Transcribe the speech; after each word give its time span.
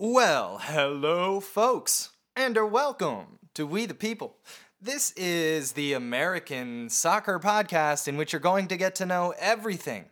Well, 0.00 0.58
hello, 0.62 1.40
folks, 1.40 2.10
and 2.36 2.56
are 2.56 2.64
welcome 2.66 3.40
to 3.54 3.66
We 3.66 3.84
the 3.84 3.94
People. 3.94 4.36
This 4.80 5.10
is 5.16 5.72
the 5.72 5.92
American 5.94 6.88
soccer 6.88 7.40
podcast 7.40 8.06
in 8.06 8.16
which 8.16 8.32
you're 8.32 8.38
going 8.38 8.68
to 8.68 8.76
get 8.76 8.94
to 8.96 9.06
know 9.06 9.34
everything 9.40 10.04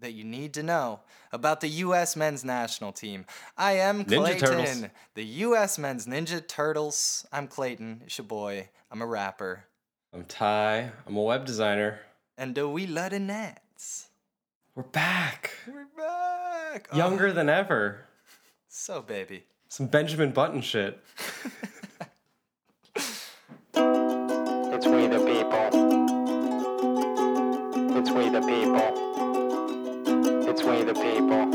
that 0.00 0.12
you 0.12 0.24
need 0.24 0.54
to 0.54 0.62
know 0.62 1.00
about 1.30 1.60
the 1.60 1.68
U.S. 1.68 2.16
men's 2.16 2.42
national 2.42 2.92
team. 2.92 3.26
I 3.58 3.72
am 3.72 4.06
Ninja 4.06 4.16
Clayton, 4.16 4.48
Turtles. 4.48 4.84
the 5.14 5.24
U.S. 5.24 5.78
men's 5.78 6.06
Ninja 6.06 6.46
Turtles. 6.46 7.26
I'm 7.30 7.46
Clayton, 7.46 8.00
it's 8.06 8.16
your 8.16 8.26
boy. 8.26 8.70
I'm 8.90 9.02
a 9.02 9.06
rapper. 9.06 9.64
I'm 10.14 10.24
Ty. 10.24 10.90
I'm 11.06 11.16
a 11.16 11.22
web 11.22 11.44
designer. 11.44 12.00
And 12.38 12.54
do 12.54 12.66
we 12.68 12.86
love 12.86 13.10
the 13.10 13.20
Nets. 13.20 14.08
We're 14.74 14.84
back. 14.84 15.50
We're 15.66 15.86
back. 15.96 16.88
Oh, 16.92 16.96
Younger 16.96 17.30
than 17.32 17.50
ever. 17.50 18.03
So, 18.74 19.00
baby. 19.02 19.44
Some 19.68 19.86
Benjamin 19.86 20.32
Button 20.32 20.60
shit. 20.60 20.98
It's 22.96 24.86
we 24.86 25.06
the 25.06 25.20
people. 25.20 25.68
It's 27.96 28.10
we 28.10 28.28
the 28.28 28.40
people. 28.40 28.90
It's 30.48 30.62
we 30.64 30.82
the 30.82 30.94
people. 30.94 31.48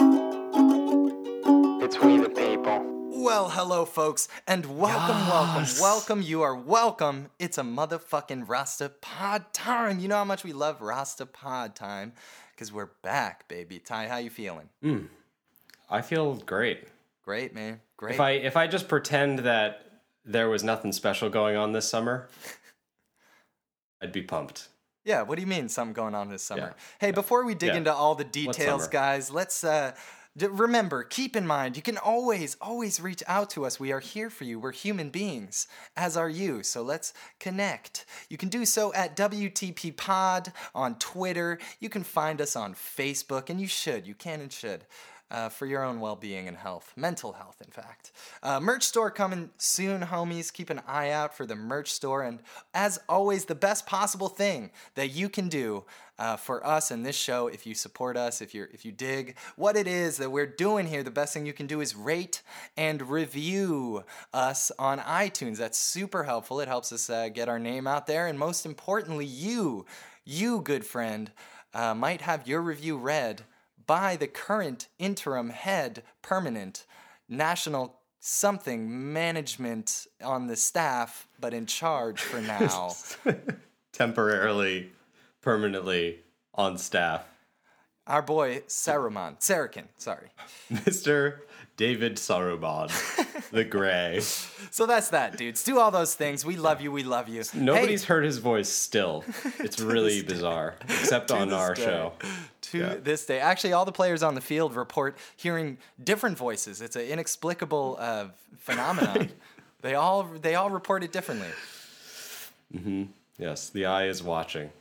It's 1.84 2.00
we 2.00 2.18
the 2.20 2.30
people. 2.30 2.86
Well, 3.22 3.50
hello, 3.50 3.84
folks, 3.86 4.28
and 4.48 4.66
welcome, 4.78 5.28
welcome, 5.28 5.64
Yes. 5.64 5.82
welcome. 5.82 6.22
You 6.22 6.42
are 6.42 6.56
welcome. 6.56 7.30
It's 7.38 7.58
a 7.58 7.64
motherfucking 7.64 8.48
Rasta 8.48 8.90
Pod 9.02 9.52
time. 9.54 10.00
You 10.00 10.08
know 10.08 10.16
how 10.16 10.24
much 10.26 10.44
we 10.46 10.54
love 10.54 10.82
Rasta 10.82 11.26
Pod 11.26 11.76
time 11.76 12.14
because 12.52 12.72
we're 12.72 12.92
back, 13.04 13.48
baby. 13.50 13.78
Ty, 13.80 14.08
how 14.08 14.18
you 14.18 14.30
feeling? 14.30 14.70
Hmm. 14.82 15.08
I 15.90 16.02
feel 16.02 16.36
great. 16.36 16.88
Great, 17.30 17.54
man. 17.54 17.80
Great. 17.96 18.16
If 18.16 18.20
I 18.20 18.32
if 18.32 18.58
I 18.58 18.66
just 18.66 18.88
pretend 18.88 19.38
that 19.40 20.02
there 20.26 20.50
was 20.50 20.64
nothing 20.64 20.92
special 20.92 21.30
going 21.30 21.56
on 21.56 21.74
this 21.74 21.88
summer, 21.88 22.28
I'd 24.02 24.12
be 24.12 24.24
pumped. 24.24 24.70
Yeah, 25.06 25.22
what 25.22 25.36
do 25.36 25.42
you 25.42 25.48
mean 25.48 25.70
something 25.70 25.94
going 25.94 26.16
on 26.16 26.30
this 26.30 26.42
summer? 26.42 26.74
Yeah. 26.76 26.84
Hey, 27.00 27.12
before 27.12 27.46
we 27.46 27.54
dig 27.54 27.70
Yeah. 27.70 27.78
into 27.78 27.94
all 27.94 28.16
the 28.16 28.24
details, 28.24 28.88
guys, 28.88 29.30
let's 29.30 29.64
uh 29.64 29.92
remember, 30.36 31.04
keep 31.04 31.36
in 31.36 31.46
mind, 31.46 31.76
you 31.76 31.84
can 31.84 32.00
always 32.00 32.58
always 32.62 33.00
reach 33.00 33.22
out 33.28 33.52
to 33.52 33.64
us. 33.64 33.80
We 33.80 33.92
are 33.92 34.00
here 34.00 34.32
for 34.32 34.46
you. 34.46 34.60
We're 34.60 34.72
human 34.72 35.12
beings, 35.12 35.68
as 35.96 36.18
are 36.18 36.30
you. 36.30 36.64
So 36.64 36.82
let's 36.82 37.14
connect. 37.40 38.08
You 38.30 38.38
can 38.38 38.50
do 38.50 38.66
so 38.66 38.92
at 38.96 39.16
WTP 39.16 39.96
Pod 39.96 40.52
on 40.74 40.96
Twitter. 40.98 41.60
You 41.80 41.90
can 41.90 42.04
find 42.04 42.42
us 42.42 42.56
on 42.56 42.74
Facebook, 42.74 43.52
and 43.52 43.62
you 43.62 43.68
should. 43.68 44.08
You 44.08 44.16
can 44.16 44.42
and 44.42 44.52
should. 44.52 44.86
Uh, 45.32 45.48
for 45.48 45.68
your 45.68 45.84
own 45.84 46.00
well-being 46.00 46.48
and 46.48 46.58
health, 46.58 46.92
mental 46.96 47.34
health, 47.34 47.62
in 47.64 47.70
fact. 47.70 48.12
Uh, 48.42 48.60
merch 48.60 48.84
store 48.84 49.12
coming 49.12 49.52
soon, 49.60 50.02
homies. 50.02 50.52
Keep 50.52 50.72
an 50.72 50.82
eye 50.88 51.12
out 51.12 51.38
for 51.38 51.46
the 51.46 51.56
merch 51.56 51.92
store. 51.92 52.24
And 52.24 52.40
as 52.74 53.00
always, 53.08 53.46
the 53.46 53.54
best 53.54 53.86
possible 53.86 54.28
thing 54.28 54.72
that 54.96 55.10
you 55.10 55.30
can 55.30 55.48
do 55.48 55.86
uh, 56.20 56.36
for 56.36 56.66
us 56.66 56.92
and 56.92 57.06
this 57.06 57.16
show, 57.16 57.48
if 57.48 57.66
you 57.66 57.74
support 57.74 58.18
us, 58.18 58.42
if 58.42 58.54
you're 58.54 58.70
if 58.74 58.84
you 58.84 58.92
dig 58.92 59.38
what 59.56 59.78
it 59.78 59.88
is 59.88 60.18
that 60.18 60.32
we're 60.32 60.46
doing 60.46 60.86
here, 60.88 61.02
the 61.02 61.12
best 61.12 61.34
thing 61.34 61.46
you 61.46 61.54
can 61.54 61.68
do 61.68 61.80
is 61.80 61.96
rate 61.96 62.42
and 62.76 63.10
review 63.10 64.04
us 64.34 64.72
on 64.78 65.00
iTunes. 65.00 65.58
That's 65.58 65.78
super 65.78 66.24
helpful. 66.24 66.60
It 66.60 66.68
helps 66.68 66.92
us 66.92 67.10
uh, 67.10 67.30
get 67.30 67.48
our 67.48 67.60
name 67.60 67.88
out 67.88 68.06
there, 68.06 68.28
and 68.28 68.38
most 68.38 68.66
importantly, 68.66 69.26
you, 69.26 69.86
you 70.26 70.62
good 70.62 70.86
friend, 70.86 71.32
uh, 71.74 71.94
might 71.94 72.22
have 72.22 72.48
your 72.48 72.62
review 72.62 72.98
read 72.98 73.44
by 73.90 74.16
the 74.16 74.28
current 74.28 74.88
interim 75.00 75.50
head 75.50 76.04
permanent 76.22 76.86
national 77.28 77.96
something 78.20 79.12
management 79.14 80.06
on 80.24 80.46
the 80.46 80.56
staff 80.56 81.28
but 81.40 81.56
in 81.56 81.66
charge 81.66 82.22
for 82.22 82.40
now 82.40 82.92
Temporarily, 83.94 84.92
permanently 85.42 86.20
on 86.54 86.78
staff. 86.78 87.24
our 88.06 88.22
boy 88.22 88.60
Saruman 88.68 89.40
Sarachan 89.40 89.86
sorry 89.98 90.30
Mr. 90.72 91.40
David 91.76 92.18
Saruman, 92.18 92.90
the 93.52 93.64
Gray. 93.64 94.20
so 94.70 94.86
that's 94.86 95.10
that 95.10 95.38
dudes 95.38 95.64
do 95.64 95.80
all 95.80 95.90
those 95.92 96.14
things 96.14 96.46
we 96.46 96.58
love 96.58 96.80
you 96.82 96.92
we 96.92 97.04
love 97.04 97.28
you 97.28 97.42
Nobody's 97.56 98.04
Hey, 98.04 98.08
heard 98.14 98.24
his 98.26 98.38
voice 98.38 98.70
still. 98.70 99.24
It's 99.60 99.80
really 99.80 100.22
bizarre, 100.22 100.76
except 100.84 101.32
on 101.32 101.52
our 101.54 101.74
day. 101.74 101.84
show. 101.86 102.14
To 102.72 102.78
Yeah. 102.78 102.96
this 103.02 103.26
day. 103.26 103.40
Actually 103.40 103.74
all 103.74 103.86
the 103.86 103.92
players 103.92 104.24
on 104.24 104.36
the 104.36 104.42
field 104.42 104.76
report 104.76 105.18
hearing 105.36 105.78
different 106.04 106.38
voices. 106.38 106.82
It's 106.82 106.96
an 106.96 107.04
inexplicable 107.04 107.98
uh, 108.00 108.26
phenomenon. 108.58 109.30
They 109.82 109.96
all 109.96 110.24
they 110.24 110.56
all 110.56 110.70
report 110.70 111.06
it 111.06 111.14
differently. 111.14 111.48
Yes, 113.38 113.70
the 113.70 113.86
eye 113.86 114.08
is 114.08 114.22
watching. 114.22 114.72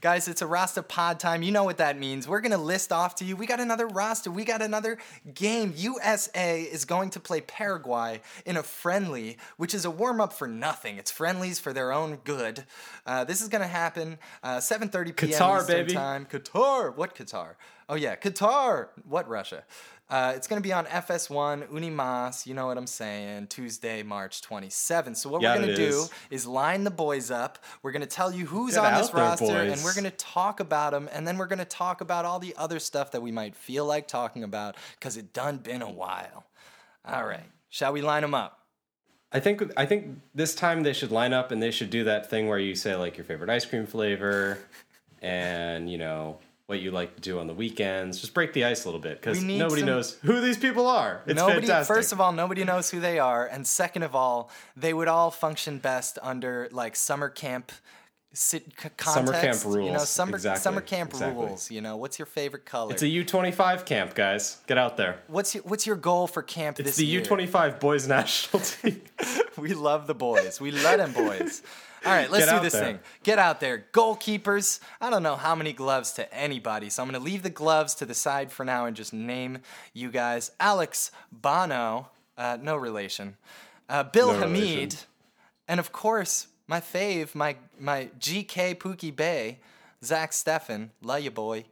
Guys, 0.00 0.28
it's 0.28 0.42
a 0.42 0.46
Rasta 0.46 0.84
pod 0.84 1.18
time. 1.18 1.42
You 1.42 1.50
know 1.50 1.64
what 1.64 1.78
that 1.78 1.98
means. 1.98 2.28
We're 2.28 2.40
going 2.40 2.52
to 2.52 2.58
list 2.58 2.92
off 2.92 3.16
to 3.16 3.24
you. 3.24 3.34
We 3.34 3.46
got 3.46 3.58
another 3.58 3.88
Rasta. 3.88 4.30
We 4.30 4.44
got 4.44 4.62
another 4.62 4.98
game. 5.34 5.72
USA 5.76 6.62
is 6.62 6.84
going 6.84 7.10
to 7.10 7.20
play 7.20 7.40
Paraguay 7.40 8.20
in 8.46 8.56
a 8.56 8.62
friendly, 8.62 9.38
which 9.56 9.74
is 9.74 9.84
a 9.84 9.90
warm 9.90 10.20
up 10.20 10.32
for 10.32 10.46
nothing. 10.46 10.98
It's 10.98 11.10
friendlies 11.10 11.58
for 11.58 11.72
their 11.72 11.92
own 11.92 12.18
good. 12.22 12.64
Uh, 13.06 13.24
this 13.24 13.40
is 13.40 13.48
going 13.48 13.62
to 13.62 13.66
happen 13.66 14.18
uh, 14.44 14.58
7:30 14.58 15.16
p.m. 15.16 15.32
Qatar, 15.32 15.60
Eastern 15.62 15.76
baby. 15.76 15.94
time. 15.94 16.26
Qatar. 16.26 16.96
What 16.96 17.16
Qatar? 17.16 17.54
Oh 17.88 17.96
yeah, 17.96 18.14
Qatar. 18.14 18.88
What 19.08 19.28
Russia? 19.28 19.64
Uh, 20.10 20.32
it's 20.34 20.46
going 20.46 20.60
to 20.60 20.66
be 20.66 20.72
on 20.72 20.86
FS1 20.86 21.68
Unimas. 21.68 22.46
You 22.46 22.54
know 22.54 22.66
what 22.66 22.78
I'm 22.78 22.86
saying? 22.86 23.48
Tuesday, 23.48 24.02
March 24.02 24.40
27th. 24.40 25.16
So 25.16 25.28
what 25.28 25.42
Yeah, 25.42 25.54
we're 25.54 25.62
going 25.64 25.68
to 25.68 25.76
do 25.76 26.04
is. 26.30 26.46
line 26.46 26.84
the 26.84 26.90
boys 26.90 27.30
up. 27.30 27.58
We're 27.82 27.92
going 27.92 28.00
to 28.02 28.08
tell 28.08 28.32
you 28.32 28.46
who's 28.46 28.74
Get 28.74 28.84
on 28.84 28.98
this 29.00 29.10
there, 29.10 29.22
roster, 29.22 29.58
and 29.58 29.82
we're 29.82 29.92
going 29.92 30.04
to 30.04 30.10
talk 30.12 30.60
about 30.60 30.92
them, 30.92 31.10
and 31.12 31.28
then 31.28 31.36
we're 31.36 31.46
going 31.46 31.58
to 31.58 31.64
talk 31.66 32.00
about 32.00 32.24
all 32.24 32.38
the 32.38 32.54
other 32.56 32.78
stuff 32.78 33.10
that 33.10 33.20
we 33.20 33.30
might 33.30 33.54
feel 33.54 33.84
like 33.84 34.08
talking 34.08 34.44
about 34.44 34.76
because 34.98 35.16
it 35.18 35.32
done 35.34 35.58
been 35.58 35.82
a 35.82 35.90
while. 35.90 36.46
All 37.04 37.26
right, 37.26 37.44
shall 37.68 37.92
we 37.92 38.00
line 38.00 38.22
them 38.22 38.34
up? 38.34 38.54
I 39.30 39.40
think 39.40 39.62
I 39.76 39.84
think 39.84 40.20
this 40.34 40.54
time 40.54 40.84
they 40.84 40.94
should 40.94 41.12
line 41.12 41.34
up 41.34 41.50
and 41.52 41.62
they 41.62 41.70
should 41.70 41.90
do 41.90 42.04
that 42.04 42.30
thing 42.30 42.48
where 42.48 42.58
you 42.58 42.74
say 42.74 42.96
like 42.96 43.18
your 43.18 43.24
favorite 43.26 43.50
ice 43.50 43.66
cream 43.66 43.86
flavor, 43.86 44.58
and 45.20 45.90
you 45.90 45.98
know 45.98 46.38
what 46.68 46.80
you 46.80 46.90
like 46.90 47.14
to 47.14 47.20
do 47.22 47.38
on 47.38 47.46
the 47.46 47.54
weekends. 47.54 48.20
Just 48.20 48.34
break 48.34 48.52
the 48.52 48.66
ice 48.66 48.84
a 48.84 48.88
little 48.88 49.00
bit 49.00 49.18
because 49.20 49.42
nobody 49.42 49.80
some- 49.80 49.86
knows 49.86 50.18
who 50.22 50.38
these 50.40 50.58
people 50.58 50.86
are. 50.86 51.22
It's 51.26 51.34
nobody. 51.34 51.60
fantastic. 51.60 51.96
First 51.96 52.12
of 52.12 52.20
all, 52.20 52.30
nobody 52.30 52.62
knows 52.62 52.90
who 52.90 53.00
they 53.00 53.18
are, 53.18 53.46
and 53.46 53.66
second 53.66 54.02
of 54.02 54.14
all, 54.14 54.50
they 54.76 54.92
would 54.92 55.08
all 55.08 55.30
function 55.30 55.78
best 55.78 56.18
under 56.22 56.68
like 56.70 56.94
summer 56.94 57.30
camp. 57.30 57.72
Sit, 58.34 58.64
c- 58.78 58.90
Summer 59.00 59.32
camp 59.32 59.42
context, 59.42 59.64
You 59.64 59.70
know, 59.70 59.76
rules. 59.92 60.08
summer 60.10 60.36
Exactly, 60.36 60.60
summer 60.62 60.80
camp 60.82 61.10
exactly. 61.12 61.46
rules. 61.46 61.70
You 61.70 61.80
know, 61.80 61.96
what's 61.96 62.18
your 62.18 62.26
favorite 62.26 62.66
color? 62.66 62.92
it's 62.92 63.00
a 63.02 63.08
U 63.08 63.24
twenty 63.24 63.50
five 63.50 63.86
camp, 63.86 64.14
guys. 64.14 64.58
Get 64.66 64.76
out 64.76 64.98
there. 64.98 65.20
what's 65.28 65.54
your 65.54 65.64
What's 65.64 65.86
your 65.86 65.96
goal 65.96 66.26
for 66.26 66.42
camp 66.42 66.76
this 66.76 66.84
year? 66.84 66.88
It's 66.90 66.96
the? 66.98 67.06
U 67.06 67.24
twenty 67.24 67.46
five 67.46 67.80
boys 67.80 68.06
national 68.16 68.62
team. 68.62 69.00
we 69.56 69.72
love 69.72 70.06
the 70.06 70.14
boys. 70.14 70.60
We 70.60 70.70
love 70.72 70.98
them 70.98 71.12
boys. 71.14 71.62
All 72.04 72.12
right, 72.12 72.30
let's 72.30 72.46
Get 72.46 72.56
do 72.56 72.62
this 72.62 72.72
there. 72.72 72.84
thing. 72.84 72.98
Get 73.22 73.38
out 73.38 73.60
there. 73.60 73.86
Goalkeepers. 73.92 74.80
I 75.00 75.10
don't 75.10 75.22
know 75.22 75.36
how 75.36 75.54
many 75.54 75.72
gloves 75.72 76.12
to 76.12 76.32
anybody, 76.34 76.90
so 76.90 77.02
I'm 77.02 77.08
going 77.10 77.20
to 77.20 77.24
leave 77.24 77.42
the 77.42 77.50
gloves 77.50 77.94
to 77.96 78.06
the 78.06 78.14
side 78.14 78.50
for 78.52 78.64
now 78.64 78.86
and 78.86 78.96
just 78.96 79.12
name 79.12 79.58
you 79.92 80.10
guys. 80.10 80.50
Alex 80.60 81.10
Bono, 81.32 82.08
uh, 82.36 82.56
no 82.60 82.76
relation. 82.76 83.36
Uh, 83.88 84.02
Bill 84.04 84.32
No 84.32 84.40
Hamid, 84.40 84.62
relation. 84.62 84.98
and 85.66 85.80
of 85.80 85.92
course 85.92 86.46
my 86.66 86.80
fave, 86.80 87.34
my 87.34 87.56
my 87.80 88.10
GK 88.20 88.74
Pookie 88.76 89.14
Bay, 89.14 89.58
Zack 90.04 90.32
Steffen. 90.32 90.90
Love 91.02 91.20
you, 91.22 91.30
boy. 91.30 91.64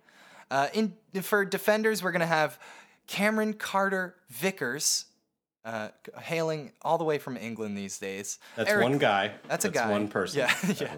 Uh, 0.50 0.68
in 0.72 0.94
for 1.22 1.44
defenders, 1.44 2.02
we're 2.02 2.12
gonna 2.12 2.26
have 2.26 2.58
Cameron 3.06 3.52
Carter 3.54 4.14
Vickers, 4.30 5.04
uh, 5.66 5.88
hailing 6.20 6.72
all 6.82 6.96
the 6.96 7.04
way 7.04 7.18
from 7.18 7.36
England 7.36 7.76
these 7.76 7.98
days. 7.98 8.38
That's 8.54 8.70
Eric- 8.70 8.84
one 8.84 8.98
guy. 8.98 9.32
That's 9.48 9.64
a 9.64 9.70
guy. 9.70 9.90
One 9.90 10.06
person. 10.08 10.38
Yeah, 10.40 10.54
yeah. 10.80 10.94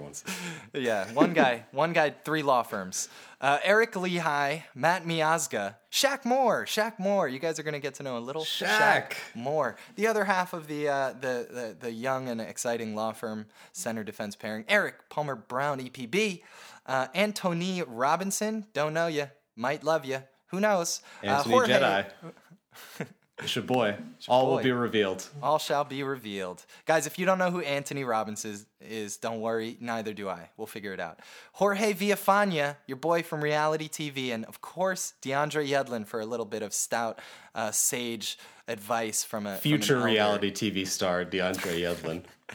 Yeah, 0.74 1.12
one 1.12 1.32
guy, 1.32 1.64
one 1.72 1.92
guy, 1.94 2.10
three 2.10 2.42
law 2.42 2.62
firms. 2.62 3.08
Uh, 3.40 3.58
Eric 3.64 3.92
Lichaj, 3.92 4.62
Matt 4.74 5.04
Miazga, 5.06 5.76
Shaq 5.90 6.24
Moore, 6.24 6.66
Shaq 6.66 6.98
Moore. 6.98 7.26
You 7.28 7.38
guys 7.38 7.58
are 7.58 7.62
gonna 7.62 7.78
get 7.80 7.94
to 7.94 8.02
know 8.02 8.18
a 8.18 8.20
little 8.20 8.44
Shaq. 8.44 9.14
Moore. 9.34 9.76
The 9.96 10.06
other 10.06 10.24
half 10.24 10.52
of 10.52 10.66
the, 10.68 10.88
uh, 10.88 11.12
the 11.12 11.46
the 11.50 11.76
the 11.80 11.90
young 11.92 12.28
and 12.28 12.40
exciting 12.40 12.94
law 12.94 13.12
firm 13.12 13.46
center 13.72 14.04
defense 14.04 14.36
pairing. 14.36 14.64
Eric 14.68 15.08
Palmer 15.08 15.34
Brown, 15.34 15.80
EPB. 15.80 16.42
Uh, 16.84 17.06
Antonee 17.14 17.82
Robinson, 17.86 18.66
don't 18.74 18.92
know 18.94 19.06
you, 19.06 19.28
might 19.56 19.82
love 19.84 20.04
you. 20.04 20.22
Who 20.48 20.60
knows? 20.60 21.00
Antonee 21.22 21.54
uh, 21.54 21.58
Jorge- 21.58 21.72
Jedi. 21.72 23.06
It's 23.40 23.54
your 23.54 23.64
boy. 23.64 23.96
All 24.26 24.46
boy. 24.46 24.56
will 24.56 24.62
be 24.62 24.72
revealed. 24.72 25.28
All 25.42 25.58
shall 25.58 25.84
be 25.84 26.02
revealed. 26.02 26.64
Guys, 26.86 27.06
if 27.06 27.18
you 27.18 27.26
don't 27.26 27.38
know 27.38 27.50
who 27.50 27.60
Antonee 27.60 28.04
Robinson 28.04 28.50
is, 28.50 28.66
is, 28.80 29.16
don't 29.16 29.40
worry, 29.40 29.76
neither 29.80 30.12
do 30.12 30.28
I. 30.28 30.50
We'll 30.56 30.66
figure 30.66 30.92
it 30.92 31.00
out. 31.00 31.20
Jorge 31.52 31.92
Villafana, 31.94 32.76
your 32.86 32.96
boy 32.96 33.22
from 33.22 33.42
reality 33.42 33.88
TV, 33.88 34.32
and 34.34 34.44
of 34.46 34.60
course, 34.60 35.14
DeAndre 35.22 35.68
Yedlin 35.68 36.06
for 36.06 36.20
a 36.20 36.26
little 36.26 36.46
bit 36.46 36.62
of 36.62 36.72
stout, 36.72 37.20
uh, 37.54 37.70
sage 37.70 38.38
advice 38.66 39.22
from 39.24 39.46
a 39.46 39.56
Future 39.56 39.96
elder. 39.96 40.06
reality 40.06 40.50
TV 40.50 40.86
star 40.86 41.24
DeAndre 41.24 41.78
Yedlin. 41.80 42.22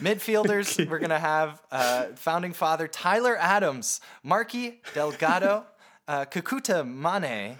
Midfielders, 0.00 0.78
we're 0.90 0.98
going 0.98 1.10
to 1.10 1.18
have 1.18 1.60
uh, 1.70 2.06
founding 2.14 2.52
father 2.52 2.86
Tyler 2.86 3.36
Adams, 3.36 4.00
Marky 4.22 4.80
Delgado, 4.94 5.66
uh, 6.08 6.24
Kakuta 6.24 6.86
Mane, 6.86 7.56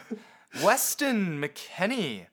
Weston 0.62 1.40
McKennie, 1.40 2.26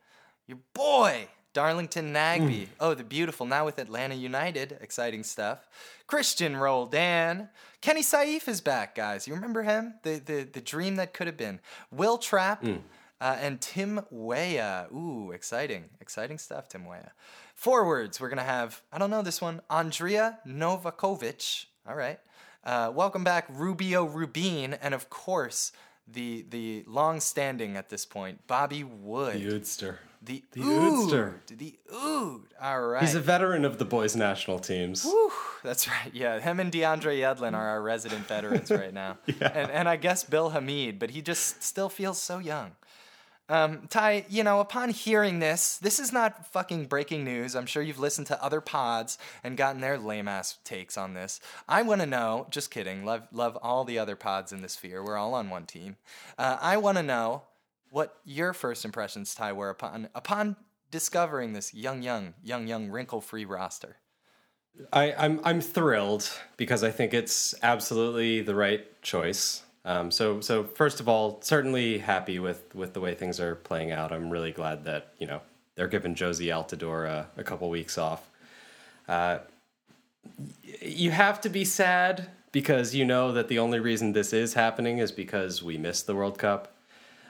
your 0.48 0.60
boy, 0.74 1.28
Darlington 1.54 2.14
Nagbe. 2.14 2.68
Oh, 2.80 2.94
the 2.94 3.04
beautiful, 3.04 3.46
now 3.46 3.66
with 3.66 3.80
Atlanta 3.80 4.16
United. 4.16 4.78
Exciting 4.80 5.24
stuff. 5.24 5.68
Cristian 6.08 6.60
Roldan. 6.60 7.50
Kenny 7.82 8.02
Saief 8.02 8.48
is 8.48 8.62
back, 8.62 8.96
guys. 8.96 9.28
You 9.28 9.34
remember 9.36 9.64
him? 9.64 9.96
The, 10.04 10.22
the, 10.24 10.44
the 10.44 10.62
dream 10.62 10.96
that 10.96 11.14
could 11.14 11.28
have 11.28 11.38
been. 11.38 11.60
Wil 11.92 12.18
Trapp. 12.18 12.64
Uh, 13.20 13.36
and 13.42 13.60
Tim 13.60 14.02
Weah. 14.12 14.88
Ooh, 14.94 15.32
exciting. 15.32 15.86
Exciting 16.00 16.38
stuff, 16.38 16.70
Tim 16.70 16.86
Weah. 16.86 17.12
Forwards, 17.56 18.22
we're 18.22 18.30
going 18.30 18.38
to 18.38 18.44
have, 18.44 18.84
I 18.94 19.00
don't 19.00 19.10
know 19.10 19.24
this 19.24 19.42
one, 19.42 19.62
Andrija 19.72 20.38
Novakovich. 20.48 21.66
All 21.90 21.96
right. 21.96 22.20
Uh, 22.64 22.92
welcome 22.94 23.24
back, 23.24 23.48
Rubio 23.50 24.06
Rubin. 24.06 24.76
And 24.76 24.94
of 24.94 25.10
course, 25.10 25.72
the 26.12 26.46
the 26.50 26.84
long 26.88 27.20
standing 27.20 27.76
at 27.78 27.90
this 27.90 28.06
point, 28.06 28.46
Bobby 28.48 28.84
Wood. 28.84 29.36
The 29.36 29.60
Oodster. 29.60 29.98
The, 30.22 30.44
the 30.52 30.62
Ood. 30.62 31.10
Oodster. 31.12 31.34
The 31.48 31.78
Ood. 31.94 32.42
All 32.62 32.82
right. 32.88 33.02
He's 33.02 33.16
a 33.16 33.20
veteran 33.20 33.64
of 33.64 33.78
the 33.78 33.86
boys' 33.86 34.16
national 34.16 34.60
teams. 34.60 35.04
Whew, 35.04 35.32
that's 35.64 35.88
right. 35.88 36.12
Yeah, 36.14 36.40
him 36.40 36.60
and 36.60 36.72
DeAndre 36.72 37.20
Yedlin 37.20 37.54
are 37.54 37.68
our 37.68 37.82
resident 37.82 38.26
veterans 38.26 38.72
right 38.72 38.94
now. 38.94 39.18
And 39.42 39.72
and 39.72 39.90
I 39.90 39.96
guess 39.96 40.24
Bill 40.24 40.50
Hamid, 40.50 41.00
but 41.00 41.12
he 41.12 41.22
just 41.22 41.64
still 41.64 41.90
feels 41.90 42.22
so 42.22 42.40
young. 42.40 42.72
Um, 43.50 43.88
Ty, 43.90 44.26
you 44.30 44.44
know, 44.44 44.60
upon 44.60 44.90
hearing 44.90 45.40
this, 45.40 45.78
this 45.78 46.00
is 46.00 46.12
not 46.12 46.48
fucking 46.48 46.88
breaking 46.88 47.24
news. 47.24 47.56
I'm 47.56 47.66
sure 47.66 47.82
you've 47.82 48.00
listened 48.00 48.28
to 48.28 48.44
other 48.44 48.60
pods 48.60 49.18
and 49.44 49.56
gotten 49.56 49.80
their 49.80 49.98
lame 49.98 50.28
ass 50.28 50.58
takes 50.66 50.98
on 50.98 51.14
this. 51.14 51.40
I 51.68 51.82
want 51.82 52.02
to 52.02 52.08
know. 52.08 52.48
Just 52.50 52.72
kidding. 52.72 53.06
Love 53.06 53.28
love 53.32 53.58
all 53.62 53.86
the 53.86 54.00
other 54.00 54.16
pods 54.16 54.52
in 54.52 54.62
the 54.62 54.70
sphere. 54.70 55.04
We're 55.04 55.18
all 55.18 55.34
on 55.34 55.50
one 55.50 55.66
team. 55.66 55.96
Uh, 56.38 56.58
I 56.62 56.78
want 56.78 56.98
to 56.98 57.04
know 57.04 57.44
what 57.90 58.18
your 58.26 58.52
first 58.54 58.84
impressions, 58.84 59.34
Ty, 59.34 59.54
were 59.54 59.70
upon 59.70 60.10
upon 60.14 60.58
discovering 60.92 61.54
this 61.54 61.74
young, 61.74 62.02
young, 62.02 62.34
young, 62.44 62.68
young, 62.68 62.90
wrinkle-free 62.90 63.46
roster. 63.46 63.98
I, 64.94 65.14
I'm 65.18 65.40
I'm 65.44 65.62
thrilled 65.62 66.30
because 66.58 66.84
I 66.84 66.92
think 66.92 67.14
it's 67.14 67.56
absolutely 67.64 68.42
the 68.42 68.56
right 68.56 69.02
choice. 69.02 69.64
Um, 69.88 70.12
so 70.12 70.42
so 70.42 70.66
first 70.66 71.00
of 71.00 71.08
all, 71.08 71.40
certainly 71.42 71.98
happy 71.98 72.40
with 72.40 72.76
with 72.76 72.94
the 72.94 73.00
way 73.00 73.16
things 73.16 73.40
are 73.40 73.56
playing 73.56 73.94
out. 73.94 74.12
I'm 74.12 74.30
really 74.30 74.52
glad 74.52 74.84
that 74.84 75.14
you 75.18 75.26
know 75.26 75.40
they're 75.76 75.88
giving 75.88 76.14
Jozy 76.14 76.48
Altidore 76.48 77.08
a, 77.08 77.28
a 77.38 77.44
couple 77.44 77.70
weeks 77.70 77.98
off. 77.98 78.30
Uh, 79.08 79.40
you 80.82 81.12
have 81.12 81.40
to 81.40 81.50
be 81.50 81.64
sad 81.64 82.30
because 82.52 82.94
you 82.94 83.06
know 83.06 83.32
that 83.32 83.48
the 83.48 83.60
only 83.60 83.80
reason 83.80 84.12
this 84.12 84.34
is 84.34 84.56
happening 84.56 84.98
is 84.98 85.14
because 85.14 85.64
we 85.64 85.78
missed 85.78 86.06
the 86.06 86.16
World 86.16 86.38
Cup. 86.38 86.76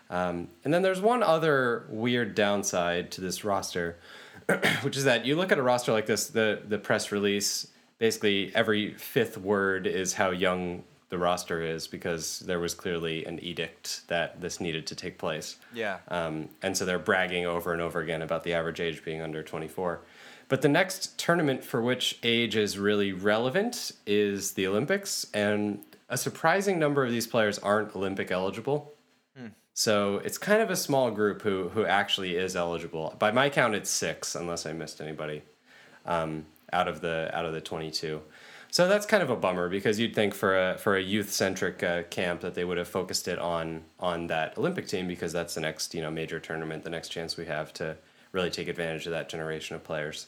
Um, 0.10 0.48
and 0.64 0.74
then 0.74 0.82
there's 0.82 1.02
one 1.02 1.22
other 1.22 1.86
weird 1.90 2.34
downside 2.34 3.12
to 3.12 3.22
this 3.22 3.44
roster, 3.44 3.98
which 4.82 4.98
is 4.98 5.04
that 5.04 5.28
you 5.28 5.36
look 5.36 5.52
at 5.52 5.60
a 5.60 5.62
roster 5.62 5.92
like 5.92 6.08
this, 6.08 6.26
the 6.26 6.64
the 6.68 6.80
press 6.80 7.12
release, 7.12 7.68
basically 8.00 8.52
every 8.56 8.96
fifth 8.96 9.38
word 9.38 9.86
is 9.86 10.14
how 10.14 10.32
young 10.32 10.84
the 11.10 11.18
roster 11.18 11.62
is 11.62 11.88
because 11.88 12.40
there 12.40 12.60
was 12.60 12.74
clearly 12.74 13.26
an 13.26 13.40
edict 13.42 14.02
that 14.08 14.42
this 14.42 14.60
needed 14.60 14.86
to 14.88 14.96
take 14.96 15.18
place. 15.18 15.58
Yeah. 15.74 16.00
Um, 16.10 16.50
and 16.62 16.76
so 16.76 16.86
they're 16.86 17.00
bragging 17.00 17.46
over 17.46 17.72
and 17.72 17.82
over 17.82 18.02
again 18.02 18.22
about 18.22 18.44
the 18.44 18.54
average 18.54 18.80
age 18.80 19.04
being 19.04 19.22
under 19.22 19.42
24. 19.42 20.02
But 20.50 20.62
the 20.62 20.70
next 20.70 21.18
tournament 21.18 21.64
for 21.64 21.82
which 21.82 22.20
age 22.24 22.56
is 22.56 22.78
really 22.78 23.12
relevant 23.12 23.92
is 24.06 24.54
the 24.54 24.68
Olympics, 24.68 25.26
and 25.34 25.84
a 26.10 26.18
surprising 26.18 26.80
number 26.80 27.04
of 27.04 27.12
these 27.12 27.28
players 27.28 27.60
aren't 27.60 27.96
Olympic 27.96 28.32
eligible. 28.32 28.94
So 29.78 30.18
it's 30.26 30.40
kind 30.40 30.60
of 30.60 30.72
a 30.72 30.76
small 30.76 31.12
group 31.12 31.44
who 31.44 31.70
who 31.70 31.86
actually 31.86 32.36
is 32.36 32.56
eligible. 32.56 33.16
By 33.20 33.30
my 33.30 33.48
count, 33.52 33.76
it's 33.76 33.92
six, 33.92 34.34
unless 34.34 34.66
I 34.66 34.74
missed 34.74 35.00
anybody 35.00 35.44
um, 36.04 36.48
out 36.74 36.88
of 36.88 37.02
the 37.02 37.30
out 37.32 37.46
of 37.46 37.54
the 37.54 37.62
22. 37.62 38.20
So 38.70 38.88
that's 38.88 39.06
kind 39.06 39.24
of 39.24 39.30
a 39.30 39.36
bummer 39.36 39.70
because 39.70 40.00
you'd 40.00 40.14
think 40.14 40.34
for 40.34 40.58
a 40.72 40.78
for 40.78 40.96
a 40.98 41.02
youth 41.02 41.32
centric 41.32 41.82
uh, 41.84 42.04
camp 42.04 42.42
that 42.42 42.54
they 42.54 42.64
would 42.66 42.78
have 42.78 42.88
focused 42.88 43.28
it 43.28 43.40
on 43.40 43.84
on 44.00 44.28
that 44.28 44.58
Olympic 44.58 44.88
team 44.88 45.08
because 45.08 45.34
that's 45.34 45.56
the 45.56 45.62
next 45.62 45.94
you 45.94 46.02
know 46.02 46.12
major 46.12 46.40
tournament, 46.40 46.84
the 46.84 46.90
next 46.90 47.10
chance 47.10 47.38
we 47.38 47.46
have 47.46 47.74
to 47.74 47.98
really 48.32 48.50
take 48.50 48.68
advantage 48.68 49.06
of 49.06 49.12
that 49.12 49.30
generation 49.30 49.76
of 49.76 49.84
players. 49.84 50.28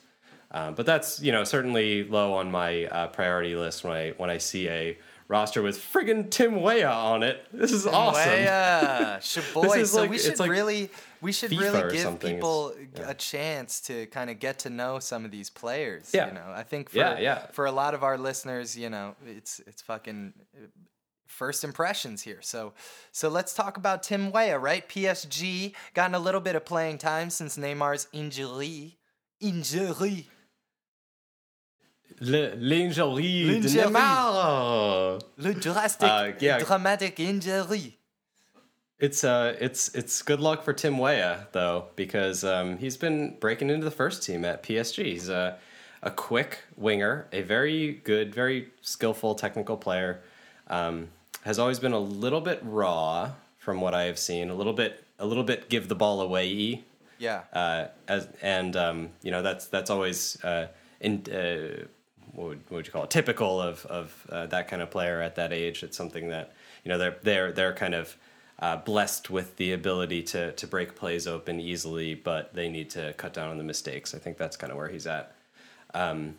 Um, 0.52 0.74
but 0.74 0.86
that's 0.86 1.20
you 1.22 1.32
know 1.32 1.44
certainly 1.44 2.04
low 2.06 2.34
on 2.34 2.50
my 2.50 2.86
uh, 2.86 3.08
priority 3.08 3.56
list 3.56 3.84
when 3.84 3.94
I 3.94 4.10
when 4.18 4.30
I 4.30 4.38
see 4.38 4.68
a 4.70 4.98
roster 5.28 5.62
with 5.62 5.78
friggin' 5.78 6.32
Tim 6.32 6.62
Weah 6.62 6.90
on 6.90 7.22
it. 7.24 7.46
This 7.54 7.72
is 7.72 7.86
awesome. 7.86 8.24
Yeah, 8.24 9.20
boy. 9.54 9.80
is 9.80 9.92
so 9.92 10.02
like- 10.02 10.10
we 10.10 10.18
should 10.18 10.40
like 10.40 10.50
really 10.50 10.90
we 11.22 11.32
should 11.32 11.52
FIFA 11.52 11.60
really 11.60 11.92
give 11.98 12.20
people 12.20 12.74
yeah. 12.96 13.10
a 13.10 13.14
chance 13.14 13.82
to 13.82 14.06
kind 14.08 14.30
of 14.30 14.40
get 14.40 14.60
to 14.60 14.70
know 14.70 15.00
some 15.00 15.26
of 15.26 15.32
these 15.32 15.50
players. 15.50 16.12
Yeah. 16.14 16.28
You 16.28 16.34
know, 16.34 16.52
I 16.54 16.64
think 16.64 16.90
for 16.90 16.98
Yeah, 16.98 17.20
yeah. 17.20 17.48
for 17.52 17.66
a 17.66 17.72
lot 17.72 17.94
of 17.94 18.04
our 18.04 18.18
listeners, 18.18 18.78
you 18.78 18.90
know, 18.90 19.16
it's 19.26 19.60
it's 19.68 19.82
fucking 19.82 20.34
uh, 20.56 20.68
first 21.28 21.64
impressions 21.64 22.22
here. 22.22 22.40
So 22.42 22.74
so 23.12 23.30
let's 23.30 23.54
talk 23.54 23.78
about 23.78 24.04
Tim 24.04 24.32
Weah, 24.32 24.58
right? 24.58 24.88
PSG 24.88 25.74
gotten 25.94 26.16
a 26.16 26.20
little 26.20 26.42
bit 26.42 26.56
of 26.56 26.66
playing 26.66 26.98
time 27.00 27.30
since 27.30 27.58
Neymar's 27.58 28.08
injury. 28.14 28.98
Injury. 29.42 30.28
Le- 32.22 32.56
L'injury 32.56 33.46
L'injury. 33.46 33.84
Neymar. 33.86 35.22
Le 35.38 35.54
drastic, 35.54 36.10
Uh, 36.10 36.32
yeah. 36.40 36.60
dramatic 36.60 37.20
injury. 37.20 37.99
It's 39.00 39.24
uh, 39.24 39.56
it's 39.62 39.90
it's 39.96 40.22
good 40.22 40.42
luck 40.42 40.64
for 40.64 40.74
Tim 40.74 40.98
Weah 40.98 41.48
though 41.54 41.86
because 41.96 42.44
um, 42.44 42.78
he's 42.78 42.98
been 42.98 43.38
breaking 43.40 43.70
into 43.70 43.86
the 43.86 43.92
first 43.92 44.24
team 44.24 44.44
at 44.44 44.62
PSG. 44.62 45.06
He's 45.06 45.30
a 45.30 45.58
a 46.02 46.12
quick 46.12 46.60
winger, 46.76 47.28
a 47.32 47.42
very 47.42 47.94
good, 48.04 48.34
very 48.34 48.70
skillful 48.82 49.36
technical 49.36 49.78
player. 49.78 50.22
Um, 50.68 51.10
has 51.44 51.60
always 51.60 51.80
been 51.80 51.94
a 51.94 52.00
little 52.00 52.42
bit 52.42 52.60
raw 52.64 53.32
from 53.58 53.82
what 53.82 53.94
I 53.94 54.04
have 54.04 54.20
seen. 54.20 54.50
A 54.50 54.54
little 54.54 54.74
bit, 54.74 55.04
a 55.18 55.26
little 55.26 55.44
bit 55.44 55.70
give 55.70 55.88
the 55.88 55.96
ball 55.96 56.22
away. 56.22 56.84
Yeah. 57.18 57.44
Uh, 57.54 57.88
as 58.08 58.28
and 58.42 58.76
um, 58.76 59.10
you 59.22 59.32
know 59.32 59.42
that's 59.42 59.68
that's 59.68 59.90
always 59.90 60.44
uh, 60.44 60.68
in. 61.00 61.24
Uh, 61.32 61.86
what 62.34 62.50
would, 62.50 62.60
what 62.70 62.78
would 62.78 62.88
you 62.88 62.94
call 62.94 63.04
it? 63.04 63.10
Typical 63.10 63.62
of 63.62 63.86
of 63.86 64.28
uh, 64.30 64.46
that 64.48 64.68
kind 64.68 64.82
of 64.82 64.92
player 64.92 65.22
at 65.22 65.36
that 65.36 65.52
age. 65.52 65.84
It's 65.84 65.98
something 65.98 66.30
that 66.30 66.54
you 66.84 66.90
know 66.90 66.98
they're 66.98 67.18
they're 67.24 67.52
they're 67.52 67.74
kind 67.74 67.96
of 67.96 68.16
uh, 68.60 68.78
blessed 68.78 69.30
with 69.30 69.56
the 69.58 69.72
ability 69.72 70.22
to 70.24 70.52
to 70.54 70.68
break 70.68 70.96
plays 70.96 71.28
open 71.28 71.60
easily, 71.60 72.14
but 72.16 72.54
they 72.54 72.70
need 72.70 72.90
to 72.92 73.14
cut 73.14 73.34
down 73.34 73.50
on 73.50 73.58
the 73.58 73.64
mistakes. 73.64 74.14
I 74.14 74.20
think 74.20 74.38
that's 74.38 74.58
kind 74.58 74.72
of 74.72 74.78
where 74.78 74.90
he's 74.90 75.08
at. 75.08 75.36
Um, 75.94 76.36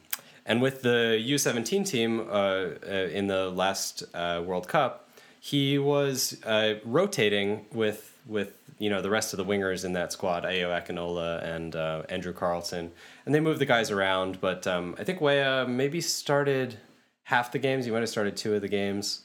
and 0.47 0.63
with 0.63 0.83
the 0.83 1.23
U17 1.27 1.87
team 1.87 2.21
uh, 2.21 2.33
uh, 2.33 3.09
in 3.13 3.27
the 3.27 3.51
last 3.51 4.05
uh, 4.15 4.43
World 4.45 4.69
Cup, 4.69 5.09
he 5.41 5.79
was 5.79 6.37
rotating 6.85 7.67
with 7.73 8.19
with 8.27 8.53
you 8.79 8.91
know 8.91 9.03
the 9.03 9.11
rest 9.11 9.33
of 9.33 9.37
the 9.37 9.45
wingers 9.45 9.85
in 9.85 9.93
that 9.93 10.13
squad, 10.13 10.45
Ayo 10.45 10.69
Akinola 10.69 11.45
and 11.45 11.77
uh, 11.77 12.03
Andrew 12.09 12.33
Carleton, 12.33 12.91
and 13.27 13.35
they 13.35 13.41
moved 13.41 13.61
the 13.61 13.67
guys 13.67 13.91
around. 13.91 14.41
But 14.41 14.67
um, 14.67 14.97
I 14.99 15.05
think 15.05 15.21
Weah 15.21 15.67
maybe 15.69 16.01
started 16.01 16.79
half 17.25 17.53
the 17.53 17.59
games. 17.59 17.85
He 17.85 17.91
might 17.91 18.01
have 18.01 18.09
started 18.09 18.37
two 18.37 18.55
of 18.55 18.63
the 18.63 18.69
games, 18.69 19.21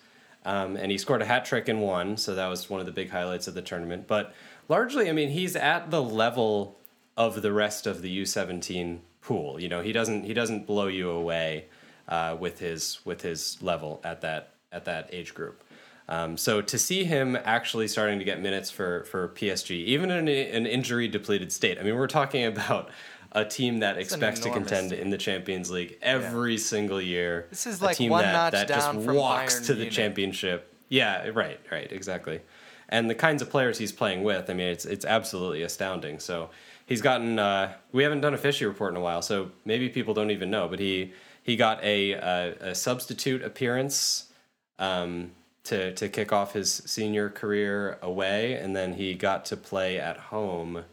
um, 0.45 0.77
and 0.77 0.91
he 0.91 0.97
scored 0.97 1.21
a 1.21 1.25
hat 1.25 1.43
trick 1.43 1.67
in 1.67 1.79
one. 1.81 2.17
So 2.17 2.35
that 2.35 2.47
was 2.47 2.69
one 2.69 2.79
of 2.79 2.85
the 2.85 2.91
big 2.91 3.09
highlights 3.09 3.47
of 3.47 3.55
the 3.55 3.61
tournament. 3.61 4.07
But 4.07 4.33
largely, 4.69 5.09
I 5.09 5.11
mean, 5.11 5.29
he's 5.29 5.55
at 5.55 5.91
the 5.91 6.01
level 6.01 6.77
of 7.17 7.41
the 7.41 7.51
rest 7.51 7.87
of 7.87 8.01
the 8.01 8.21
U17 8.21 8.99
pool. 9.21 9.59
You 9.59 9.67
know, 9.67 9.81
he 9.81 9.91
doesn't 9.91 10.23
he 10.23 10.33
doesn't 10.33 10.67
blow 10.67 10.87
you 10.87 11.09
away 11.09 11.65
uh, 12.07 12.37
with 12.39 12.59
his 12.59 12.99
with 13.03 13.21
his 13.21 13.57
level 13.61 13.99
at 14.03 14.21
that 14.21 14.53
at 14.71 14.85
that 14.85 15.09
age 15.11 15.33
group. 15.33 15.63
Um, 16.07 16.37
so 16.37 16.61
to 16.61 16.77
see 16.77 17.03
him 17.03 17.35
actually 17.35 17.87
starting 17.87 18.19
to 18.19 18.25
get 18.25 18.39
minutes 18.39 18.69
for 18.69 19.05
for 19.05 19.29
PSG, 19.29 19.71
even 19.71 20.11
in 20.11 20.27
an 20.27 20.67
injury 20.67 21.07
depleted 21.07 21.51
state. 21.51 21.79
I 21.79 21.83
mean, 21.83 21.95
we're 21.95 22.07
talking 22.07 22.45
about 22.53 22.89
a 23.35 23.45
team 23.45 23.79
that 23.79 23.97
expects 23.97 24.39
to 24.39 24.49
contend 24.49 24.89
team. 24.91 24.99
in 24.99 25.09
the 25.11 25.17
Champions 25.17 25.69
League 25.69 25.97
every 26.01 26.57
single 26.57 27.01
year. 27.01 27.45
This 27.49 27.67
is 27.67 27.81
A 27.81 27.85
like 27.85 27.97
team 27.97 28.09
one 28.09 28.23
that, 28.23 28.31
notch 28.31 28.53
that 28.53 28.67
down 28.67 28.95
just 28.95 29.05
from 29.05 29.15
walks 29.15 29.59
Bayern 29.59 29.65
to 29.65 29.73
the 29.73 29.79
Munich. 29.79 29.93
championship. 29.93 30.73
Yeah, 30.89 31.27
right, 31.33 31.59
right, 31.71 31.91
exactly. 31.91 32.41
And 32.89 33.09
the 33.09 33.15
kinds 33.15 33.41
of 33.41 33.49
players 33.49 33.77
he's 33.77 33.91
playing 33.91 34.23
with, 34.23 34.49
I 34.49 34.53
mean, 34.53 34.67
it's 34.67 34.85
it's 34.85 35.05
absolutely 35.05 35.63
astounding. 35.63 36.19
So 36.19 36.49
he's 36.85 37.01
gotten. 37.01 37.37
Uh, 37.37 37.73
we 37.91 38.03
haven't 38.03 38.21
done 38.21 38.33
a 38.33 38.37
fishy 38.37 38.65
report 38.65 38.91
in 38.93 38.97
a 38.97 39.01
while, 39.01 39.21
so 39.21 39.51
maybe 39.65 39.89
people 39.89 40.13
don't 40.13 40.31
even 40.31 40.49
know. 40.49 40.67
But 40.67 40.79
he 40.79 41.11
he 41.43 41.55
got 41.57 41.83
a, 41.83 42.13
a, 42.13 42.55
a 42.71 42.75
substitute 42.75 43.41
appearance 43.43 44.31
um, 44.79 45.31
to 45.65 45.93
to 45.95 46.07
kick 46.09 46.31
off 46.31 46.53
his 46.53 46.71
senior 46.85 47.29
career 47.29 47.97
away, 48.01 48.53
and 48.53 48.75
then 48.75 48.93
he 48.93 49.13
got 49.15 49.45
to 49.45 49.57
play 49.57 49.99
at 49.99 50.17
home. 50.17 50.85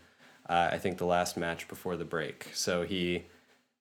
Uh, 0.53 0.69
I 0.71 0.77
think 0.77 0.99
the 0.99 1.07
last 1.07 1.39
match 1.39 1.67
before 1.67 1.97
the 1.97 2.05
break. 2.05 2.51
So 2.53 2.83
he 2.83 3.25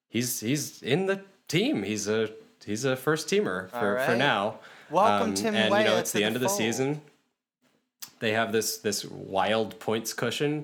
he's 0.07 0.39
he's 0.39 0.81
in 0.81 1.05
the 1.05 1.19
team. 1.49 1.83
He's 1.83 2.07
a 2.07 2.29
he's 2.65 2.85
a 2.85 2.95
first 2.95 3.27
teamer 3.27 3.69
for, 3.71 3.99
for 4.05 4.15
now. 4.15 4.59
Welcome, 4.89 5.33
Tim 5.33 5.53
And 5.53 5.65
you 5.65 5.83
know 5.83 5.97
it's 5.97 6.13
the 6.13 6.19
the 6.19 6.23
end 6.23 6.37
of 6.37 6.41
the 6.41 6.47
fold. 6.47 6.57
season. 6.57 7.01
They 8.19 8.31
have 8.31 8.53
this 8.53 8.77
this 8.77 9.03
wild 9.03 9.79
points 9.81 10.13
cushion. 10.13 10.63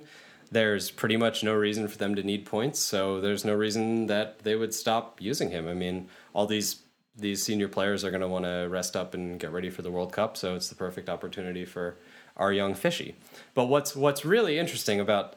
There's 0.49 0.91
pretty 0.91 1.17
much 1.17 1.43
no 1.43 1.53
reason 1.53 1.89
for 1.89 1.97
them 1.97 2.15
to 2.15 2.23
need 2.23 2.45
points, 2.45 2.79
so 2.79 3.19
there's 3.19 3.43
no 3.43 3.53
reason 3.53 4.07
that 4.07 4.39
they 4.39 4.55
would 4.55 4.73
stop 4.73 5.19
using 5.19 5.51
him. 5.51 5.67
I 5.67 5.73
mean, 5.73 6.07
all 6.33 6.45
these 6.45 6.83
these 7.17 7.43
senior 7.43 7.67
players 7.67 8.05
are 8.05 8.11
going 8.11 8.21
to 8.21 8.29
want 8.29 8.45
to 8.45 8.67
rest 8.69 8.95
up 8.95 9.13
and 9.13 9.37
get 9.37 9.51
ready 9.51 9.69
for 9.69 9.81
the 9.81 9.91
World 9.91 10.13
Cup, 10.13 10.37
so 10.37 10.55
it's 10.55 10.69
the 10.69 10.75
perfect 10.75 11.09
opportunity 11.09 11.65
for 11.65 11.97
our 12.37 12.53
young 12.53 12.75
fishy. 12.75 13.15
But 13.53 13.65
what's 13.65 13.93
what's 13.93 14.23
really 14.23 14.57
interesting 14.57 15.01
about 15.01 15.35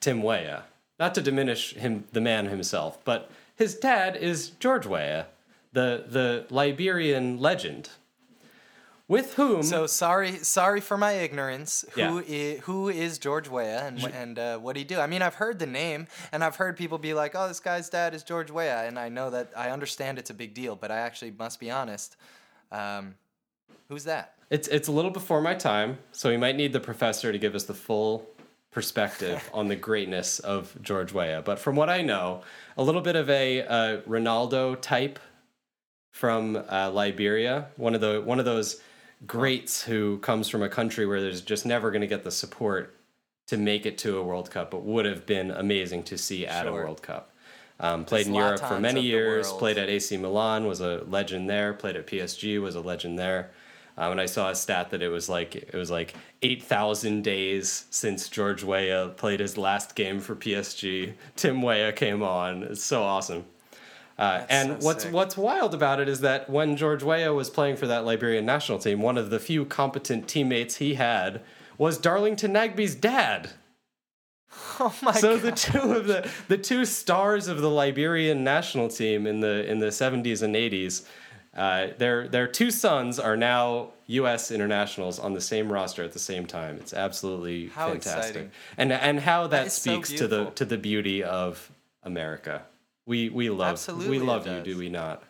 Tim 0.00 0.22
Weah, 0.22 0.64
not 0.98 1.14
to 1.14 1.22
diminish 1.22 1.74
him, 1.74 2.04
the 2.12 2.20
man 2.20 2.46
himself, 2.46 2.98
but 3.04 3.30
his 3.56 3.74
dad 3.74 4.16
is 4.16 4.50
George 4.50 4.86
Weah, 4.86 5.26
the 5.72 6.04
the 6.08 6.46
Liberian 6.50 7.38
legend, 7.40 7.90
with 9.08 9.34
whom 9.34 9.62
So 9.62 9.86
sorry, 9.86 10.36
sorry 10.36 10.80
for 10.80 10.96
my 10.96 11.12
ignorance. 11.12 11.84
Who 11.92 12.00
Yeah. 12.00 12.22
is 12.26 12.60
who 12.60 12.88
is 12.88 13.18
George 13.18 13.48
Weah 13.48 13.86
and 13.86 13.98
and 14.04 14.38
uh, 14.38 14.58
what 14.58 14.74
do 14.74 14.78
he 14.80 14.84
do? 14.84 15.00
I 15.00 15.06
mean, 15.06 15.22
I've 15.22 15.34
heard 15.34 15.58
the 15.58 15.66
name 15.66 16.06
and 16.30 16.44
I've 16.44 16.56
heard 16.56 16.76
people 16.76 16.98
be 16.98 17.14
like, 17.14 17.34
"Oh, 17.34 17.48
this 17.48 17.60
guy's 17.60 17.88
dad 17.88 18.14
is 18.14 18.22
George 18.22 18.50
Weah," 18.50 18.84
and 18.86 18.98
I 18.98 19.08
know 19.08 19.30
that 19.30 19.50
I 19.56 19.70
understand 19.70 20.18
it's 20.18 20.30
a 20.30 20.34
big 20.34 20.54
deal, 20.54 20.76
but 20.76 20.90
I 20.90 20.98
actually 20.98 21.32
must 21.32 21.58
be 21.58 21.70
honest. 21.70 22.16
Um, 22.70 23.14
who's 23.88 24.04
that? 24.04 24.34
It's 24.50 24.68
it's 24.68 24.88
a 24.88 24.92
little 24.92 25.10
before 25.10 25.40
my 25.40 25.54
time, 25.54 25.98
so 26.12 26.30
we 26.30 26.36
might 26.36 26.56
need 26.56 26.72
the 26.72 26.80
professor 26.80 27.32
to 27.32 27.38
give 27.38 27.54
us 27.54 27.64
the 27.64 27.74
full 27.74 28.26
perspective 28.78 29.50
on 29.52 29.66
the 29.66 29.74
greatness 29.74 30.38
of 30.38 30.80
George 30.80 31.12
Weah. 31.12 31.42
But 31.44 31.58
from 31.58 31.74
what 31.74 31.90
I 31.90 32.00
know, 32.00 32.42
a 32.76 32.82
little 32.84 33.00
bit 33.00 33.16
of 33.16 33.28
a 33.28 33.62
uh, 33.62 33.96
Ronaldo 34.02 34.80
type 34.80 35.18
from 36.12 36.54
uh, 36.54 36.88
Liberia, 36.92 37.66
one 37.76 37.96
of 37.96 38.00
the 38.00 38.22
one 38.24 38.38
of 38.38 38.44
those 38.44 38.80
greats 39.26 39.82
who 39.82 40.18
comes 40.18 40.48
from 40.48 40.62
a 40.62 40.68
country 40.68 41.06
where 41.06 41.20
there's 41.20 41.40
just 41.40 41.66
never 41.66 41.90
going 41.90 42.02
to 42.02 42.06
get 42.06 42.22
the 42.22 42.30
support 42.30 42.94
to 43.48 43.56
make 43.56 43.84
it 43.84 43.98
to 43.98 44.16
a 44.16 44.22
World 44.22 44.48
Cup, 44.48 44.70
but 44.70 44.84
would 44.84 45.06
have 45.06 45.26
been 45.26 45.50
amazing 45.50 46.04
to 46.04 46.16
see 46.16 46.46
at 46.46 46.68
a 46.68 46.72
World 46.72 47.02
Cup. 47.02 47.32
Um, 47.80 48.04
played 48.04 48.28
in 48.28 48.34
Europe 48.34 48.60
for 48.60 48.78
many 48.78 49.00
years. 49.00 49.50
Played 49.50 49.78
at 49.78 49.88
AC 49.88 50.16
Milan, 50.18 50.66
was 50.66 50.80
a 50.80 51.02
legend 51.08 51.50
there. 51.50 51.72
Played 51.72 51.96
at 51.96 52.06
PSG, 52.06 52.60
was 52.62 52.76
a 52.76 52.80
legend 52.80 53.18
there. 53.18 53.50
Um, 53.98 54.12
and 54.12 54.20
I 54.20 54.26
saw 54.26 54.48
a 54.48 54.54
stat 54.54 54.90
that 54.90 55.02
it 55.02 55.08
was 55.08 55.28
like 55.28 55.56
it 55.56 55.74
was 55.74 55.90
like 55.90 56.14
eight 56.42 56.62
thousand 56.62 57.22
days 57.24 57.86
since 57.90 58.28
George 58.28 58.62
Weah 58.62 59.12
played 59.16 59.40
his 59.40 59.58
last 59.58 59.96
game 59.96 60.20
for 60.20 60.36
PSG. 60.36 61.14
Tim 61.34 61.60
Weah 61.62 61.92
came 61.92 62.22
on. 62.22 62.62
It's 62.62 62.82
so 62.84 63.02
awesome. 63.02 63.44
Uh, 64.16 64.44
and 64.48 64.80
so 64.80 64.86
what's 64.86 65.02
sick. 65.04 65.12
what's 65.12 65.36
wild 65.36 65.74
about 65.74 65.98
it 66.00 66.08
is 66.08 66.20
that 66.20 66.48
when 66.48 66.76
George 66.76 67.02
Weah 67.02 67.32
was 67.34 67.50
playing 67.50 67.76
for 67.76 67.88
that 67.88 68.04
Liberian 68.04 68.46
national 68.46 68.78
team, 68.78 69.02
one 69.02 69.18
of 69.18 69.30
the 69.30 69.40
few 69.40 69.64
competent 69.64 70.28
teammates 70.28 70.76
he 70.76 70.94
had 70.94 71.40
was 71.76 71.98
Darlington 71.98 72.52
Nagbe's 72.52 72.94
dad. 72.94 73.50
Oh 74.80 74.94
my 75.02 75.12
So 75.12 75.34
god! 75.34 75.42
the 75.42 75.52
two 75.52 75.92
of 75.92 76.06
the 76.06 76.30
the 76.46 76.56
two 76.56 76.84
stars 76.84 77.48
of 77.48 77.60
the 77.60 77.68
Liberian 77.70 78.44
national 78.44 78.88
team 78.88 79.26
in 79.26 79.40
the 79.40 79.68
in 79.68 79.80
the 79.80 79.88
70s 79.88 80.40
and 80.42 80.54
80s, 80.54 81.04
uh, 81.58 81.88
their 81.98 82.28
their 82.28 82.46
two 82.46 82.70
sons 82.70 83.18
are 83.18 83.36
now 83.36 83.88
U.S. 84.06 84.52
internationals 84.52 85.18
on 85.18 85.34
the 85.34 85.40
same 85.40 85.70
roster 85.72 86.04
at 86.04 86.12
the 86.12 86.18
same 86.20 86.46
time. 86.46 86.76
It's 86.76 86.94
absolutely 86.94 87.66
How 87.66 87.90
fantastic, 87.90 88.28
exciting. 88.30 88.50
and 88.76 88.92
and 88.92 89.18
how 89.18 89.48
that, 89.48 89.72
so 89.72 89.90
speaks 89.90 90.12
to 90.12 90.28
the 90.28 90.50
to 90.50 90.64
the 90.64 90.78
beauty 90.78 91.24
of 91.24 91.70
America. 92.04 92.62
We 93.06 93.28
we 93.28 93.50
love 93.50 93.72
Absolutely 93.72 94.18
we 94.20 94.24
love 94.24 94.46
you, 94.46 94.60
do 94.62 94.78
we 94.78 94.88
not? 94.88 95.24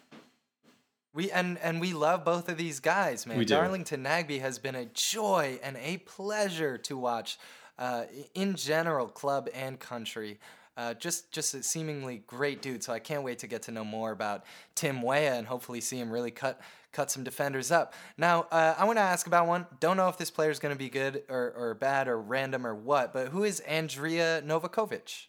We 1.14 1.30
and 1.30 1.56
and 1.58 1.80
we 1.80 1.94
love 1.94 2.26
both 2.26 2.50
of 2.50 2.58
these 2.58 2.78
guys, 2.78 3.26
man. 3.26 3.38
We 3.38 3.46
do. 3.46 3.54
Darlington 3.54 4.04
Nagbe 4.04 4.40
has 4.40 4.58
been 4.58 4.74
a 4.74 4.84
joy 4.84 5.58
and 5.62 5.78
a 5.78 5.96
pleasure 5.96 6.76
to 6.78 6.96
watch, 6.98 7.38
uh, 7.78 8.04
in 8.34 8.54
general, 8.54 9.08
club 9.08 9.48
and 9.54 9.80
country. 9.80 10.38
Uh, 10.78 10.94
just 10.94 11.32
just 11.32 11.54
a 11.54 11.62
seemingly 11.62 12.22
great 12.28 12.62
dude. 12.62 12.84
So 12.84 12.92
I 12.92 13.00
can't 13.00 13.24
wait 13.24 13.40
to 13.40 13.48
get 13.48 13.62
to 13.62 13.72
know 13.72 13.84
more 13.84 14.12
about 14.12 14.44
Tim 14.76 15.02
Weah 15.02 15.34
and 15.34 15.44
hopefully 15.44 15.80
see 15.80 15.98
him 15.98 16.08
really 16.08 16.30
cut 16.30 16.60
cut 16.92 17.10
some 17.10 17.24
defenders 17.24 17.72
up. 17.72 17.94
Now 18.16 18.46
uh, 18.52 18.76
I 18.78 18.84
want 18.84 18.96
to 18.98 19.02
ask 19.02 19.26
about 19.26 19.48
one. 19.48 19.66
Don't 19.80 19.96
know 19.96 20.08
if 20.08 20.16
this 20.16 20.30
player 20.30 20.50
is 20.50 20.60
going 20.60 20.72
to 20.72 20.78
be 20.78 20.88
good 20.88 21.24
or, 21.28 21.52
or 21.56 21.74
bad 21.74 22.06
or 22.06 22.18
random 22.20 22.64
or 22.64 22.76
what, 22.76 23.12
but 23.12 23.28
who 23.28 23.42
is 23.42 23.60
Andrija 23.68 24.42
Novakovich? 24.46 25.26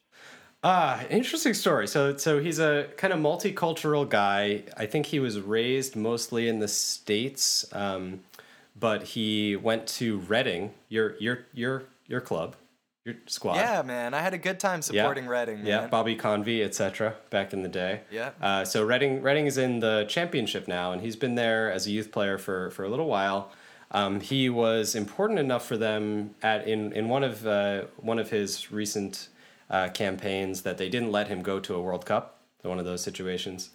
Ah, 0.63 1.03
interesting 1.09 1.53
story. 1.53 1.87
So, 1.87 2.17
so 2.17 2.39
he's 2.39 2.59
a 2.59 2.89
kind 2.97 3.13
of 3.13 3.19
multicultural 3.19 4.07
guy. 4.07 4.63
I 4.75 4.85
think 4.87 5.05
he 5.05 5.19
was 5.19 5.39
raised 5.39 5.95
mostly 5.95 6.49
in 6.49 6.59
the 6.59 6.67
states, 6.67 7.65
um, 7.71 8.19
but 8.77 9.03
he 9.03 9.55
went 9.55 9.87
to 9.87 10.19
Reading, 10.19 10.73
your 10.89 11.15
your 11.17 11.45
your 11.53 11.83
your 12.07 12.19
club, 12.19 12.57
squad. 13.25 13.55
Yeah, 13.55 13.81
man, 13.81 14.13
I 14.13 14.21
had 14.21 14.33
a 14.33 14.37
good 14.37 14.59
time 14.59 14.81
supporting 14.81 15.27
Reading. 15.27 15.57
Man. 15.57 15.65
Yeah, 15.65 15.87
Bobby 15.87 16.15
Convey, 16.15 16.63
etc. 16.63 17.15
Back 17.29 17.53
in 17.53 17.63
the 17.63 17.69
day. 17.69 18.01
Yeah. 18.11 18.31
Uh, 18.41 18.65
so 18.65 18.83
Reading, 18.83 19.21
Reading 19.21 19.45
is 19.45 19.57
in 19.57 19.79
the 19.79 20.05
championship 20.09 20.67
now, 20.67 20.91
and 20.91 21.01
he's 21.01 21.15
been 21.15 21.35
there 21.35 21.71
as 21.71 21.87
a 21.87 21.91
youth 21.91 22.11
player 22.11 22.37
for 22.37 22.69
for 22.71 22.83
a 22.83 22.89
little 22.89 23.07
while. 23.07 23.51
Um, 23.91 24.19
he 24.19 24.49
was 24.49 24.93
important 24.93 25.39
enough 25.39 25.65
for 25.65 25.77
them 25.77 26.35
at 26.41 26.67
in 26.67 26.93
in 26.93 27.09
one 27.09 27.23
of 27.23 27.45
uh, 27.45 27.83
one 27.97 28.19
of 28.19 28.29
his 28.29 28.71
recent 28.71 29.29
uh, 29.69 29.89
campaigns 29.89 30.61
that 30.63 30.77
they 30.77 30.89
didn't 30.89 31.11
let 31.11 31.27
him 31.27 31.41
go 31.41 31.59
to 31.59 31.75
a 31.75 31.81
World 31.81 32.05
Cup. 32.05 32.39
One 32.61 32.79
of 32.79 32.85
those 32.85 33.01
situations. 33.01 33.69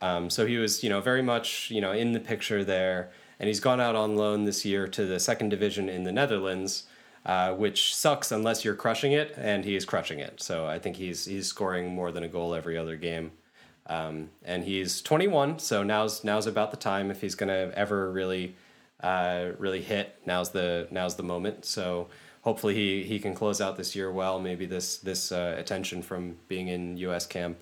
Um, 0.00 0.28
so 0.28 0.46
he 0.46 0.58
was, 0.58 0.82
you 0.82 0.90
know, 0.90 1.00
very 1.00 1.22
much, 1.22 1.70
you 1.70 1.80
know, 1.80 1.92
in 1.92 2.12
the 2.12 2.20
picture 2.20 2.64
there, 2.64 3.10
and 3.38 3.46
he's 3.48 3.60
gone 3.60 3.80
out 3.80 3.94
on 3.94 4.16
loan 4.16 4.44
this 4.44 4.64
year 4.64 4.86
to 4.88 5.06
the 5.06 5.18
second 5.18 5.48
division 5.48 5.88
in 5.88 6.04
the 6.04 6.12
Netherlands, 6.12 6.84
uh, 7.26 7.54
which 7.54 7.94
sucks 7.94 8.30
unless 8.30 8.64
you're 8.64 8.74
crushing 8.74 9.12
it, 9.12 9.34
and 9.36 9.64
he's 9.64 9.84
crushing 9.84 10.18
it. 10.18 10.42
So 10.42 10.66
I 10.66 10.78
think 10.78 10.96
he's 10.96 11.24
he's 11.24 11.46
scoring 11.46 11.94
more 11.94 12.12
than 12.12 12.22
a 12.22 12.28
goal 12.28 12.54
every 12.54 12.76
other 12.76 12.96
game, 12.96 13.32
um, 13.86 14.30
and 14.44 14.64
he's 14.64 15.00
21. 15.00 15.58
So 15.58 15.82
now's 15.82 16.24
now's 16.24 16.46
about 16.46 16.70
the 16.70 16.76
time 16.76 17.10
if 17.10 17.20
he's 17.20 17.34
gonna 17.34 17.72
ever 17.74 18.10
really 18.10 18.56
uh, 19.00 19.52
really 19.58 19.82
hit. 19.82 20.18
Now's 20.26 20.50
the 20.50 20.88
now's 20.90 21.16
the 21.16 21.22
moment. 21.22 21.64
So 21.64 22.08
hopefully 22.42 22.74
he 22.74 23.04
he 23.04 23.18
can 23.18 23.34
close 23.34 23.60
out 23.60 23.76
this 23.76 23.96
year 23.96 24.12
well. 24.12 24.38
Maybe 24.38 24.66
this 24.66 24.98
this 24.98 25.32
uh, 25.32 25.56
attention 25.58 26.02
from 26.02 26.36
being 26.48 26.68
in 26.68 26.96
U.S. 26.98 27.26
camp 27.26 27.58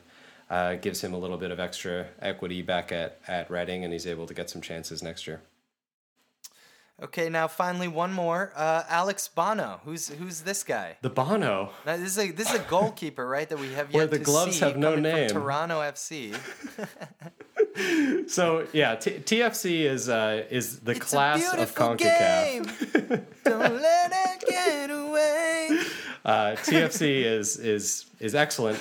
uh, 0.50 0.75
gives 0.75 1.02
him 1.02 1.14
a 1.14 1.19
little 1.19 1.38
bit 1.38 1.50
of 1.50 1.61
extra 1.61 2.07
equity 2.21 2.62
back 2.62 2.92
at 2.92 3.19
at 3.28 3.50
Reading, 3.50 3.85
and 3.85 3.92
he's 3.92 4.07
able 4.07 4.26
to 4.26 4.35
get 4.35 4.50
some 4.50 4.61
chances 4.61 5.02
next 5.02 5.26
year. 5.26 5.40
Okay, 7.03 7.29
now 7.29 7.49
finally 7.49 7.89
one 7.89 8.13
more. 8.13 8.53
Uh, 8.55 8.85
Alex 8.89 9.27
Bono. 9.27 9.81
Who's 9.85 10.09
who's 10.09 10.43
this 10.43 10.63
guy? 10.63 10.97
The 11.03 11.11
Bono. 11.11 11.71
Now, 11.85 11.97
this 11.97 12.17
is 12.17 12.19
a 12.19 12.31
this 12.31 12.49
is 12.49 12.61
a 12.61 12.65
goalkeeper, 12.65 13.27
right? 13.27 13.49
That 13.49 13.59
we 13.59 13.73
have 13.73 13.89
yet 13.91 13.95
Where 13.95 14.07
the 14.07 14.19
to 14.19 14.25
gloves 14.25 14.59
see 14.61 14.65
have 14.65 14.77
no 14.77 14.95
name. 14.95 15.29
From 15.29 15.43
Toronto 15.43 15.81
FC. 15.81 16.37
So 18.29 18.67
yeah, 18.73 18.97
T- 18.97 19.13
TFC 19.13 19.81
is 19.85 20.09
uh, 20.09 20.45
is 20.51 20.81
the 20.81 20.93
It's 20.93 21.11
class 21.11 21.43
a 21.43 21.47
of 21.49 21.57
beautiful 21.75 21.97
Concacaf. 21.97 22.93
game. 23.09 23.27
Don't 23.45 23.81
let 23.81 24.13
it 24.13 24.45
get 24.49 24.91
away. 24.91 25.81
Uh, 26.25 26.53
TFC 26.57 27.23
is 27.25 27.57
is 27.57 28.07
is 28.21 28.35
excellent. 28.35 28.79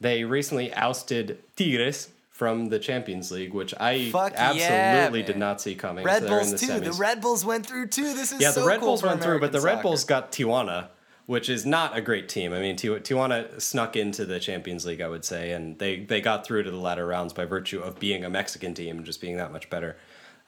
They 0.00 0.24
recently 0.24 0.72
ousted 0.74 1.38
Tigres 1.56 2.10
from 2.34 2.66
the 2.66 2.80
Champions 2.80 3.30
League, 3.30 3.54
which 3.54 3.72
I 3.78 4.10
Fuck 4.10 4.32
yeah, 4.32 4.50
absolutely 4.50 5.22
did 5.22 5.38
not 5.38 5.60
see 5.60 5.76
coming. 5.76 6.04
Red 6.04 6.22
So 6.22 6.28
they're 6.28 6.40
Bulls 6.40 6.50
the 6.50 6.58
too. 6.58 6.80
The. 6.80 6.92
Red 6.92 7.20
Bulls 7.20 7.44
went 7.44 7.64
through 7.64 7.86
too. 7.86 8.12
This 8.12 8.32
is 8.32 8.40
yeah, 8.40 8.50
so 8.50 8.62
the 8.62 8.66
Red 8.66 8.80
cool 8.80 8.88
Bulls 8.88 9.04
went 9.04 9.22
through, 9.22 9.38
but 9.38 9.52
the 9.52 9.58
American 9.58 9.76
Red 9.76 9.82
Bulls 9.84 10.04
got 10.04 10.32
Tijuana, 10.32 10.88
which 11.26 11.48
is 11.48 11.64
not 11.64 11.96
a 11.96 12.00
great 12.00 12.28
team. 12.28 12.52
I 12.52 12.58
mean, 12.58 12.76
Tijuana 12.76 13.60
snuck 13.62 13.94
into 13.94 14.26
the 14.26 14.40
Champions 14.40 14.84
League, 14.84 15.00
I 15.00 15.08
would 15.08 15.24
say, 15.24 15.52
and 15.52 15.78
they 15.78 16.00
they 16.00 16.20
got 16.20 16.44
through 16.44 16.64
to 16.64 16.72
the 16.72 16.76
latter 16.76 17.06
rounds 17.06 17.32
by 17.32 17.44
virtue 17.44 17.78
of 17.78 18.00
being 18.00 18.24
a 18.24 18.30
Mexican 18.30 18.74
team 18.74 18.96
and 18.96 19.06
just 19.06 19.20
being 19.20 19.36
that 19.36 19.52
much 19.52 19.70
better 19.70 19.96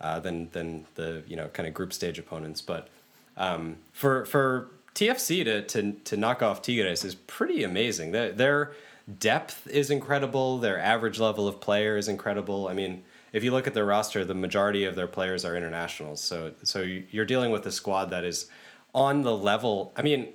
uh, 0.01 0.19
than 0.19 0.51
than 0.51 0.87
the 0.97 1.23
you 1.29 1.37
know 1.37 1.47
kind 1.49 1.69
of 1.69 1.75
group 1.75 1.93
stage 1.93 2.19
opponents. 2.19 2.61
But 2.61 2.89
um, 3.37 3.77
for 3.93 4.25
for 4.25 4.71
TFC 4.97 5.45
to, 5.45 5.63
to 5.63 5.93
to 5.93 6.17
knock 6.17 6.43
off 6.43 6.63
Tigres 6.63 7.05
is 7.05 7.15
pretty 7.15 7.63
amazing. 7.63 8.11
Their, 8.11 8.33
their 8.33 8.73
depth 9.19 9.67
is 9.69 9.91
incredible. 9.91 10.59
Their 10.59 10.79
average 10.79 11.19
level 11.19 11.47
of 11.47 11.61
player 11.61 11.97
is 11.97 12.09
incredible. 12.09 12.69
I 12.69 12.75
mean, 12.75 13.05
if 13.33 13.45
you 13.45 13.51
look 13.51 13.67
at 13.67 13.75
their 13.75 13.85
roster, 13.85 14.25
the 14.25 14.35
majority 14.35 14.85
of 14.85 14.95
their 14.97 15.07
players 15.07 15.45
are 15.45 15.57
internationals. 15.57 16.21
So 16.21 16.53
so 16.63 16.81
you're 16.81 17.25
dealing 17.25 17.51
with 17.51 17.67
a 17.67 17.73
squad 17.73 18.07
that 18.07 18.25
is 18.25 18.49
on 18.95 19.23
the 19.23 19.37
level. 19.37 19.93
I 19.97 20.03
mean, 20.03 20.29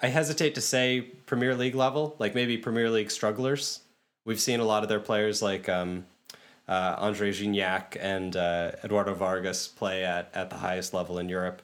I 0.00 0.08
hesitate 0.08 0.54
to 0.56 0.60
say 0.60 1.00
Premier 1.26 1.54
League 1.54 1.74
level, 1.74 2.16
like 2.18 2.34
maybe 2.34 2.58
Premier 2.58 2.90
League 2.90 3.10
strugglers. 3.10 3.80
We've 4.24 4.40
seen 4.40 4.60
a 4.60 4.64
lot 4.64 4.82
of 4.82 4.88
their 4.88 5.00
players 5.00 5.40
like 5.42 5.68
um, 5.68 6.06
uh, 6.68 6.96
Andre 6.98 7.32
Gignac 7.32 7.96
and 8.00 8.36
uh, 8.36 8.72
Eduardo 8.84 9.14
Vargas 9.14 9.68
play 9.68 10.04
at, 10.04 10.30
at 10.34 10.50
the 10.50 10.56
highest 10.56 10.94
level 10.94 11.18
in 11.18 11.28
Europe, 11.28 11.62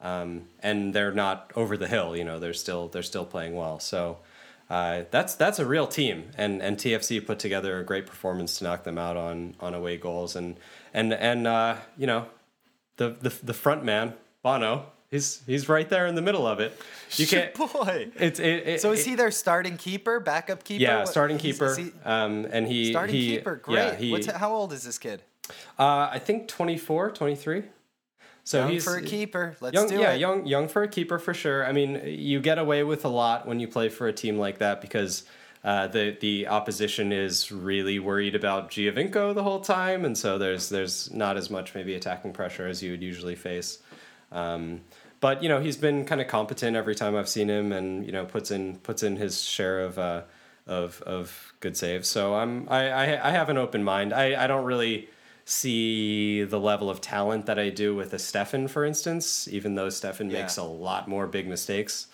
um, 0.00 0.42
and 0.62 0.94
they're 0.94 1.12
not 1.12 1.50
over 1.56 1.76
the 1.76 1.88
hill. 1.88 2.16
You 2.16 2.24
know, 2.24 2.38
they're 2.38 2.54
still 2.54 2.88
they're 2.88 3.02
still 3.02 3.24
playing 3.24 3.54
well. 3.54 3.80
So 3.80 4.18
uh, 4.70 5.02
that's 5.10 5.34
that's 5.34 5.58
a 5.58 5.66
real 5.66 5.86
team, 5.86 6.30
and 6.38 6.62
and 6.62 6.76
TFC 6.78 7.24
put 7.24 7.38
together 7.38 7.78
a 7.80 7.84
great 7.84 8.06
performance 8.06 8.58
to 8.58 8.64
knock 8.64 8.84
them 8.84 8.96
out 8.98 9.16
on 9.16 9.54
on 9.60 9.74
away 9.74 9.96
goals, 9.96 10.36
and 10.36 10.56
and 10.94 11.12
and 11.12 11.46
uh, 11.46 11.76
you 11.98 12.06
know, 12.06 12.26
the 12.96 13.10
the 13.20 13.34
the 13.42 13.54
front 13.54 13.84
man 13.84 14.14
Bono. 14.42 14.86
He's 15.10 15.42
he's 15.44 15.68
right 15.68 15.88
there 15.90 16.06
in 16.06 16.14
the 16.14 16.22
middle 16.22 16.46
of 16.46 16.60
it. 16.60 16.80
You 17.16 17.26
can't. 17.26 17.52
boy. 17.54 18.12
It's 18.14 18.38
it, 18.38 18.46
it, 18.68 18.80
So 18.80 18.92
is 18.92 19.00
it- 19.00 19.06
he 19.10 19.14
their 19.16 19.32
starting 19.32 19.76
keeper, 19.76 20.20
backup 20.20 20.62
keeper? 20.62 20.82
yeah, 20.84 21.04
starting 21.04 21.36
keeper. 21.36 21.74
he- 21.74 21.90
um, 22.04 22.46
and 22.52 22.68
he 22.68 22.92
starting 22.92 23.16
he, 23.16 23.36
keeper, 23.36 23.56
great. 23.56 23.74
Yeah, 23.74 23.96
he, 23.96 24.12
What's, 24.12 24.26
how 24.30 24.52
old 24.54 24.72
is 24.72 24.84
this 24.84 24.98
kid? 24.98 25.22
uh, 25.80 26.08
I 26.12 26.20
think 26.20 26.46
24, 26.46 27.10
23. 27.10 27.64
So 28.44 28.60
Young 28.60 28.70
he's 28.70 28.84
for 28.84 28.96
a 28.96 29.02
keeper. 29.02 29.56
Let's 29.60 29.74
young, 29.74 29.88
do 29.88 29.98
yeah, 29.98 30.12
it. 30.12 30.20
young, 30.20 30.46
young 30.46 30.68
for 30.68 30.82
a 30.82 30.88
keeper 30.88 31.18
for 31.18 31.34
sure. 31.34 31.66
I 31.66 31.72
mean, 31.72 32.00
you 32.04 32.40
get 32.40 32.58
away 32.58 32.82
with 32.82 33.04
a 33.04 33.08
lot 33.08 33.46
when 33.46 33.60
you 33.60 33.68
play 33.68 33.88
for 33.88 34.08
a 34.08 34.12
team 34.12 34.38
like 34.38 34.58
that 34.58 34.80
because 34.80 35.24
uh, 35.62 35.86
the 35.88 36.16
the 36.20 36.48
opposition 36.48 37.12
is 37.12 37.52
really 37.52 37.98
worried 37.98 38.34
about 38.34 38.70
Giovinco 38.70 39.34
the 39.34 39.42
whole 39.42 39.60
time, 39.60 40.04
and 40.04 40.16
so 40.16 40.38
there's 40.38 40.70
there's 40.70 41.12
not 41.12 41.36
as 41.36 41.50
much 41.50 41.74
maybe 41.74 41.94
attacking 41.94 42.32
pressure 42.32 42.66
as 42.66 42.82
you 42.82 42.92
would 42.92 43.02
usually 43.02 43.34
face. 43.34 43.78
Um, 44.32 44.80
but 45.20 45.42
you 45.42 45.50
know, 45.50 45.60
he's 45.60 45.76
been 45.76 46.06
kind 46.06 46.20
of 46.20 46.28
competent 46.28 46.76
every 46.76 46.94
time 46.94 47.14
I've 47.14 47.28
seen 47.28 47.48
him, 47.48 47.72
and 47.72 48.06
you 48.06 48.12
know, 48.12 48.24
puts 48.24 48.50
in 48.50 48.76
puts 48.76 49.02
in 49.02 49.16
his 49.16 49.42
share 49.42 49.80
of 49.80 49.98
uh, 49.98 50.22
of 50.66 51.02
of 51.02 51.52
good 51.60 51.76
saves. 51.76 52.08
So 52.08 52.34
I'm 52.34 52.66
I, 52.70 52.88
I 52.88 53.28
I 53.28 53.30
have 53.32 53.50
an 53.50 53.58
open 53.58 53.84
mind. 53.84 54.14
I 54.14 54.42
I 54.42 54.46
don't 54.46 54.64
really 54.64 55.10
see 55.44 56.44
the 56.44 56.58
level 56.60 56.88
of 56.90 57.00
talent 57.00 57.46
that 57.46 57.58
I 57.58 57.70
do 57.70 57.94
with 57.94 58.12
a 58.12 58.16
Steffen, 58.18 58.68
for 58.68 58.84
instance, 58.84 59.48
even 59.48 59.74
though 59.74 59.88
Steffen 59.88 60.30
Yeah. 60.30 60.42
makes 60.42 60.56
a 60.56 60.62
lot 60.62 61.08
more 61.08 61.26
big 61.26 61.46
mistakes. 61.48 62.06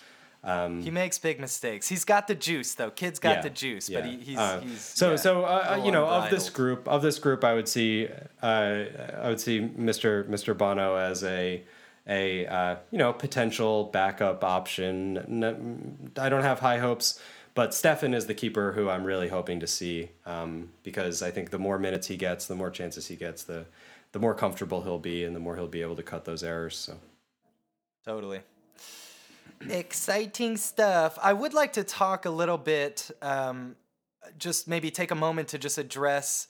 He 0.45 0.93
makes 0.93 1.19
big 1.19 1.41
mistakes. 1.41 1.89
He's 1.89 2.05
got 2.05 2.29
the 2.29 2.35
juice, 2.37 2.75
though. 2.75 2.91
Kid's 2.93 3.19
got 3.19 3.37
Yeah, 3.39 3.43
the 3.43 3.51
juice, 3.51 3.89
yeah. 3.89 4.01
but 4.01 4.09
he, 4.11 4.17
he's, 4.19 4.39
Uh, 4.39 4.61
he's 4.61 4.81
so 4.81 5.11
yeah, 5.11 5.17
so 5.17 5.45
uh, 5.45 5.83
you 5.85 5.91
know 5.91 6.05
little 6.05 6.23
of 6.23 6.31
this 6.31 6.51
group 6.51 6.87
of 6.87 7.03
this 7.03 7.19
group 7.19 7.43
I 7.43 7.53
would 7.55 7.67
see 7.67 8.09
uh, 8.43 8.85
I 9.23 9.29
would 9.29 9.41
see 9.41 9.61
Mr. 9.61 10.23
Mr. 10.29 10.57
Bono 10.57 10.95
as 10.95 11.25
a 11.25 11.65
a 12.09 12.47
uh, 12.47 12.77
you 12.93 12.99
know 12.99 13.13
potential 13.13 13.85
backup 13.93 14.45
option. 14.45 16.13
I 16.17 16.29
don't 16.29 16.43
have 16.45 16.61
high 16.61 16.79
hopes, 16.79 17.21
but 17.57 17.71
Steffen 17.71 18.15
is 18.15 18.27
the 18.27 18.35
keeper 18.35 18.73
who 18.73 18.91
I'm 18.91 19.03
really 19.03 19.29
hoping 19.29 19.61
to 19.61 19.67
see 19.67 20.11
um, 20.27 20.69
because 20.83 21.23
I 21.23 21.31
think 21.31 21.51
the 21.51 21.59
more 21.59 21.79
minutes 21.79 22.07
he 22.07 22.19
gets, 22.19 22.47
the 22.47 22.55
more 22.55 22.71
chances 22.71 23.09
he 23.09 23.17
gets, 23.17 23.43
the 23.43 23.65
the 24.13 24.21
more 24.21 24.35
comfortable 24.35 24.83
he'll 24.83 24.99
be, 24.99 25.25
and 25.25 25.35
the 25.35 25.41
more 25.41 25.57
he'll 25.57 25.67
be 25.67 25.83
able 25.83 25.97
to 25.97 26.03
cut 26.03 26.25
those 26.25 26.43
errors. 26.43 26.77
So. 26.77 26.97
Totally. 28.05 28.41
Exciting 29.69 30.57
stuff. 30.57 31.19
I 31.21 31.33
would 31.33 31.53
like 31.53 31.73
to 31.75 31.85
talk 31.85 32.25
a 32.25 32.31
little 32.31 32.57
bit, 32.57 33.11
um, 33.21 33.75
just 34.39 34.69
maybe 34.69 34.91
take 34.91 35.11
a 35.11 35.15
moment 35.15 35.49
to 35.49 35.59
just 35.59 35.77
address 35.77 36.47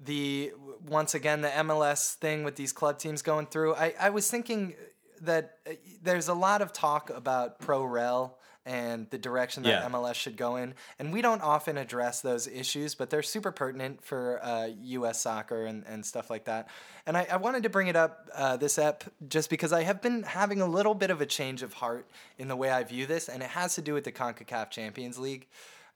the, 0.00 0.52
once 0.88 1.14
again, 1.14 1.42
the 1.42 1.50
MLS 1.50 2.14
thing 2.14 2.42
with 2.42 2.56
these 2.56 2.72
club 2.72 2.98
teams 2.98 3.22
going 3.22 3.46
through. 3.46 3.74
I, 3.74 3.94
I 4.00 4.10
was 4.10 4.30
thinking 4.30 4.74
that 5.20 5.58
uh, 5.68 5.74
there's 6.02 6.28
a 6.28 6.34
lot 6.34 6.62
of 6.62 6.72
talk 6.72 7.10
about 7.10 7.60
pro 7.60 7.84
rel 7.84 8.38
and 8.66 9.08
the 9.10 9.18
direction 9.18 9.62
that 9.64 9.68
Yeah. 9.68 9.88
MLS 9.88 10.14
should 10.14 10.36
go 10.36 10.56
in. 10.56 10.74
And 10.98 11.12
we 11.12 11.20
don't 11.22 11.42
often 11.42 11.76
address 11.76 12.20
those 12.22 12.46
issues, 12.48 12.94
but 12.94 13.10
they're 13.10 13.22
super 13.22 13.52
pertinent 13.52 14.02
for 14.02 14.40
uh, 14.42 14.68
U.S. 14.82 15.20
soccer 15.20 15.66
and, 15.66 15.84
and 15.86 16.04
stuff 16.04 16.30
like 16.30 16.44
that. 16.46 16.68
And 17.06 17.16
I, 17.16 17.26
I 17.30 17.36
wanted 17.36 17.62
to 17.64 17.68
bring 17.68 17.88
it 17.88 17.96
up 17.96 18.28
uh, 18.34 18.56
this 18.56 18.78
ep 18.78 19.04
just 19.28 19.50
because 19.50 19.72
I 19.72 19.82
have 19.82 20.00
been 20.00 20.22
having 20.22 20.60
a 20.60 20.66
little 20.66 20.94
bit 20.94 21.10
of 21.10 21.20
a 21.20 21.26
change 21.26 21.62
of 21.62 21.74
heart 21.74 22.08
in 22.38 22.48
the 22.48 22.56
way 22.56 22.70
I 22.70 22.82
view 22.84 23.04
this, 23.06 23.28
and 23.28 23.42
it 23.42 23.50
has 23.50 23.74
to 23.74 23.82
do 23.82 23.92
with 23.92 24.04
the 24.04 24.12
CONCACAF 24.12 24.70
Champions 24.70 25.18
League. 25.18 25.46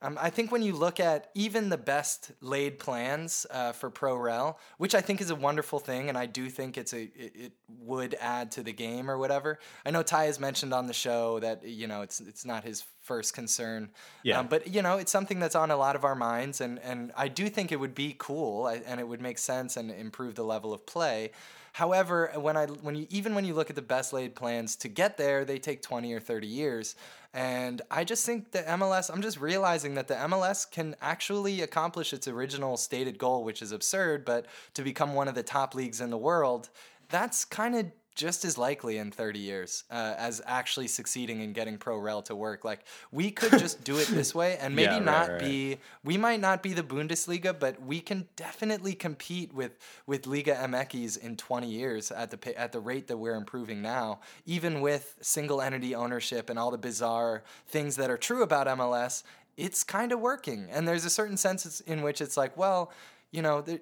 Um, 0.01 0.17
I 0.21 0.29
think 0.29 0.51
when 0.51 0.61
you 0.61 0.73
look 0.73 0.99
at 0.99 1.29
even 1.35 1.67
the 1.69 1.77
best 1.77 2.31
laid 2.39 2.79
plans 2.79 3.45
uh, 3.51 3.73
for 3.73 3.89
Pro 3.89 4.15
Rel, 4.15 4.57
which 4.77 4.95
I 4.95 5.01
think 5.01 5.19
is 5.19 5.29
a 5.29 5.35
wonderful 5.35 5.79
thing, 5.79 6.07
and 6.07 6.17
I 6.17 6.25
do 6.25 6.49
think 6.49 6.77
it's 6.77 6.93
a 6.93 7.01
it, 7.03 7.31
it 7.35 7.51
would 7.81 8.15
add 8.21 8.51
to 8.51 8.63
the 8.63 8.71
game 8.71 9.11
or 9.11 9.17
whatever. 9.17 9.59
I 9.85 9.91
know 9.91 10.01
Ty 10.01 10.25
has 10.25 10.39
mentioned 10.39 10.73
on 10.73 10.87
the 10.87 10.93
show 10.93 11.39
that 11.39 11.65
you 11.67 11.87
know 11.87 12.01
it's 12.01 12.21
it's 12.21 12.45
not 12.45 12.63
his 12.63 12.85
first 13.01 13.33
concern, 13.33 13.89
Yeah. 14.23 14.39
um, 14.39 14.47
but 14.47 14.67
you 14.73 14.81
know 14.81 14.97
it's 14.97 15.11
something 15.11 15.39
that's 15.39 15.55
on 15.55 15.69
a 15.69 15.77
lot 15.77 15.97
of 15.97 16.05
our 16.05 16.15
minds, 16.15 16.61
and 16.61 16.79
and 16.79 17.11
I 17.17 17.27
do 17.27 17.49
think 17.49 17.71
it 17.73 17.79
would 17.79 17.95
be 17.95 18.15
cool 18.17 18.67
and 18.67 18.99
it 19.01 19.07
would 19.07 19.21
make 19.21 19.37
sense 19.37 19.75
and 19.75 19.91
improve 19.91 20.35
the 20.35 20.43
level 20.45 20.73
of 20.73 20.85
play. 20.85 21.31
However, 21.73 22.31
when 22.35 22.57
I 22.57 22.65
when 22.65 22.95
you 22.95 23.07
even 23.09 23.35
when 23.35 23.45
you 23.45 23.53
look 23.53 23.69
at 23.69 23.75
the 23.75 23.81
best 23.81 24.13
laid 24.13 24.35
plans 24.35 24.75
to 24.77 24.87
get 24.87 25.17
there, 25.17 25.45
they 25.45 25.59
take 25.59 25.81
20 25.81 26.13
or 26.13 26.19
30 26.19 26.47
years. 26.47 26.95
And 27.33 27.81
I 27.91 28.03
just 28.03 28.25
think 28.25 28.51
the 28.51 28.63
MLS, 28.63 29.13
I'm 29.13 29.21
just 29.21 29.39
realizing 29.39 29.93
that 29.95 30.07
the 30.07 30.15
MLS 30.15 30.69
can 30.69 30.95
actually 30.99 31.61
accomplish 31.61 32.11
its 32.11 32.27
original 32.27 32.75
stated 32.75 33.19
goal, 33.19 33.43
which 33.43 33.61
is 33.61 33.71
absurd, 33.71 34.25
but 34.25 34.47
to 34.73 34.81
become 34.81 35.13
one 35.13 35.27
of 35.27 35.35
the 35.35 35.43
top 35.43 35.75
leagues 35.75 36.01
in 36.01 36.09
the 36.09 36.17
world, 36.17 36.69
that's 37.09 37.45
kind 37.45 37.75
of 37.75 37.85
just 38.19 38.43
as 38.43 38.57
likely 38.57 38.97
in 38.97 39.11
30 39.11 39.39
years 39.39 39.85
uh, 39.89 40.13
as 40.17 40.41
actually 40.45 40.87
succeeding 40.87 41.39
in 41.39 41.53
getting 41.53 41.77
pro 41.77 41.97
rel 41.97 42.21
to 42.23 42.35
work. 42.35 42.65
Like 42.65 42.81
we 43.13 43.31
could 43.31 43.57
just 43.57 43.81
do 43.85 43.97
it 43.97 44.07
this 44.09 44.35
way 44.35 44.57
and 44.57 44.75
maybe 44.79 44.83
Yeah, 44.87 44.95
right, 44.97 45.05
not 45.05 45.29
right. 45.29 45.39
be 45.39 45.77
we 46.03 46.17
might 46.17 46.41
not 46.41 46.61
be 46.61 46.73
the 46.73 46.83
Bundesliga, 46.83 47.57
but 47.57 47.81
we 47.81 48.01
can 48.01 48.27
definitely 48.35 48.93
compete 48.93 49.53
with 49.53 49.77
with 50.05 50.27
Liga 50.27 50.53
MX 50.55 51.17
in 51.17 51.37
20 51.37 51.69
years 51.69 52.11
at 52.11 52.29
the 52.29 52.59
at 52.59 52.73
the 52.73 52.81
rate 52.81 53.07
that 53.07 53.17
we're 53.17 53.35
improving 53.35 53.81
now, 53.81 54.19
even 54.45 54.81
with 54.81 55.15
single 55.21 55.61
entity 55.61 55.95
ownership 55.95 56.49
and 56.49 56.59
all 56.59 56.71
the 56.71 56.77
bizarre 56.77 57.43
things 57.67 57.95
that 57.95 58.09
are 58.09 58.17
true 58.17 58.43
about 58.43 58.67
MLS. 58.67 59.23
It's 59.55 59.83
kind 59.83 60.11
of 60.11 60.19
working, 60.19 60.67
and 60.71 60.85
there's 60.87 61.05
a 61.05 61.09
certain 61.09 61.37
sense 61.37 61.79
in 61.81 62.01
which 62.01 62.19
it's 62.21 62.35
like, 62.35 62.57
well, 62.57 62.91
you 63.31 63.41
know. 63.41 63.61
There, 63.61 63.79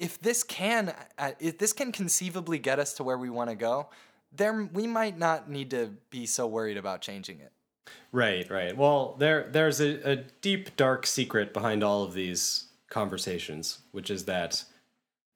if 0.00 0.20
this 0.20 0.42
can 0.42 0.94
uh, 1.18 1.32
if 1.38 1.58
this 1.58 1.72
can 1.72 1.92
conceivably 1.92 2.58
get 2.58 2.80
us 2.80 2.94
to 2.94 3.04
where 3.04 3.18
we 3.18 3.30
want 3.30 3.50
to 3.50 3.56
go, 3.56 3.88
there 4.32 4.68
we 4.72 4.86
might 4.86 5.16
not 5.16 5.48
need 5.48 5.70
to 5.70 5.92
be 6.08 6.26
so 6.26 6.46
worried 6.46 6.76
about 6.76 7.02
changing 7.02 7.38
it. 7.38 7.52
Right, 8.10 8.48
right. 8.50 8.76
Well, 8.76 9.14
there 9.18 9.48
there's 9.52 9.80
a, 9.80 10.10
a 10.10 10.16
deep 10.16 10.76
dark 10.76 11.06
secret 11.06 11.52
behind 11.52 11.84
all 11.84 12.02
of 12.02 12.14
these 12.14 12.66
conversations, 12.88 13.80
which 13.92 14.10
is 14.10 14.24
that 14.24 14.64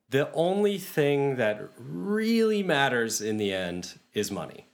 the 0.09 0.33
only 0.33 0.79
thing 0.79 1.37
that 1.37 1.69
really 1.79 2.63
matters 2.63 3.21
in 3.21 3.37
the 3.37 3.53
end 3.53 3.99
is 4.15 4.31
money. 4.31 4.67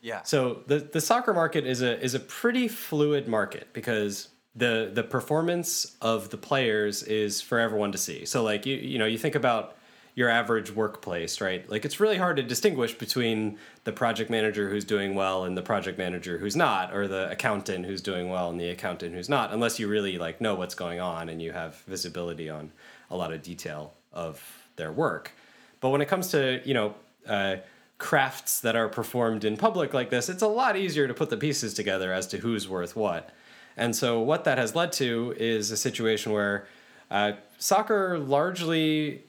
Yeah. 0.00 0.22
So 0.22 0.62
the 0.66 0.78
the 0.80 1.00
soccer 1.00 1.32
market 1.32 1.66
is 1.66 1.80
a 1.80 1.98
is 2.00 2.14
a 2.14 2.20
pretty 2.20 2.68
fluid 2.68 3.26
market 3.26 3.68
because 3.72 4.28
the 4.54 4.90
the 4.92 5.02
performance 5.02 5.96
of 6.00 6.30
the 6.30 6.36
players 6.36 7.02
is 7.02 7.40
for 7.40 7.58
everyone 7.58 7.92
to 7.92 7.98
see. 7.98 8.24
So 8.24 8.42
like 8.42 8.66
you 8.66 8.76
you 8.76 8.98
know 8.98 9.06
you 9.06 9.18
think 9.18 9.34
about 9.34 9.76
your 10.18 10.28
average 10.28 10.74
workplace, 10.74 11.40
right? 11.40 11.70
Like 11.70 11.84
it's 11.84 12.00
really 12.00 12.16
hard 12.16 12.38
to 12.38 12.42
distinguish 12.42 12.92
between 12.92 13.56
the 13.84 13.92
project 13.92 14.30
manager 14.30 14.68
who's 14.68 14.84
doing 14.84 15.14
well 15.14 15.44
and 15.44 15.56
the 15.56 15.62
project 15.62 15.96
manager 15.96 16.38
who's 16.38 16.56
not, 16.56 16.92
or 16.92 17.06
the 17.06 17.30
accountant 17.30 17.86
who's 17.86 18.00
doing 18.00 18.28
well 18.28 18.50
and 18.50 18.60
the 18.60 18.68
accountant 18.68 19.14
who's 19.14 19.28
not, 19.28 19.52
unless 19.52 19.78
you 19.78 19.86
really 19.86 20.18
like 20.18 20.40
know 20.40 20.56
what's 20.56 20.74
going 20.74 20.98
on 20.98 21.28
and 21.28 21.40
you 21.40 21.52
have 21.52 21.76
visibility 21.86 22.50
on 22.50 22.72
a 23.12 23.16
lot 23.16 23.32
of 23.32 23.42
detail 23.42 23.94
of 24.12 24.42
their 24.74 24.90
work. 24.90 25.30
But 25.78 25.90
when 25.90 26.00
it 26.00 26.08
comes 26.08 26.32
to 26.32 26.60
you 26.64 26.74
know 26.74 26.94
uh, 27.28 27.56
crafts 27.98 28.60
that 28.62 28.74
are 28.74 28.88
performed 28.88 29.44
in 29.44 29.56
public 29.56 29.94
like 29.94 30.10
this, 30.10 30.28
it's 30.28 30.42
a 30.42 30.48
lot 30.48 30.76
easier 30.76 31.06
to 31.06 31.14
put 31.14 31.30
the 31.30 31.36
pieces 31.36 31.74
together 31.74 32.12
as 32.12 32.26
to 32.28 32.38
who's 32.38 32.68
worth 32.68 32.96
what. 32.96 33.30
And 33.78 33.94
so 33.94 34.20
what 34.20 34.44
that 34.44 34.58
has 34.58 34.74
led 34.74 34.92
to 34.94 35.34
is 35.38 35.70
a 35.70 35.76
situation 35.76 36.32
where 36.32 36.66
uh, 37.10 37.32
soccer 37.58 38.18
largely 38.18 39.22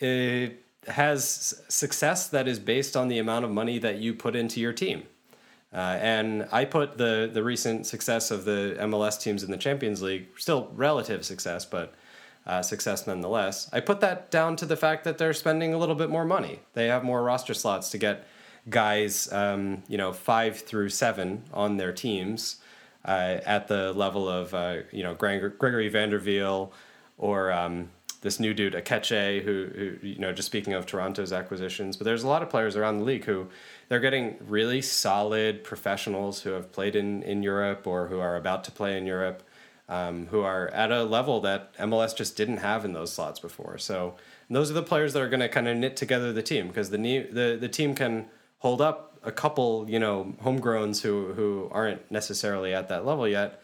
uh, 0.00 0.48
has 0.86 1.62
success 1.68 2.28
that 2.28 2.46
is 2.46 2.58
based 2.58 2.96
on 2.96 3.08
the 3.08 3.18
amount 3.18 3.44
of 3.44 3.50
money 3.50 3.78
that 3.78 3.96
you 3.98 4.14
put 4.14 4.36
into 4.36 4.60
your 4.60 4.72
team. 4.72 5.04
Uh, 5.72 5.98
and 6.00 6.46
I 6.52 6.64
put 6.64 6.96
the 6.96 7.28
the 7.30 7.42
recent 7.42 7.86
success 7.86 8.30
of 8.30 8.44
the 8.44 8.76
MLS 8.80 9.20
teams 9.20 9.42
in 9.42 9.50
the 9.50 9.56
Champions 9.56 10.00
League, 10.00 10.28
still 10.38 10.70
relative 10.74 11.24
success, 11.24 11.64
but 11.64 11.92
uh, 12.46 12.62
success 12.62 13.06
nonetheless. 13.06 13.68
I 13.72 13.80
put 13.80 14.00
that 14.00 14.30
down 14.30 14.56
to 14.56 14.66
the 14.66 14.76
fact 14.76 15.04
that 15.04 15.18
they're 15.18 15.32
spending 15.32 15.74
a 15.74 15.78
little 15.78 15.96
bit 15.96 16.08
more 16.08 16.24
money. 16.24 16.60
They 16.74 16.86
have 16.86 17.02
more 17.02 17.22
roster 17.22 17.52
slots 17.52 17.90
to 17.90 17.98
get 17.98 18.26
guys, 18.70 19.30
um, 19.32 19.82
you 19.88 19.98
know, 19.98 20.12
five 20.12 20.60
through 20.60 20.90
seven 20.90 21.42
on 21.52 21.78
their 21.78 21.92
teams 21.92 22.56
uh, 23.06 23.38
at 23.46 23.68
the 23.68 23.92
level 23.92 24.28
of 24.28 24.52
uh, 24.54 24.78
you 24.92 25.02
know 25.02 25.14
Greg- 25.14 25.58
Gregory 25.58 25.88
van 25.88 26.10
der 26.10 26.20
Wiel 26.20 26.72
or 27.18 27.52
um, 27.52 27.90
this 28.22 28.40
new 28.40 28.52
dude 28.52 28.74
Aketxe, 28.74 29.42
who, 29.42 29.68
who 29.74 30.06
you 30.06 30.18
know 30.18 30.32
just 30.32 30.46
speaking 30.46 30.74
of 30.74 30.86
Toronto's 30.86 31.32
acquisitions, 31.32 31.96
but 31.96 32.04
there's 32.04 32.24
a 32.24 32.28
lot 32.28 32.42
of 32.42 32.50
players 32.50 32.76
around 32.76 32.98
the 32.98 33.04
league 33.04 33.24
who 33.24 33.48
they're 33.88 34.00
getting 34.00 34.36
really 34.46 34.82
solid 34.82 35.62
professionals 35.64 36.42
who 36.42 36.50
have 36.50 36.72
played 36.72 36.96
in 36.96 37.22
in 37.22 37.42
Europe 37.42 37.86
or 37.86 38.08
who 38.08 38.18
are 38.20 38.36
about 38.36 38.64
to 38.64 38.70
play 38.72 38.98
in 38.98 39.06
Europe. 39.06 39.42
um, 39.88 40.26
who 40.26 40.40
are 40.40 40.68
at 40.68 40.90
a 40.90 41.04
level 41.04 41.40
that 41.42 41.72
MLS 41.78 42.16
just 42.16 42.36
didn't 42.36 42.56
have 42.58 42.84
in 42.84 42.92
those 42.92 43.12
slots 43.12 43.38
before. 43.38 43.78
So 43.78 44.16
those 44.50 44.70
are 44.70 44.74
the 44.74 44.82
players 44.82 45.12
that 45.12 45.22
are 45.22 45.28
going 45.28 45.40
to 45.40 45.48
kind 45.48 45.68
of 45.68 45.76
knit 45.76 45.96
together 45.96 46.32
the 46.32 46.42
team 46.42 46.68
because 46.68 46.90
the, 46.90 46.98
the 46.98 47.56
the 47.60 47.68
team 47.68 47.94
can 47.94 48.26
hold 48.58 48.80
up 48.80 49.18
a 49.22 49.32
couple, 49.32 49.86
you 49.88 49.98
know, 49.98 50.34
homegrowns 50.42 51.02
who 51.02 51.32
who 51.34 51.68
aren't 51.72 52.10
necessarily 52.10 52.74
at 52.74 52.88
that 52.88 53.04
level 53.06 53.26
yet. 53.28 53.62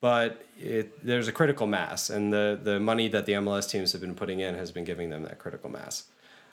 But 0.00 0.44
it, 0.58 1.04
there's 1.04 1.26
a 1.26 1.32
critical 1.32 1.66
mass, 1.66 2.10
and 2.10 2.30
the, 2.32 2.58
the 2.62 2.78
money 2.78 3.08
that 3.08 3.24
the 3.24 3.32
MLS 3.32 3.68
teams 3.68 3.92
have 3.92 4.00
been 4.00 4.14
putting 4.14 4.40
in 4.40 4.54
has 4.54 4.70
been 4.70 4.84
giving 4.84 5.08
them 5.10 5.22
that 5.22 5.38
critical 5.38 5.70
mass. 5.70 6.04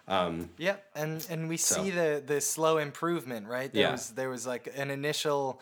Um, 0.08 0.50
yeah, 0.58 0.78
and 0.96 1.26
and 1.30 1.50
we 1.50 1.58
So- 1.58 1.84
see 1.84 1.90
the 1.90 2.24
the 2.26 2.40
slow 2.42 2.78
improvement, 2.78 3.48
right? 3.48 3.72
There 3.72 3.82
Yeah. 3.84 3.92
was 3.92 4.10
there 4.12 4.30
was 4.30 4.48
like 4.48 4.72
an 4.76 4.90
initial 4.92 5.62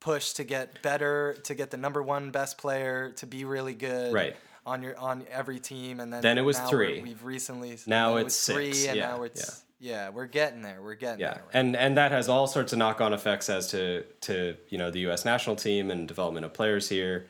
push 0.00 0.32
to 0.34 0.44
get 0.44 0.82
better, 0.82 1.36
to 1.44 1.54
get 1.54 1.70
the 1.70 1.76
number 1.78 2.02
one 2.02 2.30
best 2.30 2.58
player 2.58 3.10
to 3.16 3.26
be 3.26 3.44
really 3.44 3.74
good, 3.74 4.12
Right. 4.12 4.36
On 4.66 4.82
your 4.82 4.96
on 4.98 5.24
every 5.30 5.58
team, 5.58 6.00
and 6.00 6.12
then 6.12 6.22
Then 6.22 6.38
it 6.38 6.42
was 6.42 6.58
three. 6.60 6.94
we're- 6.94 7.02
We've 7.02 7.24
recently 7.24 7.78
Now 7.86 8.16
it's 8.16 8.46
three, 8.46 8.72
six, 8.72 8.88
and 8.88 8.96
yeah, 8.98 9.08
now 9.08 9.22
it's 9.24 9.40
yeah. 9.40 9.54
We're 10.12 10.26
getting 10.26 10.62
there. 10.62 10.80
We're 10.82 10.94
getting 10.94 11.20
Yeah, 11.20 11.34
there. 11.34 11.42
right? 11.44 11.54
and 11.54 11.76
and 11.76 11.96
that 11.96 12.12
has 12.12 12.28
all 12.28 12.46
sorts 12.46 12.72
of 12.72 12.78
knock 12.78 13.00
on 13.00 13.12
effects 13.12 13.50
as 13.50 13.68
to 13.72 14.04
to 14.22 14.56
you 14.68 14.78
know 14.78 14.90
the 14.90 15.00
U.S. 15.00 15.24
national 15.24 15.56
team 15.56 15.90
and 15.90 16.06
development 16.08 16.46
of 16.46 16.52
players 16.52 16.88
here, 16.88 17.26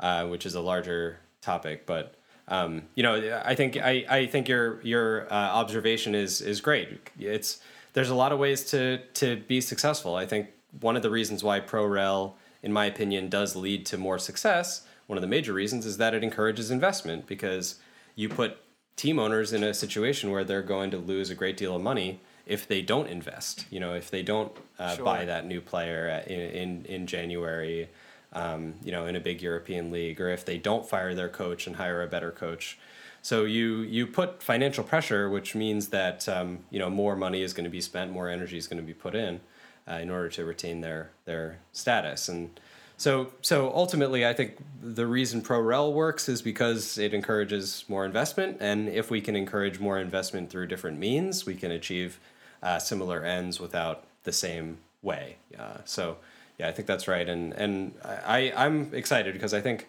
uh, 0.00 0.26
which 0.26 0.46
is 0.46 0.54
a 0.54 0.60
larger 0.60 1.18
topic. 1.42 1.84
But 1.86 2.14
um, 2.48 2.82
you 2.94 3.02
know, 3.02 3.40
I 3.44 3.54
think 3.54 3.76
I, 3.76 4.04
I 4.08 4.26
think 4.26 4.48
your 4.48 4.80
your 4.82 5.24
uh, 5.32 5.34
observation 5.36 6.14
is 6.14 6.40
is 6.40 6.60
great. 6.60 7.10
It's 7.18 7.60
there's 7.92 8.10
a 8.10 8.14
lot 8.14 8.30
of 8.32 8.38
ways 8.38 8.64
to 8.70 8.98
to 9.14 9.36
be 9.36 9.60
successful. 9.60 10.14
I 10.14 10.26
think 10.26 10.50
one 10.80 10.96
of 10.96 11.02
the 11.02 11.10
reasons 11.10 11.42
why 11.42 11.58
pro 11.60 11.84
rel, 11.86 12.36
in 12.62 12.72
my 12.72 12.84
opinion, 12.86 13.28
does 13.28 13.56
lead 13.56 13.84
to 13.86 13.98
more 13.98 14.18
success. 14.18 14.86
One 15.08 15.16
of 15.16 15.22
the 15.22 15.28
major 15.28 15.52
reasons 15.52 15.86
is 15.86 15.96
that 15.98 16.14
it 16.14 16.22
encourages 16.22 16.70
investment 16.70 17.26
because 17.26 17.76
you 18.14 18.28
put 18.28 18.58
team 18.96 19.18
owners 19.18 19.52
in 19.52 19.62
a 19.62 19.74
situation 19.74 20.30
where 20.30 20.44
they're 20.44 20.62
going 20.62 20.90
to 20.90 20.98
lose 20.98 21.30
a 21.30 21.34
great 21.34 21.56
deal 21.56 21.76
of 21.76 21.82
money 21.82 22.20
if 22.46 22.66
they 22.66 22.80
don't 22.82 23.08
invest. 23.08 23.66
You 23.70 23.80
know, 23.80 23.94
if 23.94 24.10
they 24.10 24.22
don't 24.22 24.52
uh, 24.78 24.96
Sure. 24.96 25.04
buy 25.04 25.24
that 25.26 25.46
new 25.46 25.60
player 25.60 26.08
at- 26.08 26.28
in 26.28 26.40
in, 26.50 26.84
in 26.86 27.06
January, 27.06 27.88
um, 28.32 28.74
you 28.82 28.92
know, 28.92 29.06
in 29.06 29.16
a 29.16 29.20
big 29.20 29.42
European 29.42 29.90
league, 29.90 30.20
or 30.20 30.30
if 30.30 30.44
they 30.44 30.58
don't 30.58 30.88
fire 30.88 31.14
their 31.14 31.28
coach 31.28 31.66
and 31.66 31.76
hire 31.76 32.02
a 32.02 32.06
better 32.06 32.30
coach. 32.30 32.78
So 33.22 33.44
you 33.44 33.80
you 33.80 34.06
put 34.06 34.42
financial 34.42 34.84
pressure, 34.84 35.28
which 35.28 35.54
means 35.54 35.88
that 35.88 36.28
um, 36.28 36.60
you 36.70 36.78
know 36.78 36.88
more 36.90 37.16
money 37.16 37.42
is 37.42 37.52
going 37.52 37.64
to 37.64 37.70
be 37.70 37.80
spent, 37.80 38.12
more 38.12 38.28
energy 38.28 38.56
is 38.56 38.66
going 38.68 38.80
to 38.80 38.86
be 38.86 38.94
put 38.94 39.14
in, 39.14 39.40
uh, 39.88 39.94
in 39.94 40.10
order 40.10 40.28
to 40.30 40.44
retain 40.44 40.80
their 40.80 41.10
their 41.26 41.58
status 41.72 42.28
and. 42.28 42.58
So, 42.98 43.32
so 43.42 43.70
ultimately, 43.74 44.26
I 44.26 44.32
think 44.32 44.56
the 44.82 45.06
reason 45.06 45.42
ProRel 45.42 45.92
works 45.92 46.28
is 46.28 46.40
because 46.40 46.96
it 46.96 47.12
encourages 47.12 47.84
more 47.88 48.06
investment, 48.06 48.56
and 48.60 48.88
if 48.88 49.10
we 49.10 49.20
can 49.20 49.36
encourage 49.36 49.78
more 49.78 49.98
investment 49.98 50.48
through 50.48 50.68
different 50.68 50.98
means, 50.98 51.44
we 51.44 51.54
can 51.54 51.70
achieve 51.70 52.18
uh, 52.62 52.78
similar 52.78 53.22
ends 53.22 53.60
without 53.60 54.04
the 54.24 54.32
same 54.32 54.78
way. 55.02 55.36
Uh, 55.58 55.78
so, 55.84 56.16
yeah, 56.58 56.68
I 56.68 56.72
think 56.72 56.88
that's 56.88 57.06
right, 57.06 57.28
and 57.28 57.52
and 57.52 57.92
I 58.02 58.52
I'm 58.56 58.94
excited 58.94 59.34
because 59.34 59.52
I 59.52 59.60
think 59.60 59.88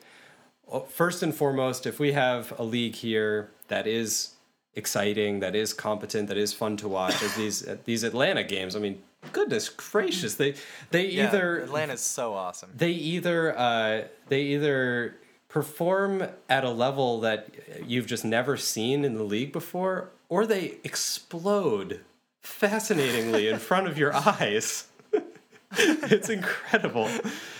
uh, 0.69 0.81
first 0.81 1.23
and 1.23 1.33
foremost, 1.33 1.85
if 1.85 1.99
we 1.99 2.11
have 2.11 2.53
a 2.59 2.63
league 2.63 2.95
here 2.95 3.51
that 3.69 3.87
is 3.87 4.35
exciting, 4.75 5.39
that 5.39 5.55
is 5.55 5.73
competent, 5.73 6.27
that 6.27 6.37
is 6.37 6.53
fun 6.53 6.75
to 6.77 6.89
watch, 6.89 7.23
as 7.23 7.35
these 7.35 7.65
these 7.85 8.03
Atlanta 8.03 8.43
games, 8.43 8.75
I 8.75 8.79
mean, 8.79 9.01
goodness 9.31 9.69
gracious, 9.69 10.35
they 10.35 10.55
they 10.91 11.07
yeah, 11.07 11.27
either 11.27 11.61
Atlanta's 11.61 12.01
so 12.01 12.33
awesome. 12.33 12.71
they 12.75 12.91
either 12.91 13.57
uh, 13.57 14.03
they 14.27 14.41
either 14.41 15.17
perform 15.47 16.27
at 16.49 16.63
a 16.63 16.69
level 16.69 17.21
that 17.21 17.49
you've 17.85 18.05
just 18.05 18.25
never 18.25 18.57
seen 18.57 19.05
in 19.05 19.15
the 19.15 19.23
league 19.23 19.51
before, 19.51 20.11
or 20.29 20.45
they 20.45 20.77
explode 20.83 22.01
fascinatingly 22.43 23.47
in 23.47 23.59
front 23.59 23.87
of 23.87 23.97
your 23.97 24.13
eyes. 24.13 24.87
it's 25.77 26.29
incredible, 26.29 27.09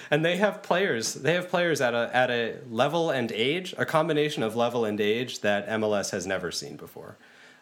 and 0.10 0.24
they 0.24 0.38
have 0.38 0.64
players. 0.64 1.14
They 1.14 1.34
have 1.34 1.50
players 1.50 1.82
at 1.82 1.94
a 1.94 2.10
at 2.14 2.30
a 2.30 2.58
level 2.70 3.10
and 3.10 3.32
age, 3.32 3.74
a 3.78 3.86
combination 3.86 4.44
of 4.44 4.56
level 4.56 4.86
and 4.86 5.00
age 5.00 5.42
that 5.42 5.68
MLS 5.68 6.12
has 6.12 6.26
never 6.26 6.52
seen 6.52 6.78
before. 6.78 7.18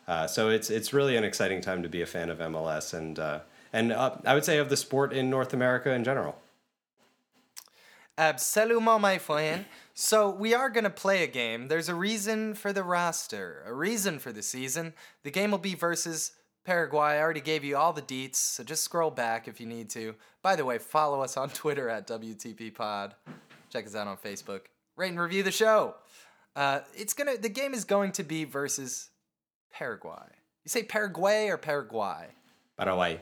Uh, 0.07 0.27
so 0.27 0.49
it's 0.49 0.69
it's 0.69 0.93
really 0.93 1.15
an 1.15 1.23
exciting 1.23 1.61
time 1.61 1.81
to 1.81 1.89
be 1.89 2.01
a 2.01 2.05
fan 2.05 2.29
of 2.29 2.37
MLS 2.39 2.93
and 2.93 3.17
uh, 3.17 3.39
and 3.75 3.91
uh, 3.91 4.15
I 4.25 4.33
would 4.33 4.45
say 4.45 4.57
of 4.57 4.69
the 4.69 4.77
sport 4.77 5.11
in 5.11 5.29
North 5.29 5.53
America 5.53 5.91
in 5.91 6.05
general. 6.05 6.37
Absolument, 8.17 9.01
my 9.01 9.17
friend. 9.17 9.65
So 9.93 10.29
we 10.29 10.53
are 10.53 10.69
gonna 10.69 10.89
play 10.89 11.23
a 11.23 11.27
game. 11.27 11.67
There's 11.67 11.89
a 11.89 11.95
reason 11.95 12.53
for 12.53 12.71
the 12.71 12.83
roster, 12.83 13.63
a 13.65 13.73
reason 13.73 14.19
for 14.19 14.31
the 14.31 14.41
season. 14.41 14.93
The 15.23 15.31
game 15.31 15.51
will 15.51 15.57
be 15.57 15.75
versus 15.75 16.31
Paraguay. 16.63 17.17
I 17.17 17.19
already 17.19 17.41
gave 17.41 17.65
you 17.65 17.75
all 17.75 17.91
the 17.91 18.01
deets, 18.01 18.37
so 18.37 18.63
just 18.63 18.85
scroll 18.85 19.11
back 19.11 19.49
if 19.49 19.59
you 19.59 19.67
need 19.67 19.89
to. 19.89 20.15
By 20.41 20.55
the 20.55 20.63
way, 20.63 20.77
follow 20.77 21.21
us 21.21 21.35
on 21.35 21.49
Twitter 21.61 21.89
at 21.89 22.07
WTP 22.07 22.73
Pod. 22.73 23.13
Check 23.69 23.85
us 23.85 23.95
out 23.95 24.07
on 24.07 24.15
Facebook. 24.15 24.61
Rate 24.95 25.09
and 25.09 25.19
review 25.19 25.43
the 25.43 25.51
show. 25.51 25.95
Uh, 26.55 26.79
it's 26.95 27.13
gonna. 27.13 27.37
The 27.37 27.49
game 27.49 27.73
is 27.73 27.83
going 27.83 28.13
to 28.13 28.23
be 28.23 28.45
versus 28.45 29.09
Paraguay. 29.69 30.31
You 30.63 30.69
say 30.69 30.83
Paraguay 30.83 31.49
or 31.49 31.57
Paraguay? 31.57 32.27
Paraguay. 32.77 33.19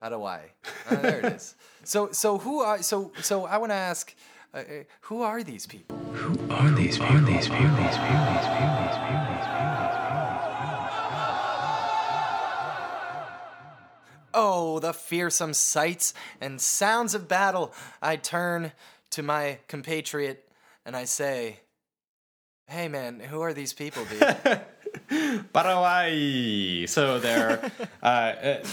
Paraguay. 0.00 0.52
Uh, 0.88 0.96
there 0.96 1.20
it 1.20 1.32
is. 1.34 1.54
So 1.84 2.10
so 2.12 2.38
who 2.38 2.60
are 2.60 2.82
so 2.82 3.12
so 3.20 3.44
I 3.44 3.58
want 3.58 3.70
to 3.70 3.76
ask, 3.76 4.14
uh, 4.54 4.58
uh, 4.58 4.62
who 5.02 5.22
are 5.22 5.42
these 5.42 5.66
people? 5.66 5.96
Who 5.96 6.52
are 6.52 6.70
these 6.70 6.98
people? 6.98 7.16
Are 7.16 7.20
these 7.20 7.48
people? 7.48 7.48
These 7.48 7.48
people? 7.48 7.76
These 7.76 7.96
people? 7.96 8.76
These 8.80 8.96
people? 8.96 9.26
These 9.28 9.46
Oh, 14.32 14.78
the 14.78 14.92
fearsome 14.94 15.52
sights 15.54 16.14
and 16.40 16.60
sounds 16.60 17.14
of 17.14 17.26
battle. 17.26 17.74
I 18.00 18.14
turn 18.16 18.72
to 19.10 19.22
my 19.24 19.58
compatriot 19.66 20.48
and 20.86 20.96
I 20.96 21.04
say, 21.04 21.60
"Hey, 22.68 22.88
man, 22.88 23.18
who 23.20 23.40
are 23.40 23.52
these 23.52 23.72
people, 23.72 24.04
dude?" 24.04 24.20
Paraguay. 25.52 26.86
So 26.86 27.18
they're 27.18 27.70
uh, 28.02 28.06
uh, 28.06 28.64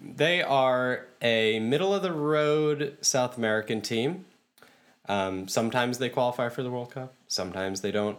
they 0.00 0.42
are 0.42 1.06
a 1.20 1.58
middle 1.60 1.94
of 1.94 2.02
the 2.02 2.12
road 2.12 2.96
South 3.00 3.36
American 3.36 3.80
team. 3.80 4.24
Um, 5.08 5.48
sometimes 5.48 5.98
they 5.98 6.08
qualify 6.08 6.48
for 6.48 6.62
the 6.62 6.70
World 6.70 6.92
Cup. 6.92 7.14
Sometimes 7.26 7.80
they 7.80 7.90
don't. 7.90 8.18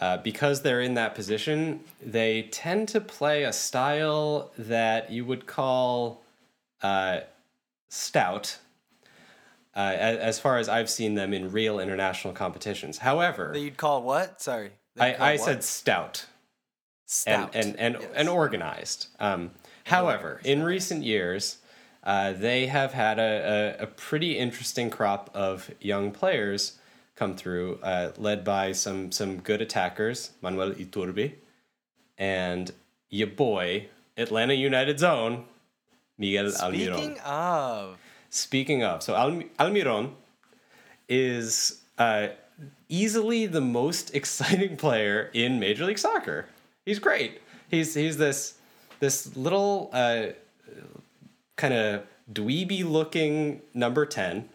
Uh, 0.00 0.16
because 0.18 0.62
they're 0.62 0.80
in 0.80 0.94
that 0.94 1.14
position, 1.14 1.80
they 2.04 2.42
tend 2.50 2.88
to 2.88 3.00
play 3.00 3.44
a 3.44 3.52
style 3.52 4.50
that 4.58 5.10
you 5.10 5.24
would 5.24 5.46
call 5.46 6.22
uh, 6.82 7.20
stout. 7.88 8.58
Uh, 9.74 9.94
as, 9.96 10.18
as 10.18 10.38
far 10.38 10.58
as 10.58 10.68
I've 10.68 10.90
seen 10.90 11.14
them 11.14 11.32
in 11.32 11.50
real 11.50 11.80
international 11.80 12.34
competitions. 12.34 12.98
However, 12.98 13.52
that 13.54 13.60
you'd 13.60 13.78
call 13.78 14.02
what? 14.02 14.42
Sorry, 14.42 14.72
I, 14.98 15.32
I 15.32 15.36
said 15.36 15.64
stout 15.64 16.26
stout 17.12 17.54
and 17.54 17.76
and 17.76 17.76
and, 17.78 18.02
Yes. 18.02 18.10
and 18.14 18.28
organized. 18.28 19.06
Um, 19.20 19.50
however, 19.84 20.40
in 20.44 20.62
recent 20.62 21.04
years, 21.04 21.58
uh, 22.04 22.32
they 22.32 22.66
have 22.66 22.92
had 22.92 23.18
a, 23.18 23.76
a, 23.80 23.82
a 23.84 23.86
pretty 23.86 24.38
interesting 24.38 24.90
crop 24.90 25.30
of 25.34 25.70
young 25.80 26.10
players 26.10 26.78
come 27.14 27.36
through, 27.36 27.78
uh, 27.82 28.12
led 28.16 28.42
by 28.44 28.72
some 28.72 29.12
some 29.12 29.38
good 29.38 29.60
attackers, 29.60 30.30
Manuel 30.40 30.72
Iturbe, 30.72 31.32
and 32.18 32.72
your 33.10 33.28
boy 33.28 33.88
Atlanta 34.16 34.54
United's 34.54 35.02
own 35.02 35.44
Miguel 36.18 36.46
Almiron. 36.46 36.94
Speaking 36.94 37.18
of, 37.20 37.98
Speaking 38.30 38.82
of, 38.82 39.02
so 39.02 39.14
Alm- 39.14 39.50
Almiron 39.60 40.12
is 41.08 41.82
uh, 41.98 42.28
easily 42.88 43.46
the 43.46 43.60
most 43.60 44.14
exciting 44.20 44.76
player 44.76 45.30
in 45.34 45.60
Major 45.60 45.84
League 45.84 45.98
Soccer. 45.98 46.46
He's 46.84 46.98
great. 46.98 47.40
He's 47.68 47.94
he's 47.94 48.16
this 48.16 48.54
this 49.00 49.36
little 49.36 49.90
uh, 49.92 50.28
kind 51.56 51.74
of 51.74 52.02
dweeby 52.32 52.84
looking 52.84 53.62
number 53.74 54.06
ten 54.06 54.48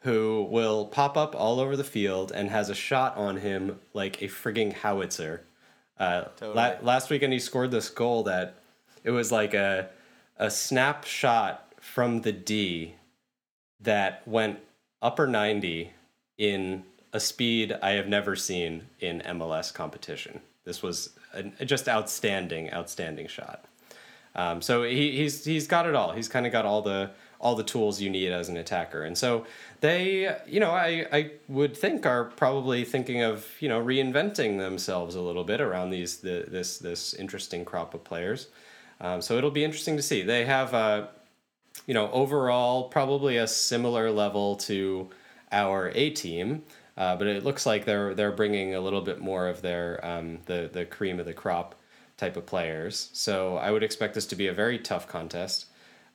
who 0.00 0.46
will 0.50 0.84
pop 0.86 1.16
up 1.16 1.34
all 1.34 1.58
over 1.60 1.76
the 1.76 1.84
field 1.84 2.30
and 2.30 2.50
has 2.50 2.68
a 2.68 2.74
shot 2.74 3.16
on 3.16 3.38
him 3.38 3.80
like 3.94 4.20
a 4.20 4.26
frigging 4.26 4.72
howitzer. 4.72 5.42
Uh, 5.98 6.24
Totally. 6.36 6.54
la- 6.54 6.74
last 6.82 7.08
weekend 7.08 7.32
he 7.32 7.38
scored 7.38 7.70
this 7.70 7.88
goal 7.88 8.24
that 8.24 8.56
it 9.02 9.10
was 9.10 9.32
like 9.32 9.54
a 9.54 9.88
a 10.36 10.50
snapshot 10.50 11.72
from 11.80 12.22
the 12.22 12.32
D 12.32 12.94
that 13.80 14.26
went 14.26 14.58
upper 15.00 15.26
90 15.26 15.92
in 16.38 16.82
a 17.12 17.20
speed 17.20 17.76
I 17.82 17.90
have 17.90 18.08
never 18.08 18.34
seen 18.34 18.86
in 18.98 19.20
MLS 19.20 19.72
competition. 19.72 20.40
This 20.64 20.82
was 20.82 21.10
just 21.64 21.88
outstanding, 21.88 22.72
outstanding 22.72 23.26
shot. 23.28 23.64
Um, 24.34 24.60
so 24.62 24.82
he, 24.82 25.12
he's 25.12 25.44
he's 25.44 25.66
got 25.66 25.86
it 25.86 25.94
all. 25.94 26.12
He's 26.12 26.28
kind 26.28 26.46
of 26.46 26.52
got 26.52 26.64
all 26.64 26.82
the 26.82 27.10
all 27.40 27.54
the 27.54 27.62
tools 27.62 28.00
you 28.00 28.08
need 28.08 28.32
as 28.32 28.48
an 28.48 28.56
attacker. 28.56 29.02
And 29.02 29.18
so 29.18 29.44
they, 29.80 30.34
you 30.46 30.60
know, 30.60 30.70
I, 30.70 31.06
I 31.12 31.30
would 31.46 31.76
think 31.76 32.06
are 32.06 32.24
probably 32.24 32.84
thinking 32.84 33.20
of, 33.22 33.46
you 33.60 33.68
know, 33.68 33.84
reinventing 33.84 34.58
themselves 34.58 35.14
a 35.14 35.20
little 35.20 35.44
bit 35.44 35.60
around 35.60 35.90
these 35.90 36.18
the, 36.18 36.46
this 36.48 36.78
this 36.78 37.12
interesting 37.14 37.64
crop 37.64 37.92
of 37.92 38.02
players. 38.02 38.48
Um, 39.00 39.20
so 39.20 39.36
it'll 39.36 39.50
be 39.50 39.64
interesting 39.64 39.96
to 39.96 40.02
see. 40.02 40.22
They 40.22 40.46
have, 40.46 40.72
a, 40.72 41.10
you 41.86 41.92
know, 41.92 42.10
overall 42.12 42.88
probably 42.88 43.36
a 43.36 43.46
similar 43.46 44.10
level 44.10 44.56
to 44.56 45.10
our 45.52 45.92
A 45.94 46.10
team, 46.10 46.62
uh, 46.96 47.16
but 47.16 47.26
it 47.26 47.44
looks 47.44 47.66
like 47.66 47.84
they're 47.84 48.14
they're 48.14 48.32
bringing 48.32 48.74
a 48.74 48.80
little 48.80 49.00
bit 49.00 49.20
more 49.20 49.48
of 49.48 49.62
their 49.62 50.04
um, 50.04 50.38
the 50.46 50.70
the 50.72 50.84
cream 50.84 51.18
of 51.18 51.26
the 51.26 51.32
crop 51.32 51.74
type 52.16 52.36
of 52.36 52.46
players. 52.46 53.10
So 53.12 53.56
I 53.56 53.70
would 53.70 53.82
expect 53.82 54.14
this 54.14 54.26
to 54.26 54.36
be 54.36 54.46
a 54.46 54.52
very 54.52 54.78
tough 54.78 55.08
contest. 55.08 55.66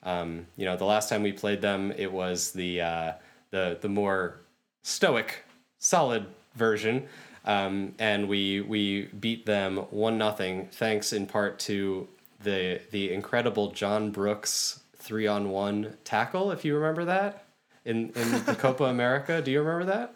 Um, 0.04 0.48
you 0.56 0.66
know, 0.66 0.78
the 0.78 0.86
last 0.86 1.10
time 1.10 1.24
we 1.24 1.34
played 1.34 1.62
them, 1.62 1.92
it 1.98 2.12
was 2.12 2.52
the 2.52 2.82
uh, 2.82 3.14
the 3.52 3.78
the 3.82 3.90
more 3.90 4.40
stoic, 4.82 5.44
solid 5.78 6.26
version, 6.56 7.08
um, 7.46 7.94
and 8.00 8.30
we 8.30 8.62
we 8.62 9.06
beat 9.20 9.46
them 9.46 9.78
one 9.90 10.18
nothing, 10.18 10.68
thanks 10.72 11.12
in 11.12 11.26
part 11.26 11.60
to 11.60 12.08
the 12.42 12.80
the 12.92 13.12
incredible 13.12 13.72
John 13.72 14.12
Brooks 14.12 14.82
three 14.96 15.28
on 15.28 15.50
one 15.50 15.98
tackle. 16.06 16.52
If 16.52 16.64
you 16.64 16.76
remember 16.76 17.06
that 17.06 17.46
in 17.84 18.12
in 18.12 18.46
the 18.46 18.56
Copa 18.56 18.86
America, 18.86 19.42
do 19.42 19.52
you 19.52 19.62
remember 19.62 19.86
that? 19.86 20.16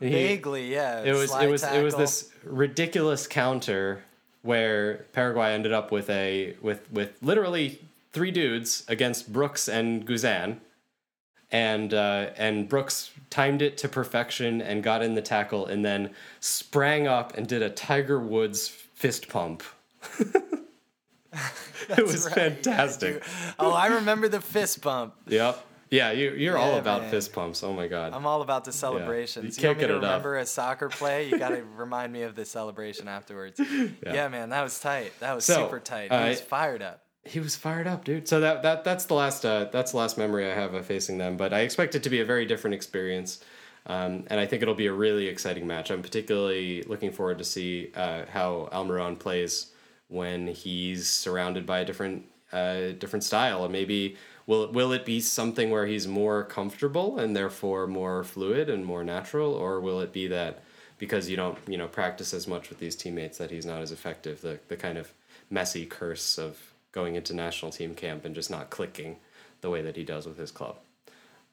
He- 0.00 0.10
Vaguely, 0.10 0.72
yeah. 0.72 1.02
it 1.02 1.12
was 1.12 1.34
it 1.34 1.48
was 1.48 1.62
it 1.62 1.82
was 1.82 1.94
this 1.94 2.30
ridiculous 2.44 3.26
counter 3.26 4.02
where 4.42 5.06
Paraguay 5.12 5.52
ended 5.54 5.72
up 5.72 5.90
with 5.92 6.10
a 6.10 6.56
with 6.60 6.90
with 6.92 7.16
literally 7.22 7.80
three 8.12 8.30
dudes 8.30 8.84
against 8.88 9.32
Brooks 9.32 9.68
and 9.68 10.06
Guzan. 10.06 10.58
And 11.50 11.94
uh, 11.94 12.30
and 12.36 12.68
Brooks 12.68 13.12
timed 13.30 13.62
it 13.62 13.76
to 13.78 13.88
perfection 13.88 14.60
and 14.60 14.82
got 14.82 15.02
in 15.02 15.14
the 15.14 15.22
tackle 15.22 15.66
and 15.66 15.84
then 15.84 16.10
sprang 16.40 17.06
up 17.06 17.36
and 17.38 17.46
did 17.46 17.62
a 17.62 17.70
Tiger 17.70 18.18
Woods 18.18 18.66
fist 18.68 19.28
pump. 19.28 19.62
it 21.88 22.04
was 22.06 22.26
Right, 22.26 22.34
fantastic. 22.34 23.22
oh, 23.58 23.72
I 23.72 23.86
remember 23.88 24.28
the 24.28 24.40
fist 24.40 24.80
bump. 24.82 25.14
Yep. 25.28 25.64
Yeah, 25.94 26.10
you 26.12 26.32
you're 26.32 26.58
all 26.58 26.76
about 26.78 27.02
man. 27.02 27.10
fist 27.10 27.32
pumps. 27.32 27.62
Oh 27.62 27.72
my 27.72 27.86
god. 27.88 28.12
I'm 28.12 28.26
all 28.26 28.42
about 28.42 28.64
the 28.64 28.72
celebrations. 28.72 29.56
You 29.58 29.62
You, 29.62 29.68
want 29.68 29.78
can't 29.78 29.78
me 29.78 29.82
to 29.82 29.86
get 29.86 29.90
it 29.90 29.96
up. 30.04 30.10
remember 30.10 30.36
a 30.38 30.46
soccer 30.46 30.88
play? 30.88 31.28
You 31.28 31.38
got 31.38 31.50
to 31.50 31.62
remind 31.76 32.12
me 32.12 32.22
of 32.22 32.34
the 32.34 32.44
celebration 32.44 33.06
afterwards. 33.08 33.60
Yeah. 34.04 34.28
man, 34.28 34.50
that 34.50 34.62
was 34.62 34.78
tight. 34.80 35.12
That 35.20 35.34
was 35.34 35.44
So, 35.44 35.54
super 35.64 35.80
tight. 35.80 36.10
He 36.10 36.16
uh, 36.16 36.28
was 36.28 36.40
fired 36.40 36.82
up. 36.82 37.02
he 37.24 37.40
was 37.40 37.54
fired 37.56 37.86
up, 37.86 38.04
dude. 38.04 38.26
So 38.28 38.40
that 38.40 38.62
that 38.62 38.84
that's 38.84 39.04
the 39.06 39.14
last 39.14 39.44
uh, 39.46 39.68
that's 39.72 39.92
the 39.92 39.98
last 39.98 40.18
memory 40.18 40.50
I 40.50 40.54
have 40.54 40.74
of 40.74 40.84
facing 40.86 41.18
them. 41.18 41.36
But 41.36 41.52
I 41.54 41.60
expect 41.60 41.94
it 41.94 42.02
to 42.02 42.10
be 42.10 42.20
a 42.20 42.24
very 42.24 42.44
different 42.46 42.74
experience, 42.74 43.42
um, 43.86 44.24
and 44.30 44.40
I 44.40 44.46
think 44.46 44.62
it'll 44.62 44.74
be 44.74 44.88
a 44.88 44.92
really 44.92 45.26
exciting 45.28 45.66
match. 45.66 45.90
I'm 45.90 46.02
particularly 46.02 46.82
looking 46.82 47.12
forward 47.12 47.38
to 47.38 47.44
see 47.44 47.92
uh, 47.94 48.24
how 48.30 48.68
Almiron 48.72 49.18
plays 49.18 49.70
when 50.08 50.46
he's 50.48 51.08
surrounded 51.08 51.64
by 51.66 51.78
a 51.80 51.84
different 51.84 52.24
uh, 52.52 52.92
different 52.98 53.24
style, 53.24 53.64
and 53.64 53.72
maybe 53.72 54.16
will 54.46 54.64
it, 54.64 54.72
will 54.72 54.92
it 54.92 55.04
be 55.04 55.20
something 55.20 55.70
where 55.70 55.86
he's 55.86 56.06
more 56.06 56.44
comfortable 56.44 57.18
and 57.18 57.36
therefore 57.36 57.86
more 57.86 58.24
fluid 58.24 58.68
and 58.68 58.84
more 58.84 59.04
natural, 59.04 59.52
or 59.52 59.80
will 59.80 60.00
it 60.00 60.12
be 60.12 60.26
that 60.28 60.62
because 60.98 61.28
you 61.28 61.36
don't 61.36 61.58
you 61.66 61.78
know 61.78 61.88
practice 61.88 62.32
as 62.34 62.46
much 62.46 62.68
with 62.68 62.78
these 62.78 62.96
teammates 62.96 63.38
that 63.38 63.50
he's 63.50 63.66
not 63.66 63.82
as 63.82 63.92
effective? 63.92 64.40
The 64.40 64.60
the 64.68 64.76
kind 64.76 64.98
of 64.98 65.12
messy 65.50 65.86
curse 65.86 66.38
of 66.38 66.58
going 66.92 67.16
into 67.16 67.34
national 67.34 67.72
team 67.72 67.94
camp 67.94 68.24
and 68.24 68.34
just 68.34 68.50
not 68.50 68.70
clicking 68.70 69.16
the 69.60 69.70
way 69.70 69.82
that 69.82 69.96
he 69.96 70.04
does 70.04 70.26
with 70.26 70.38
his 70.38 70.50
club. 70.50 70.76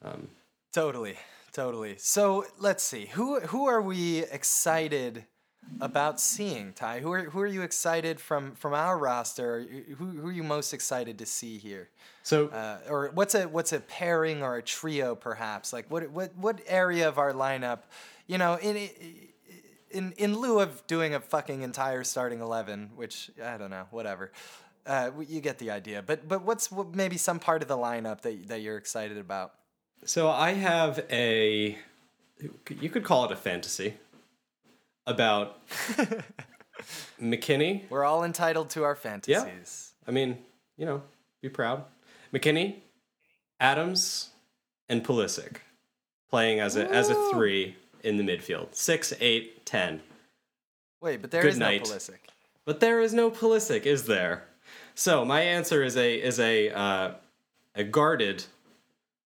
Um, 0.02 0.28
Totally, 0.72 1.16
totally. 1.52 1.96
So 1.98 2.46
let's 2.58 2.82
see. 2.82 3.06
Who 3.06 3.40
who 3.40 3.66
are 3.66 3.82
we 3.82 4.20
excited 4.20 5.26
about 5.80 6.20
seeing? 6.20 6.72
Ty, 6.72 7.00
who 7.00 7.12
are 7.12 7.24
who 7.24 7.40
are 7.40 7.46
you 7.46 7.62
excited 7.62 8.20
from 8.20 8.54
from 8.54 8.74
our 8.74 8.98
roster? 8.98 9.66
Who 9.98 10.06
who 10.06 10.28
are 10.28 10.32
you 10.32 10.42
most 10.42 10.72
excited 10.72 11.18
to 11.18 11.26
see 11.26 11.58
here? 11.58 11.88
So 12.22 12.48
Uh, 12.48 12.78
or 12.88 13.10
what's 13.14 13.34
a 13.34 13.44
what's 13.48 13.72
a 13.72 13.80
pairing 13.80 14.42
or 14.42 14.56
a 14.56 14.62
trio 14.62 15.14
perhaps? 15.14 15.72
Like 15.72 15.90
what 15.90 16.10
what 16.10 16.36
what 16.36 16.60
area 16.66 17.08
of 17.08 17.18
our 17.18 17.32
lineup? 17.32 17.80
You 18.26 18.38
know, 18.38 18.56
in 18.56 18.88
in 19.90 20.12
in 20.16 20.38
lieu 20.38 20.60
of 20.60 20.86
doing 20.86 21.14
a 21.14 21.20
fucking 21.20 21.62
entire 21.62 22.04
starting 22.04 22.40
eleven, 22.40 22.90
which 22.94 23.30
I 23.42 23.56
don't 23.56 23.70
know, 23.70 23.86
whatever. 23.90 24.32
Uh, 24.84 25.10
you 25.28 25.40
get 25.40 25.58
the 25.58 25.70
idea. 25.70 26.02
But 26.02 26.28
but 26.28 26.42
what's 26.42 26.70
what, 26.70 26.94
maybe 26.94 27.16
some 27.16 27.38
part 27.38 27.62
of 27.62 27.68
the 27.68 27.76
lineup 27.76 28.22
that 28.22 28.48
that 28.48 28.62
you're 28.62 28.78
excited 28.78 29.18
about? 29.18 29.54
So 30.04 30.28
I 30.28 30.54
have 30.54 31.04
a, 31.10 31.78
you 32.80 32.90
could 32.90 33.04
call 33.04 33.24
it 33.24 33.30
a 33.30 33.36
fantasy 33.36 33.94
about 35.06 35.66
McKennie. 37.20 37.88
We're 37.90 38.04
all 38.04 38.24
entitled 38.24 38.70
to 38.70 38.84
our 38.84 38.94
fantasies. 38.94 39.92
Yeah. 40.02 40.08
I 40.08 40.10
mean, 40.10 40.38
you 40.76 40.86
know, 40.86 41.02
be 41.40 41.48
proud. 41.48 41.84
McKennie, 42.32 42.76
Adams, 43.60 44.30
and 44.88 45.04
Pulisic 45.04 45.56
playing 46.30 46.60
as 46.60 46.76
a 46.76 46.90
as 46.90 47.10
a 47.10 47.30
three 47.30 47.76
in 48.02 48.16
the 48.16 48.24
midfield. 48.24 48.74
Six, 48.74 49.12
eight, 49.20 49.64
ten. 49.66 50.00
Wait, 51.00 51.20
but 51.20 51.30
there 51.30 51.46
is 51.46 51.54
Good 51.54 51.60
no 51.60 51.66
night. 51.66 51.84
Pulisic. 51.84 52.18
But 52.64 52.80
there 52.80 53.00
is 53.00 53.12
no 53.12 53.30
Pulisic, 53.30 53.86
is 53.86 54.04
there? 54.04 54.44
So 54.94 55.24
my 55.24 55.40
answer 55.40 55.82
is 55.82 55.96
a 55.96 56.14
is 56.14 56.38
a 56.38 56.70
uh, 56.70 57.14
a 57.74 57.84
guarded, 57.84 58.44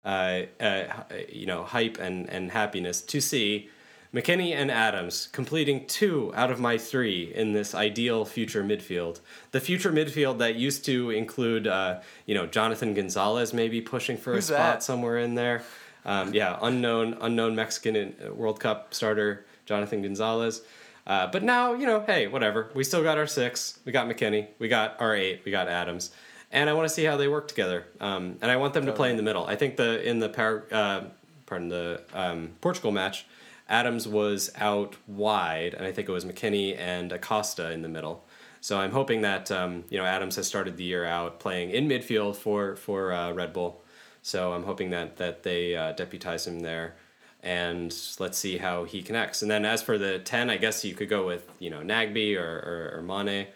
uh, 0.04 0.42
uh, 0.60 1.04
you 1.30 1.46
know, 1.46 1.64
hype 1.64 1.98
and 2.00 2.30
and 2.30 2.52
happiness 2.52 3.02
to 3.04 3.22
see 3.22 3.70
McKennie 4.14 4.54
and 4.54 4.72
Adams 4.72 5.30
completing 5.32 5.86
two 5.86 6.34
out 6.36 6.50
of 6.50 6.60
my 6.60 6.78
three 6.78 7.32
in 7.34 7.54
this 7.54 7.76
ideal 7.76 8.26
future 8.26 8.64
midfield. 8.64 9.20
The 9.52 9.60
future 9.60 9.92
midfield 9.92 10.40
that 10.40 10.56
used 10.56 10.84
to 10.86 11.12
include, 11.12 11.68
uh, 11.68 12.00
you 12.26 12.34
know, 12.34 12.48
Jonathan 12.48 12.96
Gonzalez 12.96 13.54
maybe 13.54 13.82
pushing 13.82 14.18
for 14.18 14.34
Who's 14.34 14.50
a 14.50 14.54
spot 14.54 14.76
that? 14.76 14.84
somewhere 14.84 15.20
in 15.20 15.36
there. 15.36 15.64
Um, 16.06 16.34
yeah, 16.34 16.58
unknown 16.62 17.18
unknown 17.22 17.56
Mexican 17.56 18.16
uh, 18.26 18.34
World 18.34 18.60
Cup 18.60 18.94
starter 18.94 19.46
Jonathan 19.66 20.02
Gonzalez. 20.02 20.64
Uh, 21.06 21.28
but 21.28 21.44
now, 21.44 21.74
you 21.74 21.86
know, 21.86 22.02
hey, 22.02 22.28
whatever. 22.28 22.70
We 22.74 22.84
still 22.84 23.04
got 23.04 23.18
our 23.18 23.28
six. 23.28 23.80
We 23.86 23.92
got 23.92 24.08
McKennie. 24.08 24.48
We 24.60 24.70
got 24.70 25.00
our 25.00 25.16
eight. 25.16 25.42
We 25.46 25.52
got 25.52 25.68
Adams. 25.68 26.12
And 26.52 26.70
I 26.70 26.74
want 26.74 26.88
to 26.88 26.94
see 26.94 27.04
how 27.04 27.18
they 27.18 27.28
work 27.28 27.48
together. 27.48 27.86
Um, 28.00 28.38
and 28.42 28.50
I 28.50 28.58
want 28.58 28.74
them 28.74 28.88
to 28.88 28.94
play 28.94 29.12
in 29.12 29.18
the 29.18 29.24
middle. 29.24 29.46
I 29.46 29.56
think 29.56 29.76
the 29.76 30.02
in 30.08 30.18
the 30.18 30.30
Par- 30.30 30.66
uh, 30.72 31.02
pardon 31.46 31.70
the 31.70 32.02
um, 32.14 32.52
Portugal 32.62 32.92
match, 32.92 33.26
Adams 33.70 34.08
was 34.08 34.50
out 34.58 34.98
wide, 35.08 35.76
and 35.76 35.86
I 35.86 35.92
think 35.92 36.10
it 36.10 36.12
was 36.12 36.26
McKennie 36.26 36.78
and 36.78 37.12
Acosta 37.12 37.72
in 37.72 37.84
the 37.84 37.88
middle. 37.88 38.26
So 38.62 38.80
I'm 38.80 38.92
hoping 38.92 39.22
that 39.22 39.52
um, 39.52 39.86
you 39.90 39.98
know 39.98 40.06
Adams 40.06 40.36
has 40.36 40.48
started 40.48 40.76
the 40.76 40.84
year 40.84 41.06
out 41.06 41.40
playing 41.40 41.70
in 41.70 41.88
midfield 41.88 42.36
for 42.36 42.76
for 42.76 43.14
uh, 43.14 43.32
Red 43.32 43.54
Bull. 43.54 43.82
So 44.22 44.54
I'm 44.54 44.64
hoping 44.64 44.90
that 44.90 45.18
that 45.18 45.44
they 45.44 45.76
uh, 45.76 45.94
deputize 45.94 46.48
him 46.48 46.62
there, 46.62 46.96
and 47.42 47.96
let's 48.20 48.38
see 48.38 48.58
how 48.58 48.84
he 48.84 49.02
connects. 49.02 49.42
And 49.44 49.50
then 49.50 49.64
as 49.66 49.82
for 49.82 49.98
the 49.98 50.20
ten, 50.20 50.50
I 50.50 50.58
guess 50.58 50.84
you 50.84 50.96
could 50.96 51.10
go 51.10 51.26
with 51.26 51.50
you 51.60 51.70
know 51.70 51.82
Nagbe 51.82 52.36
or 52.38 52.42
or, 52.42 52.98
or 52.98 53.02
Mane, 53.04 53.48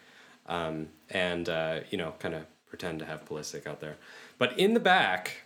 um, 0.46 0.88
and 1.10 1.48
uh, 1.48 1.80
you 1.90 1.98
know 1.98 2.14
kind 2.20 2.34
of 2.34 2.46
pretend 2.68 3.00
to 3.00 3.04
have 3.04 3.28
Pulisic 3.28 3.66
out 3.66 3.80
there. 3.80 3.96
But 4.38 4.58
in 4.58 4.74
the 4.74 4.80
back, 4.80 5.42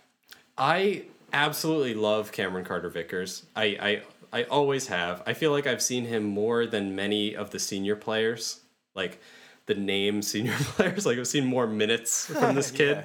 I 0.57 1.03
absolutely 1.33 1.93
love 1.93 2.31
Cameron 2.31 2.65
Carter 2.65 2.89
Vickers. 2.89 3.45
I, 3.55 3.63
I 3.63 4.01
I 4.31 4.43
always 4.43 4.87
have. 4.87 5.23
I 5.25 5.33
feel 5.33 5.51
like 5.51 5.65
I've 5.67 5.81
seen 5.81 6.05
him 6.05 6.23
more 6.23 6.65
than 6.67 6.95
many 6.95 7.35
of 7.35 7.49
the 7.49 7.57
senior 7.59 7.95
players, 7.95 8.59
like 8.95 9.19
the 9.65 9.75
name 9.75 10.21
senior 10.33 10.55
players. 10.57 11.05
Like 11.05 11.17
I've 11.17 11.27
seen 11.27 11.45
more 11.45 11.67
minutes 11.67 12.25
from 12.27 12.55
this 12.55 12.71
kid. 12.79 13.03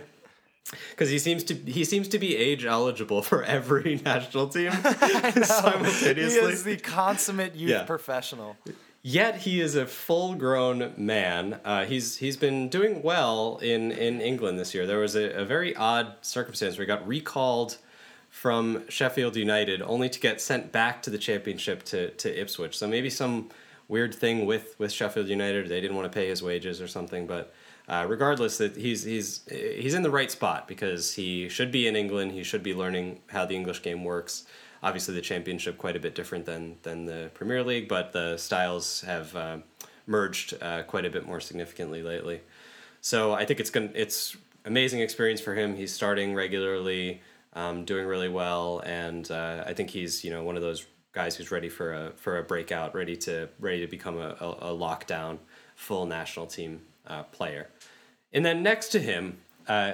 Because 0.91 1.11
he 1.11 1.19
seems 1.19 1.45
to 1.45 1.55
he 1.55 1.85
seems 1.85 2.09
to 2.09 2.19
be 2.19 2.37
age 2.37 2.65
eligible 2.65 3.23
for 3.23 3.43
every 3.45 4.01
national 4.05 4.49
team 4.49 4.73
simultaneously. 5.43 6.15
He 6.15 6.39
is 6.53 6.65
the 6.65 6.77
consummate 6.77 7.55
youth 7.55 7.71
Yeah. 7.71 7.83
professional. 7.85 8.57
Yet 9.03 9.37
he 9.37 9.61
is 9.61 9.75
a 9.77 9.85
full-grown 9.87 10.95
man. 10.97 11.61
Uh, 11.65 11.85
he's 11.85 12.17
he's 12.17 12.39
been 12.39 12.69
doing 12.71 13.03
well 13.03 13.59
in 13.63 13.93
in 13.93 14.21
England 14.23 14.59
this 14.59 14.75
year. 14.75 14.87
There 14.87 14.99
was 14.99 15.15
a, 15.15 15.31
a 15.41 15.45
very 15.45 15.77
odd 15.77 16.15
circumstance 16.23 16.77
where 16.79 16.85
he 16.85 16.87
got 16.87 17.07
recalled 17.07 17.77
from 18.35 18.83
Sheffield 18.89 19.37
United, 19.37 19.81
only 19.81 20.09
to 20.09 20.19
get 20.19 20.41
sent 20.41 20.73
back 20.73 21.03
to 21.03 21.11
the 21.11 21.19
Championship 21.19 21.85
to 21.85 22.11
to 22.11 22.41
Ipswich. 22.41 22.77
So 22.77 22.89
maybe 22.89 23.09
some 23.09 23.51
weird 23.87 24.13
thing 24.15 24.45
with 24.45 24.75
with 24.79 24.91
Sheffield 24.91 25.29
United. 25.29 25.69
They 25.69 25.81
didn't 25.81 25.97
want 25.97 26.11
to 26.11 26.15
pay 26.15 26.29
his 26.29 26.43
wages 26.43 26.81
or 26.81 26.89
something. 26.89 27.27
But 27.27 27.55
uh, 27.89 28.07
regardless, 28.09 28.59
that 28.59 28.77
he's 28.77 29.05
he's 29.05 29.43
he's 29.49 29.95
in 29.95 30.03
the 30.03 30.11
right 30.11 30.31
spot 30.31 30.67
because 30.67 31.15
he 31.15 31.49
should 31.49 31.71
be 31.71 31.87
in 31.87 31.95
England. 31.95 32.33
He 32.33 32.43
should 32.43 32.63
be 32.63 32.75
learning 32.75 33.21
how 33.29 33.47
the 33.47 33.55
English 33.55 33.83
game 33.83 34.03
works 34.03 34.45
obviously 34.83 35.15
the 35.15 35.23
championship 35.23 35.79
quite 35.79 35.97
a 35.97 36.01
bit 36.01 36.15
different 36.15 36.45
than 36.45 36.77
than 36.83 37.07
the 37.07 37.31
Premier 37.35 37.63
League, 37.65 37.89
but 37.89 38.13
the 38.13 38.37
styles 38.37 39.01
have 39.01 39.35
uh, 39.35 39.57
merged 40.07 40.55
uh, 40.61 40.83
quite 40.83 41.07
a 41.07 41.11
bit 41.11 41.27
more 41.27 41.41
significantly 41.41 42.03
lately. 42.03 42.43
So 43.01 43.33
I 43.33 43.45
think 43.47 43.61
it's 43.61 43.71
to 43.71 43.91
it's 43.95 44.37
amazing 44.65 45.01
experience 45.01 45.41
for 45.41 45.55
him. 45.55 45.75
He's 45.75 45.93
starting 45.93 46.35
regularly, 46.35 47.23
um, 47.55 47.85
doing 47.85 48.07
really 48.07 48.29
well, 48.29 48.81
and 48.85 49.31
uh, 49.31 49.65
I 49.67 49.73
think 49.73 49.91
he's 49.91 50.25
you 50.25 50.31
know 50.31 50.43
one 50.43 50.57
of 50.57 50.63
those 50.63 50.87
guys 51.13 51.37
who's 51.37 51.51
ready 51.51 51.69
for 51.69 51.93
a 51.93 52.13
for 52.17 52.39
a 52.39 52.43
breakout, 52.43 52.95
ready 52.95 53.17
to 53.17 53.49
ready 53.61 53.81
to 53.81 53.87
become 53.87 54.17
a, 54.19 54.37
a, 54.41 54.73
a 54.73 54.77
lockdown 54.77 55.39
full 55.75 56.07
national 56.07 56.47
team 56.47 56.83
uh, 57.07 57.23
player. 57.25 57.69
And 58.33 58.45
then 58.45 58.63
next 58.63 58.89
to 58.89 58.99
him, 58.99 59.39
uh, 59.69 59.93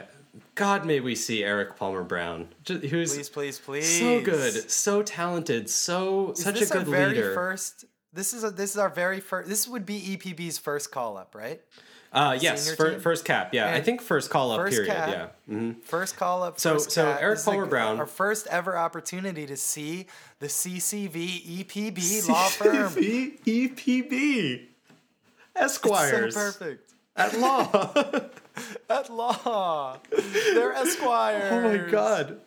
God, 0.54 0.86
may 0.86 1.00
we 1.00 1.14
see 1.14 1.44
Eric 1.44 1.76
Palmer 1.76 2.02
Brown, 2.02 2.48
who's 2.66 3.14
Please, 3.14 3.28
please, 3.28 3.58
please. 3.58 3.98
so 3.98 4.20
good, 4.22 4.70
so 4.70 5.02
talented, 5.02 5.68
so 5.68 6.32
Is 6.32 6.42
such 6.42 6.62
a 6.62 6.66
good 6.66 6.76
our 6.76 6.84
very 6.84 7.14
leader. 7.14 7.34
first? 7.34 7.84
This 8.12 8.32
is 8.32 8.42
a, 8.44 8.50
this 8.50 8.70
is 8.70 8.78
our 8.78 8.88
very 8.88 9.20
first. 9.20 9.48
This 9.48 9.68
would 9.68 9.86
be 9.86 10.00
EPB's 10.16 10.58
first 10.58 10.90
call 10.90 11.16
up, 11.16 11.34
right? 11.34 11.60
Uh, 12.12 12.36
yes, 12.40 12.74
fir- 12.74 12.98
first 12.98 13.24
cap. 13.24 13.54
Yeah, 13.54 13.72
I 13.72 13.80
think 13.80 14.00
first 14.02 14.30
call 14.30 14.50
up 14.50 14.60
first 14.60 14.76
period. 14.76 14.92
cap. 14.92 15.08
Yeah. 15.08 15.28
hmm 15.54 15.72
First 15.84 16.16
call 16.16 16.42
up. 16.42 16.58
So- 16.58 16.78
so 16.78 17.04
cap. 17.12 17.22
Erik 17.22 17.38
like 17.38 17.44
Palmer 17.44 17.66
Brown- 17.66 17.98
our 18.00 18.06
first 18.06 18.46
ever 18.48 18.76
opportunity 18.76 19.46
to 19.46 19.56
see 19.56 20.06
the 20.40 20.48
CCV 20.48 21.64
EPB 21.64 22.28
law 22.28 22.48
firm. 22.48 22.92
EPB. 22.94 24.66
Esquires. 25.54 26.34
so 26.34 26.40
perfect. 26.40 26.92
At 27.16 27.38
law. 27.38 27.70
At 28.90 29.08
law, 29.10 29.96
they're 30.10 30.72
esquires. 30.74 31.52
oh 31.52 31.60
my 31.84 31.90
god. 31.90 32.40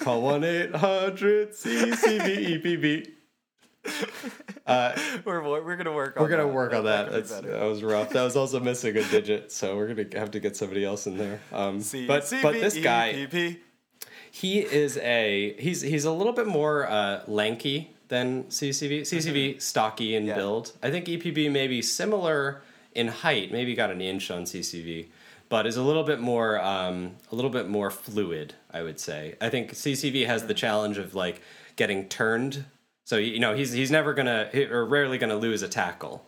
Call 0.00 0.22
1 0.22 0.44
800 0.44 1.50
CCV 1.52 2.62
EPB. 2.62 3.08
We're 5.24 5.42
we're 5.42 5.76
gonna 5.76 5.92
work. 5.92 6.16
on 6.16 6.22
We're 6.22 6.28
gonna 6.30 6.44
that. 6.44 6.52
work 6.52 6.72
on 6.74 6.84
that. 6.84 7.06
be 7.08 7.12
That's, 7.14 7.30
that 7.40 7.62
was 7.62 7.82
rough. 7.82 8.10
That 8.10 8.22
was 8.22 8.36
also 8.36 8.60
missing 8.60 8.96
a 8.96 9.04
digit, 9.04 9.52
so 9.52 9.76
we're 9.76 9.88
gonna 9.94 10.18
have 10.18 10.30
to 10.32 10.40
get 10.40 10.56
somebody 10.56 10.84
else 10.84 11.06
in 11.06 11.18
there. 11.18 11.40
Um, 11.52 11.80
C- 11.80 12.06
but 12.06 12.32
but 12.42 12.52
this 12.54 12.78
guy, 12.78 13.26
he 14.30 14.60
is 14.60 14.96
a 14.98 15.54
he's 15.58 15.80
he's 15.82 16.04
a 16.04 16.12
little 16.12 16.32
bit 16.32 16.46
more 16.46 16.88
uh, 16.88 17.22
lanky 17.26 17.94
than 18.08 18.44
CCV. 18.44 19.02
CCV 19.02 19.60
stocky 19.62 20.14
in 20.14 20.22
Mm-hmm. 20.22 20.28
Yeah. 20.30 20.34
build. 20.36 20.72
I 20.82 20.90
think 20.90 21.06
EPB 21.06 21.50
may 21.50 21.66
be 21.68 21.80
similar 21.82 22.62
in 22.94 23.08
height. 23.08 23.52
Maybe 23.52 23.74
got 23.74 23.90
an 23.90 24.00
inch 24.00 24.30
on 24.30 24.42
CCV, 24.44 25.08
but 25.48 25.66
is 25.66 25.76
a 25.76 25.82
little 25.82 26.02
bit 26.04 26.20
more 26.20 26.60
um, 26.60 27.16
a 27.30 27.34
little 27.34 27.50
bit 27.50 27.68
more 27.68 27.90
fluid. 27.90 28.54
I 28.72 28.82
would 28.82 29.00
say. 29.00 29.34
I 29.40 29.48
think 29.48 29.72
CCV 29.74 30.26
has 30.26 30.46
the 30.46 30.54
challenge 30.54 30.98
of 30.98 31.14
like 31.14 31.40
getting 31.76 32.08
turned. 32.08 32.64
So 33.10 33.16
you 33.16 33.40
know 33.40 33.56
he's 33.56 33.72
he's 33.72 33.90
never 33.90 34.14
gonna 34.14 34.48
or 34.70 34.84
rarely 34.86 35.18
gonna 35.18 35.34
lose 35.34 35.62
a 35.62 35.68
tackle 35.68 36.24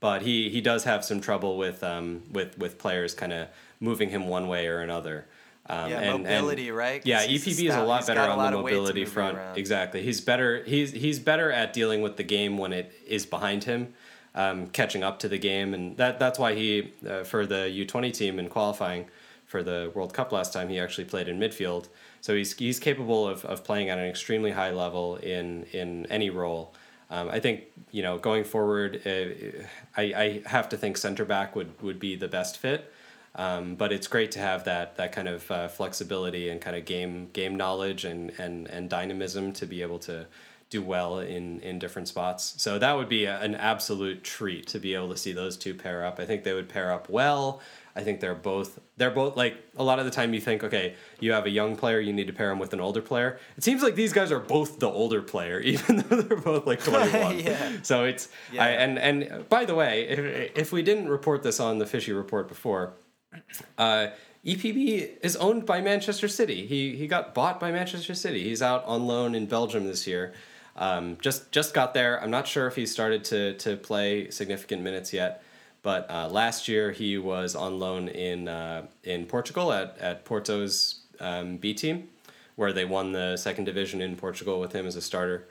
but 0.00 0.22
he 0.22 0.48
he 0.48 0.62
does 0.62 0.84
have 0.84 1.04
some 1.04 1.20
trouble 1.20 1.58
with 1.58 1.84
um 1.84 2.22
with 2.32 2.56
with 2.56 2.78
players 2.78 3.12
kind 3.12 3.30
of 3.30 3.48
moving 3.78 4.08
him 4.08 4.26
one 4.26 4.48
way 4.48 4.66
or 4.66 4.78
another. 4.78 5.26
Um, 5.66 5.90
Yeah, 5.90 6.00
and, 6.00 6.22
mobility, 6.22 6.68
and- 6.68 6.76
right? 6.78 7.02
Yeah, 7.04 7.26
EPB 7.26 7.68
is 7.68 7.74
a 7.74 7.82
lot 7.82 8.06
better 8.06 8.22
on 8.22 8.38
lot 8.38 8.52
the 8.52 8.58
of 8.58 8.64
weight 8.64 8.70
to 8.72 8.76
mobility 8.78 9.04
front. 9.04 9.36
around. 9.36 9.58
Exactly, 9.58 10.02
he's 10.02 10.22
better. 10.22 10.64
He's 10.64 10.92
he's 10.92 11.18
better 11.18 11.52
at 11.52 11.74
dealing 11.74 12.00
with 12.00 12.16
the 12.16 12.22
game 12.22 12.56
when 12.56 12.72
it 12.72 12.90
is 13.06 13.26
behind 13.26 13.64
him, 13.64 13.92
um, 14.34 14.68
catching 14.68 15.02
up 15.02 15.18
to 15.18 15.28
the 15.28 15.38
game, 15.38 15.74
and 15.74 15.94
that 15.98 16.18
that's 16.18 16.38
why 16.38 16.54
he 16.54 16.94
uh, 17.06 17.24
for 17.24 17.44
the 17.44 17.68
U 17.68 17.84
twenty 17.84 18.10
team 18.10 18.38
in 18.38 18.48
qualifying 18.48 19.08
for 19.54 19.62
the 19.62 19.92
World 19.94 20.12
Cup 20.12 20.32
last 20.32 20.52
time 20.52 20.68
he 20.68 20.80
actually 20.80 21.04
played 21.04 21.28
in 21.28 21.38
midfield. 21.38 21.86
So 22.20 22.34
he's 22.34 22.58
he's 22.58 22.80
capable 22.80 23.28
of, 23.28 23.44
of 23.44 23.62
playing 23.62 23.88
at 23.88 23.98
an 23.98 24.04
extremely 24.04 24.50
high 24.50 24.72
level 24.72 25.14
in 25.14 25.62
in 25.70 26.06
any 26.06 26.28
role. 26.28 26.74
Um, 27.08 27.28
I 27.30 27.38
think 27.38 27.66
you 27.92 28.02
know 28.02 28.18
going 28.18 28.42
forward, 28.42 29.00
uh, 29.06 29.62
I, 29.96 30.02
I 30.24 30.42
have 30.46 30.68
to 30.70 30.76
think 30.76 30.96
center 30.96 31.24
back 31.24 31.54
would, 31.54 31.80
would 31.82 32.00
be 32.00 32.16
the 32.16 32.26
best 32.26 32.58
fit. 32.58 32.92
Um, 33.36 33.76
but 33.76 33.92
it's 33.92 34.08
great 34.08 34.32
to 34.32 34.40
have 34.40 34.64
that 34.64 34.96
that 34.96 35.12
kind 35.12 35.28
of 35.28 35.48
uh, 35.52 35.68
flexibility 35.68 36.48
and 36.48 36.60
kind 36.60 36.74
of 36.74 36.84
game 36.84 37.28
game 37.32 37.54
knowledge 37.54 38.04
and, 38.04 38.32
and, 38.38 38.66
and 38.66 38.90
dynamism 38.90 39.52
to 39.52 39.66
be 39.66 39.82
able 39.82 40.00
to 40.00 40.26
do 40.70 40.82
well 40.82 41.20
in, 41.20 41.60
in 41.60 41.78
different 41.78 42.08
spots. 42.08 42.54
So 42.56 42.80
that 42.80 42.96
would 42.96 43.08
be 43.08 43.26
a, 43.26 43.38
an 43.40 43.54
absolute 43.54 44.24
treat 44.24 44.66
to 44.68 44.80
be 44.80 44.94
able 44.94 45.10
to 45.10 45.16
see 45.16 45.32
those 45.32 45.56
two 45.56 45.74
pair 45.74 46.04
up. 46.04 46.18
I 46.18 46.26
think 46.26 46.42
they 46.42 46.54
would 46.54 46.68
pair 46.68 46.90
up 46.92 47.08
well. 47.08 47.60
I 47.96 48.02
think 48.02 48.20
they're 48.20 48.34
both 48.34 48.80
they're 48.96 49.10
both 49.10 49.36
like 49.36 49.56
a 49.76 49.84
lot 49.84 49.98
of 49.98 50.04
the 50.04 50.10
time 50.10 50.34
you 50.34 50.40
think 50.40 50.64
okay 50.64 50.94
you 51.20 51.32
have 51.32 51.46
a 51.46 51.50
young 51.50 51.76
player 51.76 52.00
you 52.00 52.12
need 52.12 52.26
to 52.26 52.32
pair 52.32 52.50
him 52.50 52.58
with 52.58 52.72
an 52.72 52.80
older 52.80 53.00
player. 53.00 53.38
It 53.56 53.64
seems 53.64 53.82
like 53.82 53.94
these 53.94 54.12
guys 54.12 54.32
are 54.32 54.40
both 54.40 54.78
the 54.80 54.88
older 54.88 55.22
player 55.22 55.60
even 55.72 55.98
though 55.98 56.22
they're 56.22 56.36
both 56.36 56.66
like 56.66 56.82
twenty 56.82 57.18
one. 57.18 57.38
Yeah. 57.44 57.72
So 57.82 58.04
it's 58.04 58.28
Yeah. 58.52 58.64
I, 58.64 58.68
and 58.70 58.98
and 58.98 59.48
by 59.48 59.64
the 59.64 59.74
way 59.74 60.08
if, 60.08 60.56
if 60.56 60.72
we 60.72 60.82
didn't 60.82 61.08
report 61.08 61.42
this 61.42 61.60
on 61.60 61.78
the 61.78 61.86
Fishy 61.86 62.12
report 62.12 62.48
before, 62.48 62.94
uh, 63.78 64.08
EPB 64.44 65.18
is 65.22 65.36
owned 65.36 65.64
by 65.64 65.80
Manchester 65.80 66.28
City. 66.28 66.66
He 66.66 66.96
he 66.96 67.06
got 67.06 67.32
bought 67.34 67.58
by 67.58 67.72
Manchester 67.72 68.14
City. 68.14 68.44
He's 68.44 68.60
out 68.60 68.84
on 68.84 69.06
loan 69.06 69.34
in 69.34 69.46
Belgium 69.46 69.84
this 69.84 70.06
year. 70.06 70.34
Um, 70.76 71.16
just 71.20 71.50
just 71.50 71.72
got 71.72 71.94
there. 71.94 72.22
I'm 72.22 72.30
not 72.30 72.46
sure 72.46 72.66
if 72.66 72.76
he 72.76 72.84
started 72.84 73.24
to 73.26 73.54
to 73.58 73.76
play 73.76 74.30
significant 74.30 74.82
minutes 74.82 75.12
yet, 75.12 75.42
but 75.84 76.10
uh, 76.10 76.28
last 76.28 76.66
year 76.66 76.90
he 76.90 77.18
was 77.18 77.54
on 77.54 77.78
loan 77.78 78.08
in 78.08 78.48
uh, 78.48 78.86
in 79.04 79.26
Portugal 79.26 79.72
at 79.72 79.96
at 79.98 80.24
Porto's 80.24 81.02
um, 81.20 81.58
B 81.58 81.74
team, 81.74 82.08
where 82.56 82.72
they 82.72 82.86
won 82.86 83.12
the 83.12 83.36
second 83.36 83.64
division 83.64 84.00
in 84.00 84.16
Portugal 84.16 84.58
with 84.58 84.72
him 84.72 84.86
as 84.86 84.96
a 84.96 85.02
starter. 85.02 85.46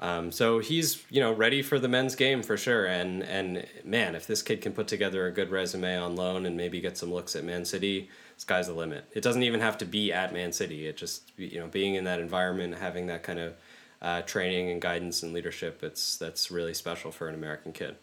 Um, 0.00 0.32
so 0.32 0.58
he's 0.58 1.04
you 1.10 1.20
know 1.20 1.30
ready 1.30 1.62
for 1.62 1.78
the 1.78 1.88
men's 1.88 2.16
game 2.16 2.42
for 2.42 2.56
sure, 2.56 2.86
and 2.86 3.22
and 3.22 3.66
man, 3.84 4.14
if 4.14 4.26
this 4.26 4.42
kid 4.42 4.62
can 4.62 4.72
put 4.72 4.88
together 4.88 5.26
a 5.26 5.30
good 5.30 5.50
resume 5.50 5.96
on 5.96 6.16
loan 6.16 6.46
and 6.46 6.56
maybe 6.56 6.80
get 6.80 6.96
some 6.96 7.12
looks 7.12 7.36
at 7.36 7.44
Man 7.44 7.66
City, 7.66 8.08
sky's 8.38 8.68
the 8.68 8.72
limit. 8.72 9.04
It 9.12 9.22
doesn't 9.22 9.42
even 9.42 9.60
have 9.60 9.76
to 9.78 9.84
be 9.84 10.10
at 10.10 10.32
Man 10.32 10.52
City. 10.52 10.86
It 10.86 10.96
just 10.96 11.32
you 11.36 11.60
know 11.60 11.66
being 11.66 11.96
in 11.96 12.04
that 12.04 12.18
environment, 12.18 12.78
having 12.78 13.08
that 13.08 13.22
kind 13.22 13.38
of 13.38 13.54
uh, 14.00 14.22
training 14.22 14.70
and 14.70 14.80
guidance 14.80 15.22
and 15.22 15.34
leadership, 15.34 15.82
it's 15.82 16.16
that's 16.16 16.50
really 16.50 16.72
special 16.72 17.10
for 17.10 17.28
an 17.28 17.34
American 17.34 17.72
kid. 17.72 17.96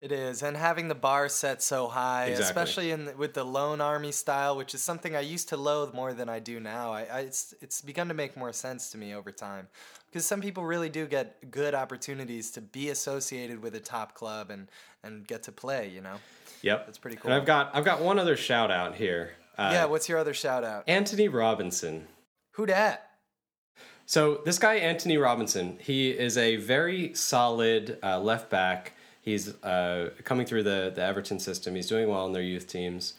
It 0.00 0.12
is, 0.12 0.42
and 0.42 0.56
having 0.56 0.88
the 0.88 0.94
bar 0.94 1.28
set 1.28 1.62
so 1.62 1.86
high, 1.86 2.28
Exactly. 2.28 2.44
especially 2.44 2.90
in 2.90 3.04
the, 3.04 3.16
with 3.16 3.34
the 3.34 3.44
loan 3.44 3.82
army 3.82 4.12
style, 4.12 4.56
which 4.56 4.74
is 4.74 4.82
something 4.82 5.14
I 5.14 5.20
used 5.20 5.50
to 5.50 5.58
loathe 5.58 5.92
more 5.92 6.14
than 6.14 6.26
I 6.30 6.38
do 6.38 6.58
now. 6.58 6.90
I, 6.92 7.02
I 7.02 7.20
it's 7.20 7.52
it's 7.60 7.82
begun 7.82 8.08
to 8.08 8.14
make 8.14 8.34
more 8.34 8.52
sense 8.54 8.90
to 8.92 8.98
me 8.98 9.14
over 9.14 9.30
time, 9.30 9.68
because 10.06 10.24
some 10.24 10.40
people 10.40 10.64
really 10.64 10.88
do 10.88 11.06
get 11.06 11.50
good 11.50 11.74
opportunities 11.74 12.50
to 12.52 12.62
be 12.62 12.88
associated 12.88 13.62
with 13.62 13.74
a 13.74 13.80
top 13.80 14.14
club 14.14 14.50
and 14.50 14.68
and 15.04 15.26
get 15.26 15.42
to 15.44 15.52
play. 15.52 15.90
You 15.94 16.00
know, 16.00 16.16
Yep, 16.62 16.86
That's 16.86 16.98
pretty 16.98 17.16
cool. 17.18 17.30
And. 17.30 17.38
I've 17.38 17.46
got 17.46 17.70
I've 17.74 17.84
got 17.84 18.00
one 18.00 18.18
other 18.18 18.38
shout 18.38 18.70
out 18.70 18.94
here. 18.94 19.32
Uh, 19.58 19.70
yeah. 19.70 19.84
What's 19.84 20.08
your 20.08 20.16
other 20.16 20.32
shout 20.32 20.64
out? 20.64 20.84
Antonee 20.88 21.28
Robinson. 21.28 22.06
Who 22.52 22.64
dat? 22.64 23.06
So 24.06 24.40
this 24.46 24.58
guy 24.58 24.76
Antonee 24.78 25.18
Robinson, 25.18 25.76
he 25.78 26.10
is 26.10 26.38
a 26.38 26.56
very 26.56 27.12
solid 27.14 27.98
uh, 28.02 28.18
left 28.18 28.48
back. 28.48 28.94
He's 29.22 29.54
uh, 29.62 30.10
coming 30.24 30.46
through 30.46 30.62
the 30.62 30.92
the 30.94 31.02
Everton 31.02 31.38
system. 31.38 31.74
He's 31.74 31.88
doing 31.88 32.08
well 32.08 32.26
in 32.26 32.32
their 32.32 32.42
youth 32.42 32.66
teams. 32.66 33.14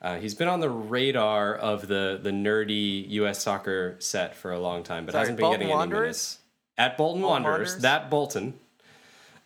Uh, 0.00 0.16
he's 0.18 0.34
been 0.34 0.48
on 0.48 0.60
the 0.60 0.70
radar 0.70 1.54
of 1.54 1.86
the 1.88 2.18
the 2.22 2.30
nerdy 2.30 3.08
U.S. 3.10 3.42
soccer 3.42 3.96
set 3.98 4.34
for 4.34 4.50
a 4.52 4.58
long 4.58 4.82
time, 4.82 5.06
but 5.06 5.12
Sorry, 5.12 5.22
hasn't 5.22 5.36
been 5.36 5.44
Bolton 5.44 5.60
getting 5.60 5.70
any 5.70 5.78
Wanderers? 5.78 6.00
minutes. 6.00 6.38
At 6.78 6.96
Bolton, 6.96 7.20
Bolton 7.22 7.44
Wanderers, 7.44 7.68
Wanderers? 7.68 7.82
that 7.82 8.10
Bolton, 8.10 8.54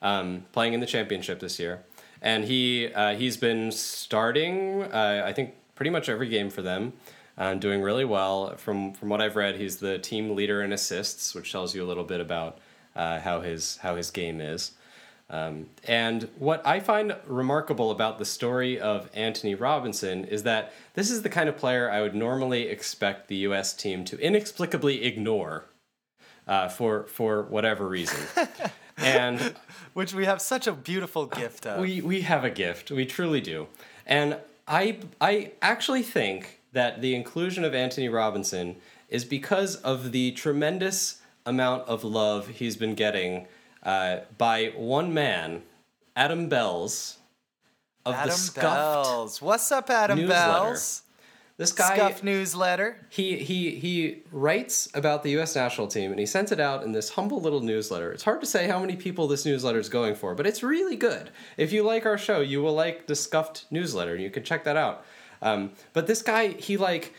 um, 0.01 0.45
playing 0.53 0.73
in 0.75 0.81
the 0.81 0.87
championship 0.87 1.41
this 1.41 1.59
year, 1.59 1.85
and 2.23 2.45
he 2.45 2.93
uh, 2.95 3.15
he's 3.17 3.37
been 3.37 3.73
starting. 3.73 4.85
Uh, 4.85 5.23
I 5.27 5.33
think 5.33 5.55
pretty 5.75 5.91
much 5.91 6.09
every 6.09 6.29
game 6.29 6.49
for 6.51 6.63
them, 6.63 6.93
uh, 7.37 7.55
doing 7.55 7.83
really 7.83 8.05
well. 8.05 8.57
From 8.57 8.93
from 8.95 9.09
what 9.09 9.21
I've 9.21 9.37
read, 9.37 9.57
he's 9.57 9.79
the 9.79 9.99
team 9.99 10.35
leader 10.35 10.63
in 10.63 10.73
assists, 10.73 11.35
which 11.35 11.51
tells 11.53 11.75
you 11.75 11.85
a 11.85 11.89
little 11.89 12.05
bit 12.05 12.21
about 12.21 12.59
uh, 12.95 13.21
how 13.21 13.41
his 13.41 13.79
how 13.79 13.97
his 13.97 14.11
game 14.11 14.41
is. 14.41 14.73
Um, 15.29 15.67
and 15.85 16.29
what 16.39 16.65
I 16.65 16.79
find 16.79 17.17
remarkable 17.27 17.91
about 17.91 18.19
the 18.19 18.25
story 18.25 18.79
of 18.79 19.11
Antonee 19.15 19.57
Robinson 19.57 20.25
is 20.25 20.45
that 20.45 20.73
this 20.95 21.11
is 21.11 21.23
the 21.23 21.29
kind 21.29 21.49
of 21.49 21.57
player 21.57 21.91
I 21.91 22.01
would 22.01 22.15
normally 22.15 22.69
expect 22.69 23.27
the 23.27 23.37
U.S. 23.37 23.75
team 23.75 24.05
to 24.05 24.19
inexplicably 24.21 25.05
ignore 25.05 25.65
uh, 26.47 26.69
for 26.69 27.05
for 27.05 27.43
whatever 27.43 27.89
reason. 27.89 28.21
and 28.99 29.55
Which 29.95 30.15
we 30.15 30.27
have 30.27 30.41
such 30.41 30.67
a 30.67 30.73
beautiful 30.73 31.27
gift 31.27 31.67
of. 31.67 31.81
we 31.81 32.01
we 32.01 32.21
have 32.21 32.45
a 32.45 32.51
gift. 32.51 32.91
We 32.91 33.05
truly 33.05 33.41
do. 33.41 33.67
And 34.07 34.39
I 34.69 34.99
I 35.21 35.53
actually 35.61 36.03
think 36.03 36.61
that 36.73 37.01
the 37.01 37.15
inclusion 37.15 37.65
of 37.65 37.75
Antonee 37.75 38.09
Robinson 38.09 38.77
is 39.09 39.25
because 39.25 39.77
of 39.77 40.13
the 40.13 40.33
tremendous 40.33 41.21
amount 41.45 41.89
of 41.89 42.05
love 42.05 42.49
he's 42.49 42.77
been 42.77 42.95
getting 42.95 43.47
uh, 43.87 44.21
by 44.37 44.73
one 44.77 45.15
man, 45.15 45.63
Adam 46.15 46.51
Belz, 46.51 47.17
of 48.05 48.15
Adam 48.15 48.29
the 48.29 48.35
Scuffed. 48.35 49.09
Belz. 49.09 49.41
What's 49.41 49.73
up, 49.73 49.89
Adam 49.89 50.19
newsletter. 50.19 50.75
Belz? 50.75 51.03
This 51.59 51.73
guy 51.73 51.97
Scuff 51.97 52.23
newsletter. 52.23 53.07
he 53.09 53.37
he 53.39 53.77
he 53.77 54.23
writes 54.31 54.91
about 54.93 55.23
the 55.23 55.31
U.S. 55.31 55.57
national 55.57 55.87
team 55.87 56.11
and 56.11 56.21
he 56.21 56.27
sends 56.27 56.53
it 56.53 56.61
out 56.61 56.83
in 56.83 56.93
this 56.93 57.09
humble 57.11 57.41
little 57.41 57.63
newsletter. 57.63 58.13
It's 58.13 58.25
hard 58.25 58.43
to 58.43 58.47
say 58.47 58.69
how 58.69 58.79
many 58.79 58.95
people 58.95 59.27
this 59.27 59.47
newsletter 59.47 59.79
is 59.79 59.89
going 59.89 60.17
for, 60.17 60.35
but 60.35 60.47
it's 60.47 60.63
really 60.63 60.97
good. 60.97 61.31
If 61.57 61.73
you 61.73 61.83
like 61.83 62.05
our 62.05 62.19
show, 62.19 62.41
you 62.41 62.61
will 62.61 62.75
like 62.75 63.07
the 63.07 63.17
Scuffed 63.17 63.65
newsletter, 63.71 64.13
and 64.13 64.23
you 64.23 64.29
can 64.29 64.45
check 64.45 64.65
that 64.65 64.77
out. 64.77 65.07
Um, 65.41 65.73
but 65.95 66.07
this 66.07 66.21
guy, 66.21 66.49
he 66.49 66.77
like 66.77 67.15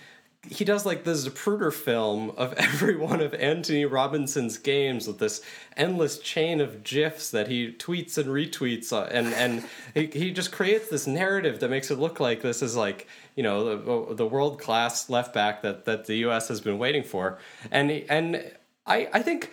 he 0.46 0.64
does 0.64 0.86
like 0.86 1.04
the 1.04 1.12
Zapruder 1.12 1.74
film 1.74 2.32
of 2.32 2.54
every 2.58 2.96
one 2.96 3.22
of 3.22 3.34
Antonee 3.34 3.86
Robinson's 3.86 4.58
games 4.58 5.08
with 5.08 5.20
this 5.20 5.42
endless 5.76 6.20
chain 6.20 6.62
of 6.62 6.84
gifs 6.84 7.32
that 7.32 7.48
he 7.48 7.72
tweets 7.72 8.18
and 8.18 8.28
retweets 8.28 8.92
uh, 8.94 9.08
and 9.12 9.28
and 9.34 9.66
he, 9.94 10.08
he 10.08 10.32
just 10.32 10.52
creates 10.52 10.90
this 10.90 11.08
narrative 11.08 11.60
that 11.60 11.70
makes 11.70 11.92
it 11.92 12.00
look 12.00 12.20
like 12.20 12.42
this 12.42 12.62
is 12.62 12.76
like 12.76 13.08
you 13.36 13.44
know 13.44 14.08
the, 14.08 14.16
the 14.16 14.26
world 14.26 14.60
class 14.60 15.10
left 15.10 15.34
back 15.34 15.62
that 15.62 15.86
that 15.86 16.06
the 16.06 16.16
U.S. 16.18 16.48
has 16.48 16.62
been 16.62 16.78
waiting 16.78 17.04
for 17.04 17.40
and 17.72 17.92
and 17.92 18.52
I 18.86 19.10
I 19.14 19.22
think 19.22 19.52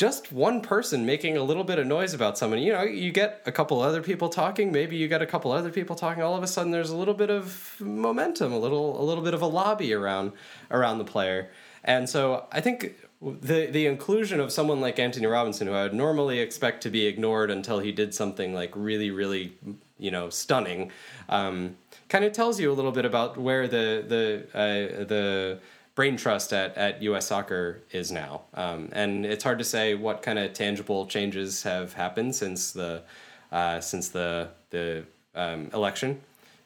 just 0.00 0.32
one 0.32 0.62
person 0.62 1.04
making 1.04 1.36
a 1.36 1.42
little 1.42 1.62
bit 1.62 1.78
of 1.78 1.86
noise 1.86 2.14
about 2.14 2.38
someone. 2.38 2.58
You 2.58 2.72
know, 2.72 2.84
you 2.84 3.12
get 3.12 3.42
a 3.44 3.52
couple 3.52 3.82
other 3.82 4.00
people 4.00 4.30
talking, 4.30 4.72
maybe 4.72 4.96
you 4.96 5.08
get 5.08 5.20
a 5.20 5.26
couple 5.26 5.52
other 5.52 5.70
people 5.70 5.94
talking, 5.94 6.22
all 6.22 6.34
of 6.34 6.42
a 6.42 6.46
sudden 6.46 6.72
there's 6.72 6.88
a 6.88 6.96
little 6.96 7.12
bit 7.12 7.28
of 7.28 7.76
momentum, 7.80 8.50
a 8.50 8.58
little 8.58 8.98
a 8.98 9.04
little 9.04 9.22
bit 9.22 9.34
of 9.34 9.42
a 9.42 9.46
lobby 9.46 9.92
around 9.92 10.32
around 10.70 10.96
the 10.96 11.04
player. 11.04 11.50
And 11.84 12.08
so 12.08 12.46
I 12.50 12.62
think 12.62 12.94
the 13.20 13.66
the 13.66 13.84
inclusion 13.84 14.40
of 14.40 14.50
someone 14.50 14.80
like 14.80 14.98
Antonee 14.98 15.26
Robinson, 15.26 15.66
who 15.66 15.74
I 15.74 15.82
would 15.82 15.92
normally 15.92 16.38
expect 16.38 16.82
to 16.84 16.90
be 16.90 17.04
ignored 17.04 17.50
until 17.50 17.80
he 17.80 17.92
did 17.92 18.14
something 18.14 18.54
like 18.54 18.72
really, 18.74 19.10
really, 19.10 19.52
you 19.98 20.10
know, 20.10 20.30
stunning, 20.30 20.92
um, 21.28 21.76
kind 22.08 22.24
of 22.24 22.32
tells 22.32 22.58
you 22.58 22.72
a 22.72 22.76
little 22.78 22.92
bit 22.92 23.04
about 23.04 23.36
where 23.36 23.68
the 23.68 24.02
the 24.08 24.58
uh, 24.58 25.04
the 25.04 25.60
brain 25.94 26.16
trust 26.16 26.52
at, 26.52 26.76
at 26.76 27.02
U.S. 27.02 27.26
soccer 27.26 27.82
is 27.90 28.10
now. 28.12 28.42
Um, 28.54 28.88
and 28.92 29.26
it's 29.26 29.44
hard 29.44 29.58
to 29.58 29.64
say 29.64 29.94
what 29.94 30.22
kind 30.22 30.38
of 30.38 30.52
tangible 30.52 31.06
changes 31.06 31.62
have 31.62 31.92
happened 31.92 32.34
since 32.34 32.72
the 32.72 33.02
uh, 33.52 33.80
since 33.80 34.08
the 34.08 34.50
the 34.70 35.04
um, 35.34 35.70
election 35.74 36.20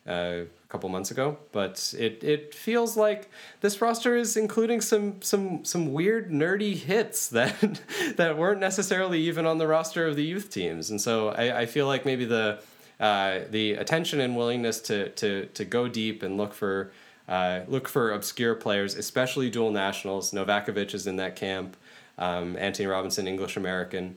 uh, 0.06 0.42
a 0.42 0.46
couple 0.68 0.88
months 0.88 1.10
ago. 1.10 1.38
But 1.52 1.94
it, 1.98 2.22
it 2.22 2.54
feels 2.54 2.96
like 2.96 3.30
this 3.60 3.80
roster 3.80 4.16
is 4.16 4.36
including 4.36 4.80
some 4.80 5.22
some 5.22 5.64
some 5.64 5.92
weird 5.92 6.30
nerdy 6.30 6.76
hits 6.76 7.28
that 7.38 7.80
that 8.16 8.36
weren't 8.36 8.60
necessarily 8.60 9.20
even 9.22 9.46
on 9.46 9.58
the 9.58 9.66
roster 9.66 10.06
of 10.06 10.16
the 10.16 10.24
youth 10.24 10.50
teams. 10.50 10.90
And 10.90 11.00
so 11.00 11.30
I, 11.30 11.62
I 11.62 11.66
feel 11.66 11.86
like 11.86 12.04
maybe 12.04 12.24
the 12.24 12.60
uh, 13.00 13.40
the 13.50 13.72
attention 13.72 14.20
and 14.20 14.36
willingness 14.36 14.80
to 14.82 15.08
to 15.10 15.46
to 15.46 15.64
go 15.64 15.88
deep 15.88 16.22
and 16.22 16.36
look 16.36 16.54
for 16.54 16.92
uh, 17.28 17.60
look 17.68 17.88
for 17.88 18.12
obscure 18.12 18.54
players, 18.54 18.94
especially 18.94 19.50
dual 19.50 19.70
nationals. 19.70 20.32
Novakovich 20.32 20.94
is 20.94 21.06
in 21.06 21.16
that 21.16 21.36
camp. 21.36 21.76
Um, 22.18 22.56
Antonee 22.56 22.86
Robinson, 22.86 23.26
English 23.26 23.56
American. 23.56 24.16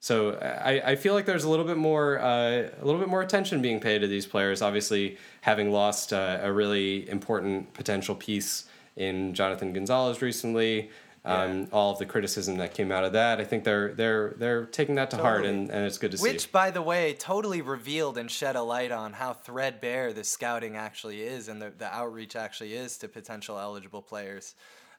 So 0.00 0.34
I, 0.34 0.92
I 0.92 0.96
feel 0.96 1.14
like 1.14 1.26
there's 1.26 1.44
a 1.44 1.50
little 1.50 1.64
bit 1.64 1.76
more 1.76 2.20
uh, 2.20 2.68
a 2.80 2.84
little 2.84 3.00
bit 3.00 3.08
more 3.08 3.22
attention 3.22 3.60
being 3.62 3.80
paid 3.80 4.00
to 4.00 4.06
these 4.06 4.26
players. 4.26 4.62
Obviously, 4.62 5.16
having 5.40 5.72
lost 5.72 6.12
uh, 6.12 6.38
a 6.42 6.52
really 6.52 7.08
important 7.08 7.72
potential 7.74 8.14
piece 8.14 8.66
in 8.96 9.34
Jonathan 9.34 9.72
Gonzalez 9.72 10.22
recently, 10.22 10.90
um, 11.28 11.68
all 11.72 11.92
of 11.92 11.98
the 11.98 12.06
criticism 12.06 12.56
that 12.58 12.74
came 12.74 12.90
out 12.90 13.04
of 13.04 13.12
that, 13.12 13.40
I 13.40 13.44
think 13.44 13.64
they're 13.64 13.92
they're 13.94 14.34
they're 14.38 14.64
taking 14.66 14.94
that 14.96 15.10
to 15.10 15.16
heart, 15.18 15.44
and, 15.44 15.70
and 15.70 15.84
it's 15.86 15.98
good 15.98 16.12
to 16.12 16.16
Which, 16.16 16.22
see. 16.30 16.32
Which, 16.36 16.52
by 16.52 16.70
the 16.70 16.82
way, 16.82 17.14
totally 17.14 17.60
revealed 17.62 18.16
and 18.18 18.30
shed 18.30 18.56
a 18.56 18.62
light 18.62 18.90
on 18.92 19.12
how 19.12 19.32
threadbare 19.34 20.12
the 20.12 20.24
scouting 20.24 20.76
actually 20.76 21.22
is 21.22 21.48
and 21.48 21.60
the, 21.60 21.70
the 21.76 21.92
outreach 21.94 22.34
actually 22.36 22.74
is 22.74 22.96
to 22.98 23.08
potential 23.08 23.58
eligible 23.58 24.02
players. 24.02 24.54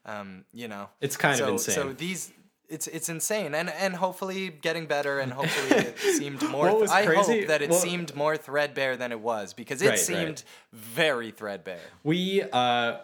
Um, 0.05 0.45
you 0.53 0.67
know, 0.67 0.89
It's 1.01 1.17
kind 1.17 1.39
of 1.41 1.49
insane. 1.49 1.75
So 1.75 1.93
these, 1.93 2.31
it's 2.69 2.87
it's 2.87 3.09
insane, 3.09 3.53
and 3.55 3.69
and 3.69 3.95
hopefully 3.95 4.49
getting 4.49 4.85
better, 4.85 5.19
and 5.19 5.33
hopefully 5.33 5.81
it 5.81 5.99
seemed 6.17 6.41
more. 6.49 6.73
Was 6.79 6.91
I 6.91 7.03
hope 7.05 7.47
that 7.47 7.61
it 7.61 7.71
well- 7.71 7.79
seemed 7.79 8.15
more 8.15 8.37
threadbare 8.37 8.95
than 8.95 9.11
it 9.11 9.19
was 9.19 9.53
because 9.53 9.81
it 9.81 9.85
Right, 9.87 9.91
right. 9.91 9.99
seemed 9.99 10.43
very 10.71 11.31
threadbare. 11.31 11.81
We 12.03 12.43
uh, 12.43 12.99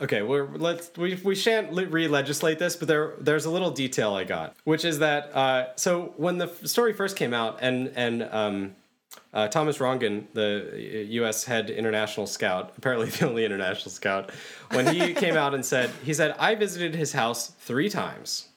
okay. 0.00 0.22
We're 0.22 0.48
let's 0.56 0.90
we 0.96 1.14
we 1.16 1.34
shan't 1.34 1.72
le- 1.72 1.86
re-legislate 1.86 2.58
this, 2.58 2.76
but 2.76 2.88
there 2.88 3.14
there's 3.20 3.44
a 3.44 3.50
little 3.50 3.70
detail 3.70 4.14
I 4.14 4.24
got, 4.24 4.56
which 4.64 4.84
is 4.84 4.98
that 5.00 5.34
uh, 5.34 5.76
so 5.76 6.14
when 6.16 6.38
the 6.38 6.48
story 6.64 6.92
first 6.92 7.16
came 7.16 7.34
out, 7.34 7.58
and 7.60 7.92
and 7.94 8.22
um, 8.24 8.76
uh, 9.32 9.48
Thomas 9.48 9.78
Rongen, 9.78 10.24
the 10.32 11.06
U.S. 11.10 11.44
head 11.44 11.70
international 11.70 12.26
scout, 12.26 12.72
apparently 12.78 13.08
the 13.10 13.28
only 13.28 13.44
international 13.44 13.90
scout, 13.90 14.30
when 14.72 14.86
he 14.86 15.14
came 15.14 15.36
out 15.36 15.54
and 15.54 15.64
said 15.64 15.90
he 16.04 16.14
said 16.14 16.34
I 16.38 16.54
visited 16.54 16.94
his 16.94 17.12
house 17.12 17.48
three 17.48 17.88
times. 17.88 18.48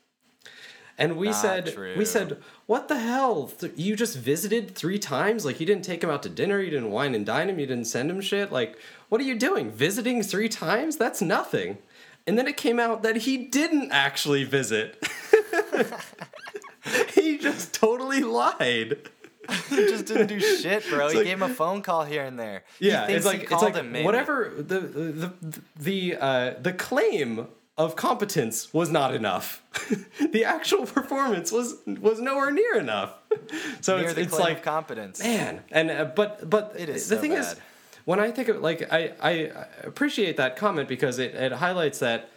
And 1.01 1.17
we 1.17 1.27
Not 1.27 1.35
said, 1.35 1.73
true. 1.73 1.95
we 1.97 2.05
said, 2.05 2.37
what 2.67 2.87
the 2.87 2.99
hell? 2.99 3.51
You 3.75 3.95
just 3.95 4.17
visited 4.17 4.75
three 4.75 4.99
times? 4.99 5.45
Like 5.45 5.59
you 5.59 5.65
didn't 5.65 5.83
take 5.83 6.03
him 6.03 6.11
out 6.11 6.21
to 6.23 6.29
dinner, 6.29 6.61
you 6.61 6.69
didn't 6.69 6.91
wine 6.91 7.15
and 7.15 7.25
dine 7.25 7.49
him, 7.49 7.59
you 7.59 7.65
didn't 7.65 7.85
send 7.85 8.11
him 8.11 8.21
shit. 8.21 8.51
Like, 8.51 8.77
what 9.09 9.19
are 9.19 9.23
you 9.23 9.35
doing? 9.35 9.71
Visiting 9.71 10.21
three 10.21 10.47
times? 10.47 10.97
That's 10.97 11.21
nothing. 11.21 11.79
And 12.27 12.37
then 12.37 12.47
it 12.47 12.55
came 12.55 12.79
out 12.79 13.01
that 13.01 13.17
he 13.17 13.37
didn't 13.37 13.91
actually 13.91 14.43
visit. 14.43 15.03
he 17.15 17.37
just 17.39 17.73
totally 17.73 18.21
lied. 18.21 19.09
he 19.69 19.75
just 19.75 20.05
didn't 20.05 20.27
do 20.27 20.39
shit, 20.39 20.87
bro. 20.87 21.09
he 21.09 21.17
like- 21.17 21.25
gave 21.25 21.37
him 21.41 21.43
a 21.43 21.53
phone 21.53 21.81
call 21.81 22.05
here 22.05 22.23
and 22.23 22.39
there. 22.39 22.63
Yeah, 22.79 23.07
he 23.07 23.13
it's 23.13 23.25
like 23.25 23.43
it's 23.51 23.51
like 23.51 24.05
whatever 24.05 24.53
the 24.55 24.79
the 24.79 25.33
the 25.41 25.61
the, 25.79 26.15
uh, 26.17 26.53
the 26.61 26.73
claim 26.73 27.47
of 27.77 27.95
competence 27.95 28.73
was 28.73 28.89
not 28.89 29.13
enough. 29.13 29.63
the 30.31 30.45
actual 30.45 30.85
performance 30.85 31.51
was 31.51 31.75
was 31.85 32.19
nowhere 32.19 32.51
near 32.51 32.77
enough. 32.77 33.13
So 33.81 33.97
Near 33.97 34.09
it's, 34.09 34.17
it's 34.17 34.39
like 34.39 34.57
of 34.57 34.63
competence. 34.63 35.19
man 35.23 35.61
and 35.71 35.89
uh, 35.89 36.05
but 36.05 36.47
but 36.47 36.75
It 36.77 36.89
is 36.89 37.09
the 37.09 37.15
so 37.15 37.21
thing 37.21 37.31
is 37.31 37.55
when 38.05 38.19
i 38.19 38.29
think 38.29 38.49
of 38.49 38.61
like 38.61 38.91
I, 38.91 39.13
I 39.21 39.31
appreciate 39.83 40.37
that 40.37 40.55
comment 40.55 40.87
because 40.87 41.17
it, 41.17 41.33
it 41.33 41.51
highlights 41.53 41.99
that 41.99 42.29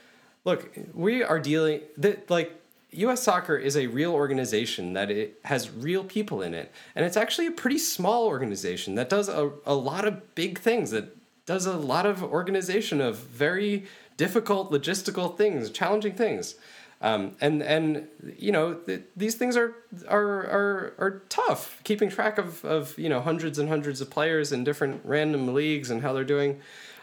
look 0.44 0.70
we 0.94 1.22
are 1.22 1.38
dealing 1.38 1.80
that 1.98 2.30
like 2.30 2.58
us 2.92 3.22
soccer 3.22 3.56
is 3.56 3.76
a 3.76 3.88
real 3.88 4.12
organization 4.14 4.94
that 4.94 5.10
it 5.10 5.38
has 5.44 5.70
real 5.70 6.04
people 6.04 6.40
in 6.42 6.54
it 6.54 6.72
and 6.94 7.04
it's 7.04 7.16
actually 7.16 7.48
a 7.48 7.52
pretty 7.52 7.78
small 7.78 8.26
organization 8.26 8.94
that 8.94 9.10
does 9.10 9.28
a, 9.28 9.50
a 9.66 9.74
lot 9.74 10.06
of 10.06 10.34
big 10.34 10.58
things 10.58 10.90
that 10.90 11.16
does 11.46 11.66
a 11.66 11.76
lot 11.76 12.06
of 12.06 12.22
organization 12.22 13.00
of 13.00 13.18
very 13.18 13.84
difficult 14.16 14.70
logistical 14.70 15.36
things 15.36 15.70
challenging 15.70 16.14
things 16.14 16.56
um, 17.04 17.36
and 17.42 17.62
and 17.62 18.08
you 18.38 18.50
know 18.50 18.74
th- 18.74 19.02
these 19.14 19.34
things 19.34 19.58
are 19.58 19.74
are 20.08 20.24
are 20.24 20.94
are 20.98 21.22
tough. 21.28 21.78
Keeping 21.84 22.08
track 22.08 22.38
of 22.38 22.64
of 22.64 22.98
you 22.98 23.10
know 23.10 23.20
hundreds 23.20 23.58
and 23.58 23.68
hundreds 23.68 24.00
of 24.00 24.08
players 24.08 24.52
in 24.52 24.64
different 24.64 25.02
random 25.04 25.52
leagues 25.52 25.90
and 25.90 26.00
how 26.00 26.14
they're 26.14 26.24
doing. 26.24 26.60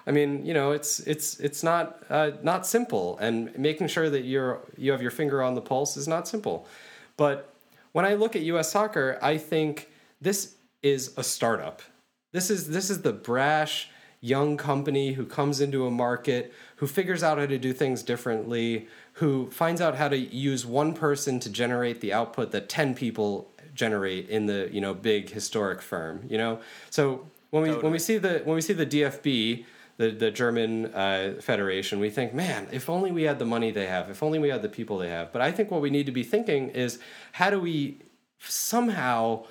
I 0.07 0.11
mean, 0.11 0.43
you 0.43 0.55
know, 0.55 0.71
it's 0.71 1.01
it's 1.01 1.39
it's 1.39 1.61
not 1.61 2.03
uh, 2.09 2.31
not 2.41 2.65
simple, 2.65 3.19
and 3.19 3.55
making 3.57 3.89
sure 3.89 4.09
that 4.09 4.23
you're 4.23 4.61
you 4.75 4.91
have 4.91 5.03
your 5.03 5.11
finger 5.11 5.43
on 5.43 5.53
the 5.53 5.61
pulse 5.61 5.95
is 5.97 6.07
not 6.07 6.27
simple. 6.27 6.65
But 7.15 7.53
when 7.91 8.03
I 8.03 8.15
look 8.15 8.35
at 8.35 8.41
U.S. 8.41 8.71
soccer, 8.71 9.19
I 9.21 9.37
think 9.37 9.87
this 10.19 10.55
is 10.81 11.13
a 11.15 11.23
startup. 11.23 11.83
This 12.31 12.49
is 12.49 12.69
this 12.69 12.89
is 12.89 13.03
the 13.03 13.13
brash 13.13 13.89
young 14.21 14.55
company 14.55 15.13
who 15.13 15.25
comes 15.25 15.59
into 15.59 15.85
a 15.85 15.91
market, 15.91 16.53
who 16.77 16.87
figures 16.87 17.23
out 17.23 17.39
how 17.39 17.45
to 17.47 17.57
do 17.57 17.73
things 17.73 18.03
differently, 18.03 18.87
who 19.13 19.49
finds 19.49 19.81
out 19.81 19.95
how 19.95 20.07
to 20.07 20.17
use 20.17 20.65
one 20.65 20.93
person 20.93 21.39
to 21.39 21.49
generate 21.49 22.01
the 22.01 22.13
output 22.13 22.51
that 22.51 22.69
10 22.69 22.93
people 22.93 23.51
generate 23.73 24.29
in 24.29 24.45
the, 24.45 24.69
you 24.71 24.79
know, 24.79 24.93
big 24.93 25.31
historic 25.31 25.81
firm, 25.81 26.23
you 26.29 26.37
know? 26.37 26.59
So 26.91 27.25
when 27.49 27.63
we 27.63 27.71
when 27.71 27.91
we 27.91 27.99
see 27.99 28.17
the 28.17 28.41
when 28.45 28.55
we 28.55 28.61
see 28.61 28.73
the 28.73 28.85
DFB, 28.85 29.65
the 29.97 30.11
the 30.11 30.31
German 30.31 30.85
uh, 30.93 31.35
federation, 31.41 31.99
we 31.99 32.09
think, 32.09 32.33
man, 32.33 32.67
if 32.71 32.89
only 32.89 33.11
we 33.11 33.23
had 33.23 33.39
the 33.39 33.45
money 33.45 33.71
they 33.71 33.87
have, 33.87 34.09
if 34.09 34.21
only 34.21 34.39
we 34.39 34.49
had 34.49 34.61
the 34.61 34.69
people 34.69 34.97
they 34.97 35.09
have. 35.09 35.33
But 35.33 35.41
I 35.41 35.51
think 35.51 35.71
what 35.71 35.81
we 35.81 35.89
need 35.89 36.05
to 36.05 36.11
be 36.11 36.23
thinking 36.23 36.69
is 36.69 36.99
how 37.33 37.49
do 37.49 37.59
we 37.59 37.97
somehow 38.39 39.45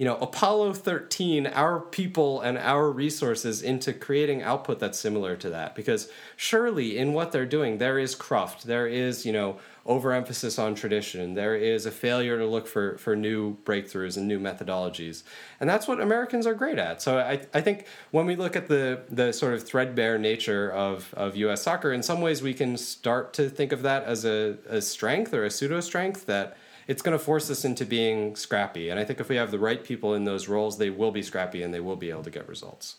you 0.00 0.06
know 0.06 0.16
apollo 0.16 0.72
13 0.72 1.46
our 1.48 1.78
people 1.78 2.40
and 2.40 2.56
our 2.56 2.90
resources 2.90 3.60
into 3.60 3.92
creating 3.92 4.42
output 4.42 4.78
that's 4.78 4.98
similar 4.98 5.36
to 5.36 5.50
that. 5.50 5.74
Because 5.74 6.10
surely 6.36 6.96
in 6.96 7.12
what 7.12 7.32
they're 7.32 7.44
doing 7.44 7.76
there 7.76 7.98
is 7.98 8.14
cruft 8.14 8.64
there 8.64 8.86
is 8.86 9.26
you 9.26 9.32
know 9.32 9.58
overemphasis 9.84 10.58
on 10.58 10.74
tradition 10.74 11.34
there 11.34 11.54
is 11.54 11.84
a 11.84 11.90
failure 11.90 12.38
to 12.38 12.46
look 12.46 12.66
for 12.66 12.96
for 12.96 13.14
new 13.14 13.58
breakthroughs 13.64 14.16
and 14.16 14.26
new 14.26 14.40
methodologies. 14.40 15.22
And 15.60 15.68
that's 15.68 15.86
what 15.86 16.00
americans 16.00 16.46
are 16.46 16.54
great 16.54 16.78
at. 16.78 17.02
So 17.02 17.18
i, 17.18 17.46
I 17.52 17.60
think 17.60 17.84
when 18.10 18.24
we 18.24 18.36
look 18.36 18.56
at 18.56 18.68
the 18.68 19.02
the 19.10 19.32
sort 19.32 19.52
of 19.52 19.62
threadbare 19.62 20.16
nature 20.18 20.72
of 20.72 21.12
of 21.12 21.36
us 21.36 21.62
soccer 21.62 21.92
in 21.92 22.02
some 22.02 22.22
ways 22.22 22.42
we 22.42 22.54
can 22.54 22.78
start 22.78 23.34
to 23.34 23.50
think 23.50 23.70
of 23.70 23.82
that 23.82 24.04
as 24.04 24.24
a, 24.24 24.56
a 24.66 24.80
strength 24.80 25.34
or 25.34 25.44
a 25.44 25.50
pseudo 25.50 25.80
strength 25.80 26.24
that 26.24 26.56
it's 26.90 27.02
going 27.02 27.16
to 27.16 27.24
force 27.24 27.48
us 27.50 27.64
into 27.64 27.84
being 27.86 28.34
scrappy. 28.34 28.90
And 28.90 28.98
I 28.98 29.04
think 29.04 29.20
if 29.20 29.28
we 29.28 29.36
have 29.36 29.52
the 29.52 29.60
right 29.60 29.82
people 29.90 30.12
in 30.14 30.24
those 30.24 30.48
roles, 30.48 30.76
they 30.76 30.90
will 30.90 31.12
be 31.12 31.22
scrappy 31.22 31.62
and 31.62 31.72
they 31.72 31.78
will 31.78 31.94
be 31.94 32.10
able 32.10 32.24
to 32.24 32.30
get 32.38 32.48
results. 32.48 32.96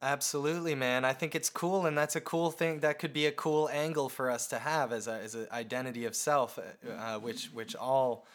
Absolutely, 0.00 0.74
man. 0.74 1.04
I 1.04 1.12
think 1.12 1.34
it's 1.34 1.50
cool, 1.50 1.84
and 1.86 1.96
that's 1.96 2.16
a 2.16 2.20
cool 2.20 2.50
thing. 2.50 2.80
That 2.80 2.98
could 2.98 3.12
be 3.12 3.26
a 3.26 3.32
cool 3.32 3.68
angle 3.70 4.08
for 4.08 4.30
us 4.30 4.46
to 4.48 4.58
have 4.58 4.90
as 4.92 5.06
a 5.06 5.16
as 5.26 5.34
an 5.34 5.46
identity 5.52 6.04
of 6.06 6.14
self, 6.14 6.58
uh, 6.58 7.18
which 7.18 7.46
which 7.54 7.74
all, 7.76 8.26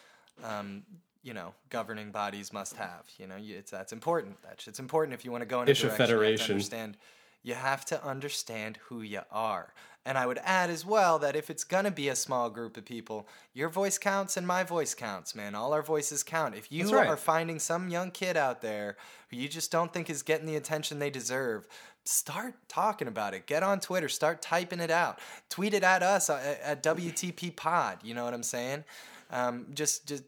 um, 0.44 0.82
you 1.22 1.34
know, 1.34 1.52
governing 1.68 2.10
bodies 2.12 2.52
must 2.52 2.74
have. 2.76 3.04
You 3.18 3.26
know, 3.28 3.36
it's 3.38 3.70
that's 3.70 3.92
important. 3.92 4.36
That's 4.42 4.66
it's 4.68 4.80
important 4.80 5.14
if 5.14 5.24
you 5.24 5.30
want 5.32 5.42
to 5.42 5.46
go 5.54 5.62
in 5.62 5.68
a 5.68 5.70
Ish 5.70 5.82
direction. 5.82 5.86
you 5.86 5.90
have 5.90 6.08
to 6.08 6.14
federation. 6.14 6.52
understand. 6.54 6.96
you 7.42 7.54
have 7.54 7.84
to 7.86 8.04
understand 8.04 8.78
who 8.88 9.02
you 9.02 9.20
are. 9.30 9.72
And 10.06 10.16
I 10.16 10.26
would 10.26 10.40
add 10.44 10.70
as 10.70 10.86
well 10.86 11.18
that 11.18 11.36
if 11.36 11.50
it's 11.50 11.62
gonna 11.62 11.90
be 11.90 12.08
a 12.08 12.16
small 12.16 12.48
group 12.48 12.76
of 12.76 12.84
people, 12.84 13.28
your 13.52 13.68
voice 13.68 13.98
counts 13.98 14.36
and 14.36 14.46
my 14.46 14.64
voice 14.64 14.94
counts, 14.94 15.34
man. 15.34 15.54
All 15.54 15.74
our 15.74 15.82
voices 15.82 16.22
count. 16.22 16.54
If 16.54 16.72
you 16.72 16.90
right. 16.90 17.06
are 17.06 17.16
finding 17.16 17.58
some 17.58 17.90
young 17.90 18.10
kid 18.10 18.36
out 18.36 18.62
there 18.62 18.96
who 19.28 19.36
you 19.36 19.48
just 19.48 19.70
don't 19.70 19.92
think 19.92 20.08
is 20.08 20.22
getting 20.22 20.46
the 20.46 20.56
attention 20.56 20.98
they 20.98 21.10
deserve, 21.10 21.68
start 22.04 22.54
talking 22.68 23.08
about 23.08 23.34
it. 23.34 23.46
Get 23.46 23.62
on 23.62 23.80
Twitter, 23.80 24.08
start 24.08 24.42
typing 24.42 24.80
it 24.80 24.90
out. 24.90 25.18
Tweet 25.48 25.74
it 25.74 25.82
at 25.82 26.02
us 26.02 26.30
uh, 26.30 26.56
at 26.62 26.82
WTP 26.82 27.54
Pod. 27.54 27.98
You 28.02 28.14
know 28.14 28.24
what 28.24 28.34
I'm 28.34 28.42
saying? 28.42 28.84
Um, 29.32 29.66
just, 29.74 30.08
just 30.08 30.24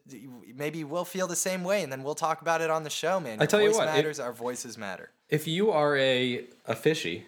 maybe 0.55 0.85
we'll 0.85 1.05
feel 1.05 1.27
the 1.27 1.35
same 1.35 1.65
way, 1.65 1.83
and 1.83 1.91
then 1.91 2.05
we'll 2.05 2.15
talk 2.15 2.41
about 2.41 2.61
it 2.61 2.71
on 2.71 2.85
the 2.85 2.91
show, 2.91 3.19
man. 3.19 3.39
Your 3.39 3.47
tell 3.49 3.61
you 3.61 3.73
what, 3.73 3.87
matters. 3.87 4.21
our 4.21 4.33
voices 4.33 4.79
matter. 4.79 5.11
if 5.29 5.49
you 5.49 5.73
are 5.73 5.97
a 5.97 6.45
a 6.67 6.77
fishy, 6.77 7.27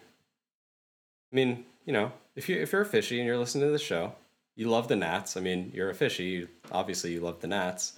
I 1.33 1.37
mean, 1.37 1.65
you 1.85 1.93
know, 1.93 2.13
if 2.37 2.49
you 2.49 2.61
if 2.61 2.73
you're 2.73 2.83
a 2.83 2.87
fishy 2.87 3.19
and 3.19 3.27
you're 3.27 3.39
listening 3.39 3.67
to 3.67 3.73
the 3.73 3.79
show, 3.79 4.13
you 4.57 4.69
love 4.69 4.89
the 4.89 4.97
Nats. 4.97 5.37
I 5.37 5.41
mean, 5.41 5.71
you're 5.75 5.91
a 5.91 5.95
fishy. 5.95 6.25
You, 6.25 6.49
obviously, 6.73 7.13
you 7.13 7.21
love 7.21 7.41
the 7.41 7.49
Nats. 7.49 7.95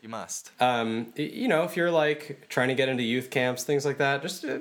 You 0.00 0.08
must. 0.08 0.50
Um, 0.60 1.12
you 1.16 1.48
know, 1.48 1.62
if 1.62 1.76
you're 1.76 1.90
like 1.90 2.46
trying 2.48 2.68
to 2.68 2.74
get 2.74 2.88
into 2.88 3.02
youth 3.02 3.30
camps, 3.30 3.62
things 3.62 3.84
like 3.84 3.98
that, 3.98 4.22
just 4.22 4.44
uh, 4.44 4.58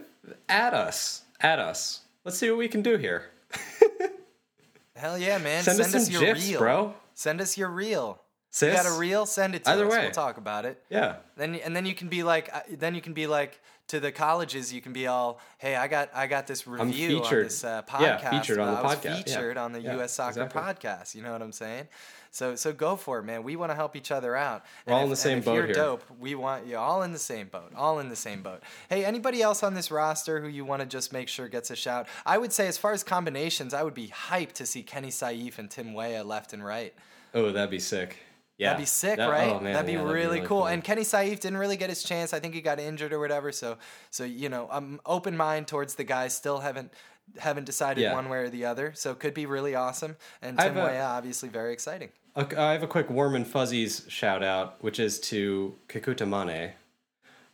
add 0.50 0.74
us. 0.74 1.24
Add 1.40 1.60
us. 1.60 2.02
Let's 2.24 2.38
see 2.38 2.50
what 2.50 2.60
we 2.60 2.68
can 2.68 2.82
do 2.84 2.98
here. 2.98 3.32
Hell 4.96 5.18
yeah, 5.18 5.40
man. 5.40 5.64
Send, 5.64 5.80
us 5.82 5.92
some 5.92 6.14
your 6.14 6.22
gifs, 6.22 6.48
reel. 6.48 6.60
bro. 6.60 6.94
Send 7.16 7.42
us 7.42 7.58
your 7.58 7.70
reel. 7.70 8.22
Sis. 8.52 8.70
You 8.78 8.84
got 8.84 8.96
a 8.96 9.00
reel? 9.00 9.26
Send 9.26 9.56
it 9.56 9.64
to 9.64 9.72
Either 9.72 9.88
us. 9.88 9.92
way. 9.92 10.02
We'll 10.04 10.12
talk 10.12 10.38
about 10.38 10.66
it. 10.66 10.84
Yeah. 10.90 11.16
Then 11.38 11.56
and 11.56 11.76
then 11.76 11.86
you 11.86 11.96
can 11.96 12.10
be 12.10 12.22
like, 12.22 12.50
uh, 12.54 12.60
then 12.70 12.94
you 12.94 13.02
can 13.02 13.14
be 13.14 13.26
like 13.26 13.60
to 13.92 14.00
the 14.00 14.12
colleges. 14.12 14.74
You 14.74 14.82
can 14.82 14.92
be 14.94 15.08
all, 15.08 15.40
hey, 15.60 15.76
I 15.76 15.88
got 15.88 16.10
I 16.14 16.28
got 16.28 16.48
this 16.48 16.66
review 16.68 17.22
on 17.24 17.32
this 17.44 17.64
uh, 17.64 17.82
Yeah, 18.00 18.18
podcast. 18.20 18.30
featured 18.32 18.60
on 18.60 18.74
the 18.74 18.80
I 18.80 18.84
was 18.84 18.96
podcast, 18.96 19.04
yeah. 19.06 19.16
Featured 19.24 19.58
on 19.58 19.72
the 19.72 19.82
Yeah, 19.82 19.94
U.S. 19.96 20.12
Soccer 20.14 20.44
exactly. 20.44 20.62
podcast. 20.90 21.16
You 21.16 21.22
know 21.24 21.32
what 21.32 21.42
I'm 21.42 21.52
saying? 21.52 21.88
So 22.34 22.56
so 22.56 22.72
go 22.72 22.96
for 22.96 23.20
it, 23.20 23.24
man. 23.24 23.44
We 23.44 23.58
want 23.58 23.72
to 23.72 23.76
help 23.76 23.96
each 23.98 24.10
other 24.10 24.36
out. 24.38 24.64
We're 24.88 24.94
And 24.94 25.00
all 25.02 25.06
in 25.08 25.12
if- 25.12 25.22
the 25.22 25.30
and 25.30 25.34
same 25.34 25.38
if 25.40 25.46
boat 25.46 25.54
you're 25.56 25.66
here. 25.66 25.76
dope. 25.76 26.04
We 26.20 26.36
want 26.36 26.66
you 26.66 26.78
all 26.78 27.04
in 27.04 27.12
the 27.12 27.20
same 27.20 27.48
boat. 27.48 27.74
All 27.76 28.00
in 28.00 28.08
the 28.10 28.16
same 28.16 28.42
boat. 28.42 28.62
Hey, 28.90 29.04
anybody 29.04 29.42
else 29.42 29.62
on 29.64 29.74
this 29.74 29.92
roster 29.92 30.40
who 30.42 30.48
you 30.48 30.64
want 30.64 30.82
to 30.82 30.86
just 30.88 31.12
make 31.12 31.28
sure 31.28 31.48
gets 31.50 31.70
a 31.72 31.76
shout? 31.76 32.08
I 32.26 32.38
would 32.38 32.54
say, 32.54 32.68
as 32.68 32.78
far 32.78 32.94
as 32.94 33.04
combinations, 33.04 33.74
I 33.74 33.84
would 33.84 33.94
be 33.94 34.08
hyped 34.08 34.54
to 34.54 34.66
see 34.66 34.82
Kenny 34.84 35.12
Saief 35.12 35.60
and 35.60 35.70
Tim 35.70 35.94
Weah 35.94 36.24
left 36.24 36.54
and 36.54 36.64
right. 36.64 36.94
Oh, 37.34 37.52
that'd 37.52 37.70
be 37.70 37.80
sick. 37.80 38.18
Yeah. 38.62 38.70
That'd 38.74 38.84
be 38.84 38.86
sick, 38.86 39.18
That- 39.18 39.28
right? 39.30 39.50
oh, 39.50 39.60
man, 39.60 39.74
that'd, 39.74 39.88
be 39.88 39.94
yeah, 39.94 40.04
really, 40.04 40.40
cool. 40.42 40.68
And 40.68 40.84
Kenny 40.84 41.04
Saief 41.04 41.40
didn't 41.40 41.58
really 41.58 41.78
get 41.78 41.90
his 41.90 42.04
chance. 42.04 42.32
I 42.32 42.40
think 42.40 42.54
he 42.54 42.62
got 42.62 42.80
injured 42.80 43.12
or 43.12 43.20
whatever. 43.20 43.52
So, 43.52 43.78
so 44.12 44.24
you 44.24 44.50
know, 44.50 44.68
I'm 44.72 45.02
open 45.04 45.36
mind 45.36 45.68
towards 45.68 45.96
the 45.96 46.04
guys. 46.04 46.36
Still 46.36 46.60
haven't 46.60 46.94
haven't 47.40 47.66
decided 47.66 48.02
Yeah. 48.02 48.14
one 48.14 48.30
way 48.30 48.38
or 48.40 48.50
the 48.50 48.66
other. 48.66 48.92
So, 48.94 49.10
it 49.12 49.20
could 49.20 49.34
be 49.34 49.46
really 49.48 49.74
awesome. 49.74 50.16
And 50.44 50.60
Tim 50.60 50.78
a- 50.78 51.00
obviously, 51.00 51.50
very 51.50 51.74
exciting. 51.74 52.10
Okay, 52.38 52.56
I 52.56 52.74
have 52.74 52.84
a 52.84 52.88
quick 52.88 53.10
warm 53.10 53.34
and 53.36 53.48
fuzzies 53.48 54.06
shout 54.08 54.44
out, 54.44 54.76
which 54.84 55.00
is 55.00 55.20
to 55.32 55.76
Kekuta 55.90 56.28
Manneh, 56.28 56.72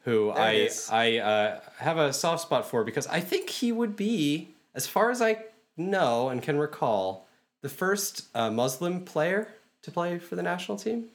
who 0.01 0.33
There 0.35 0.43
I. 0.43 0.69
I 0.91 1.17
uh, 1.19 1.59
have 1.77 1.97
a 1.97 2.11
soft 2.11 2.41
spot 2.43 2.69
for 2.69 2.83
because 2.83 3.07
I 3.07 3.21
think 3.21 3.49
he 3.49 3.71
would 3.71 3.95
be, 3.95 4.49
as 4.75 4.87
far 4.87 5.09
as 5.09 5.21
I 5.21 5.43
know 5.77 6.27
and 6.29 6.43
can 6.43 6.57
recall, 6.59 7.27
the 7.61 7.69
first 7.69 8.27
uh, 8.35 8.51
Muslim 8.51 9.03
player 9.05 9.47
to 9.87 9.91
play 9.91 10.19
for 10.19 10.35
the 10.35 10.43
national 10.43 10.77
team. 10.77 11.05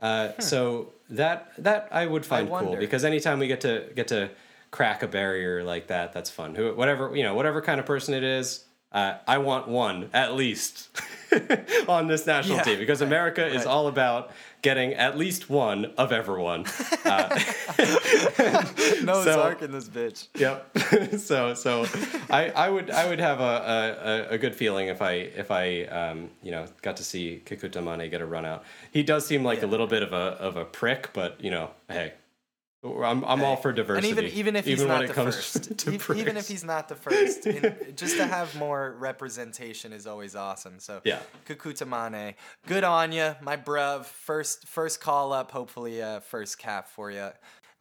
Uh, 0.00 0.32
So 0.38 0.92
that 1.10 1.52
that 1.58 1.88
I 1.90 2.06
would 2.06 2.26
find 2.26 2.48
cool 2.48 2.76
because 2.76 3.04
anytime 3.04 3.38
we 3.38 3.46
get 3.46 3.60
to 3.62 3.84
get 3.94 4.08
to 4.08 4.30
crack 4.70 5.02
a 5.02 5.08
barrier 5.08 5.62
like 5.64 5.86
that, 5.86 6.12
that's 6.12 6.28
fun. 6.28 6.54
Who, 6.54 6.74
whatever 6.74 7.14
you 7.16 7.22
know, 7.22 7.34
whatever 7.34 7.62
kind 7.62 7.80
of 7.80 7.86
person 7.86 8.12
it 8.14 8.22
is, 8.24 8.64
uh, 8.92 9.18
I 9.26 9.38
want 9.38 9.68
one 9.68 10.08
at 10.12 10.34
least 10.34 10.88
on 11.88 12.06
this 12.06 12.26
national 12.26 12.58
Yeah, 12.58 12.62
team 12.62 12.78
because 12.78 13.02
America 13.02 13.44
is 13.46 13.56
right. 13.58 13.66
all 13.66 13.88
about 13.88 14.30
getting 14.62 14.94
at 14.94 15.18
least 15.18 15.50
one 15.50 15.92
of 15.98 16.12
everyone. 16.12 16.64
No 19.02 19.22
So- 19.24 19.32
Zark 19.34 19.62
in 19.62 19.72
this 19.72 19.88
bitch. 19.88 20.28
Yep. 20.36 21.18
so 21.18 21.54
so 21.54 21.86
I, 22.30 22.50
I 22.50 22.68
would 22.68 22.90
I 22.90 23.08
would 23.08 23.18
have 23.20 23.40
a, 23.40 24.26
a, 24.30 24.34
a 24.34 24.38
good 24.38 24.54
feeling 24.54 24.88
if 24.88 25.02
I 25.02 25.12
if 25.12 25.50
I 25.50 25.82
um, 25.84 26.30
you 26.42 26.50
know 26.50 26.66
got 26.82 26.96
to 26.98 27.04
see 27.04 27.42
Kekuta 27.44 27.82
Manneh 27.82 28.10
get 28.10 28.20
a 28.20 28.26
run 28.26 28.44
out. 28.44 28.64
He 28.92 29.02
does 29.02 29.26
seem 29.26 29.44
like 29.44 29.62
a 29.62 29.66
little 29.66 29.86
bit 29.86 30.02
of 30.02 30.12
a 30.12 30.36
of 30.40 30.56
a 30.56 30.64
prick, 30.64 31.10
but 31.12 31.40
you 31.42 31.50
know, 31.50 31.70
hey. 31.88 32.12
I'm, 33.02 33.24
I'm 33.24 33.42
all 33.42 33.56
for 33.56 33.72
diversity. 33.72 34.10
And 34.10 34.18
even 34.18 34.32
even 34.32 34.56
if 34.56 34.64
he's 34.64 34.84
not 34.84 35.06
the 35.06 35.14
first, 35.14 35.78
to 35.80 36.14
even 36.14 36.36
if 36.36 36.48
he's 36.48 36.64
not 36.64 36.88
the 36.88 36.94
first, 36.94 37.46
in, 37.46 37.94
just 37.96 38.16
to 38.16 38.26
have 38.26 38.54
more 38.56 38.94
representation 38.98 39.92
is 39.92 40.06
always 40.06 40.34
awesome. 40.36 40.78
So 40.78 41.00
Yeah. 41.04 41.20
Kekuta 41.46 41.86
Manneh, 41.86 42.34
good 42.66 42.84
on 42.84 43.12
you, 43.12 43.34
my 43.40 43.56
bruv. 43.56 44.04
First 44.06 44.66
first 44.68 45.00
call 45.00 45.32
up, 45.32 45.50
hopefully 45.50 46.02
uh, 46.02 46.20
first 46.20 46.58
cap 46.58 46.88
for 46.88 47.10
you. 47.10 47.30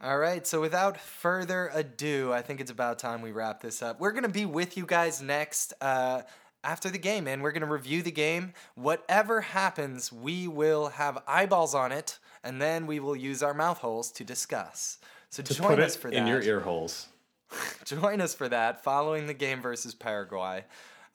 All 0.02 0.18
right, 0.18 0.46
so 0.46 0.60
without 0.60 1.00
further 1.00 1.72
ado, 1.74 2.34
I 2.34 2.42
think 2.42 2.60
it's 2.60 2.70
about 2.70 3.00
time 3.00 3.22
we 3.22 3.32
wrap 3.32 3.62
this 3.62 3.82
up. 3.82 4.00
We're 4.00 4.12
gonna 4.12 4.28
be 4.30 4.46
with 4.46 4.76
you 4.78 4.86
guys 4.86 5.22
next. 5.22 5.74
Uh, 5.82 6.24
after 6.66 6.90
the 6.90 6.98
game, 6.98 7.28
and 7.28 7.44
we're 7.44 7.52
gonna 7.52 7.68
review 7.68 8.02
the 8.02 8.12
game. 8.12 8.52
Whatever 8.74 9.42
happens, 9.42 10.12
we 10.12 10.48
will 10.48 10.88
have 10.88 11.22
eyeballs 11.28 11.76
on 11.76 11.92
it, 11.92 12.18
and 12.46 12.62
then 12.62 12.88
we 12.88 13.00
will 13.00 13.16
use 13.16 13.44
our 13.44 13.54
mouth 13.54 13.80
holes 13.80 14.12
to 14.14 14.24
discuss. 14.24 15.00
So 15.30 15.44
join 15.44 15.68
put 15.76 15.80
us 15.80 15.96
for 15.96 16.10
that 16.10 16.18
in 16.18 16.28
your 16.28 16.42
ear 16.42 16.62
holes. 16.62 17.08
join 17.86 18.22
us 18.22 18.34
for 18.34 18.48
that 18.50 18.84
following 18.84 19.28
the 19.28 19.34
game 19.34 19.62
versus 19.62 19.94
Paraguay. 19.94 20.64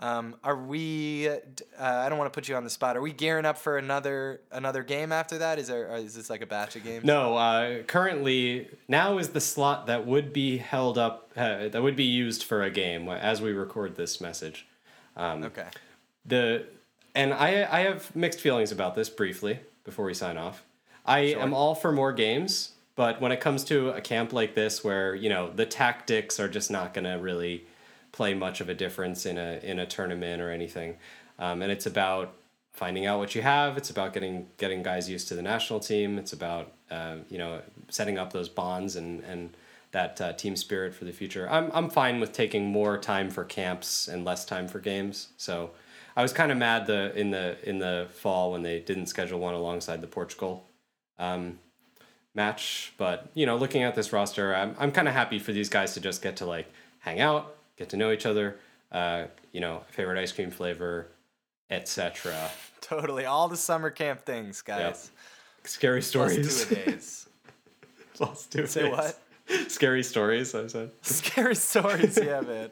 Um, 0.01 0.37
are 0.43 0.57
we? 0.57 1.29
Uh, 1.29 1.39
I 1.79 2.09
don't 2.09 2.17
want 2.17 2.33
to 2.33 2.35
put 2.37 2.49
you 2.49 2.57
on 2.57 2.65
the 2.65 2.71
spot. 2.71 2.97
Are 2.97 3.03
we 3.03 3.13
gearing 3.13 3.45
up 3.45 3.59
for 3.59 3.77
another 3.77 4.41
another 4.51 4.83
game 4.83 5.13
after 5.13 5.39
that? 5.39 5.59
Is 5.59 5.69
there? 5.69 5.95
Is 5.97 6.15
this 6.15 6.31
like 6.31 6.41
a 6.41 6.47
batch 6.47 6.75
of 6.77 6.85
games? 6.85 7.05
No, 7.05 7.37
uh, 7.37 7.83
currently 7.83 8.69
now 8.89 9.19
is 9.19 9.31
the 9.31 9.43
slot 9.43 9.87
that 9.89 10.07
would 10.07 10.33
be 10.33 10.57
held 10.57 10.97
up 10.97 11.31
uh, 11.37 11.69
that 11.69 11.83
would 11.83 11.97
be 11.97 12.05
used 12.05 12.45
for 12.45 12.63
a 12.63 12.71
game 12.71 13.09
as 13.09 13.43
we 13.43 13.53
record 13.53 13.97
this 13.97 14.23
message. 14.23 14.67
Um, 15.17 15.45
Okay. 15.45 15.69
the 16.25 16.65
and 17.15 17.35
I 17.35 17.69
I 17.71 17.81
have 17.81 18.17
mixed 18.17 18.41
feelings 18.41 18.73
about 18.73 18.95
this 18.95 19.11
briefly 19.11 19.61
before 19.85 20.07
we 20.07 20.15
sign 20.15 20.39
off. 20.39 20.65
I 21.05 21.21
am 21.21 21.55
all 21.55 21.75
for 21.75 21.93
more 21.93 22.13
games, 22.13 22.73
but 22.95 23.21
when 23.21 23.33
it 23.33 23.41
comes 23.41 23.65
to 23.65 23.91
a 23.91 24.01
camp 24.01 24.33
like 24.33 24.55
this 24.55 24.85
where, 24.85 25.15
you 25.15 25.29
know, 25.29 25.51
the 25.51 25.67
tactics 25.67 26.39
are 26.39 26.49
just 26.49 26.71
not 26.71 26.95
going 26.95 27.05
to 27.05 27.15
really 27.15 27.65
play 28.13 28.35
much 28.35 28.61
of 28.61 28.69
a 28.69 28.75
difference 28.75 29.27
in 29.27 29.39
a 29.39 29.61
in 29.63 29.79
a 29.79 29.87
tournament 29.87 30.43
or 30.43 30.51
anything. 30.51 30.97
Um, 31.39 31.63
and 31.63 31.73
it's 31.73 31.87
about 31.87 32.35
finding 32.73 33.07
out 33.07 33.19
what 33.19 33.35
you 33.35 33.43
have. 33.43 33.77
It's 33.77 33.91
about 33.91 34.13
getting 34.13 34.49
getting 34.59 34.83
guys 34.83 35.09
used 35.09 35.29
to 35.29 35.35
the 35.35 35.43
national 35.43 35.81
team. 35.81 36.19
It's 36.19 36.33
about 36.33 36.73
uh, 36.91 37.17
you 37.29 37.39
know 37.39 37.63
setting 37.89 38.19
up 38.19 38.33
those 38.33 38.49
bonds 38.49 38.97
and 38.97 39.23
and 39.25 39.57
that 39.93 40.21
uh, 40.21 40.33
team 40.35 40.57
spirit 40.57 40.95
for 40.95 41.05
the 41.05 41.13
future. 41.13 41.49
I'm 41.51 41.71
I'm 41.73 41.91
fine 41.91 42.21
with 42.21 42.33
taking 42.33 42.67
more 42.67 42.99
time 42.99 43.31
for 43.31 43.45
camps 43.45 44.09
and 44.09 44.25
less 44.25 44.45
time 44.45 44.69
for 44.69 44.79
games. 44.79 45.29
So 45.37 45.71
I 46.17 46.23
was 46.23 46.33
kind 46.33 46.53
of 46.53 46.59
mad 46.59 46.87
the 46.87 47.19
in 47.19 47.31
the 47.31 47.57
in 47.69 47.79
the 47.79 48.09
fall 48.13 48.53
when 48.53 48.63
they 48.63 48.81
didn't 48.81 49.07
schedule 49.07 49.41
one 49.41 49.55
alongside 49.55 50.01
the 50.01 50.07
Portugal 50.07 50.67
um, 51.21 51.61
match. 52.35 52.93
But 52.97 53.31
you 53.35 53.47
know, 53.47 53.57
looking 53.57 53.85
at 53.85 53.95
this 53.95 54.13
roster, 54.13 54.55
I'm 54.57 54.75
I'm 54.79 54.91
kind 54.91 55.07
of 55.07 55.15
happy 55.15 55.39
for 55.39 55.53
these 55.53 55.69
guys 55.69 55.95
to 55.95 56.01
just 56.01 56.23
get 56.23 56.37
to 56.39 56.47
like 56.47 56.67
hang 56.99 57.21
out, 57.21 57.55
get 57.77 57.91
to 57.91 57.97
know 57.97 58.11
each 58.11 58.27
other. 58.27 58.59
Uh, 58.91 59.27
you 59.53 59.61
know, 59.61 59.83
favorite 59.93 60.21
ice 60.21 60.33
cream 60.33 60.51
flavor, 60.51 61.07
etc. 61.71 62.51
Totally. 62.81 63.25
All 63.27 63.47
the 63.47 63.57
summer 63.57 63.91
camp 63.91 64.25
things, 64.25 64.63
guys. 64.63 65.13
Scary 65.65 66.03
stories. 66.03 66.65
two 66.69 66.75
days. 66.75 67.29
Plus 68.15 68.47
two 68.47 68.67
Say 68.67 68.83
days. 68.83 68.91
what? 68.91 69.21
Scary 69.71 70.03
stories. 70.03 70.55
I 70.55 70.67
said. 70.67 70.91
Scary 71.03 71.55
stories, 71.55 72.19
yeah, 72.21 72.41
man. 72.41 72.71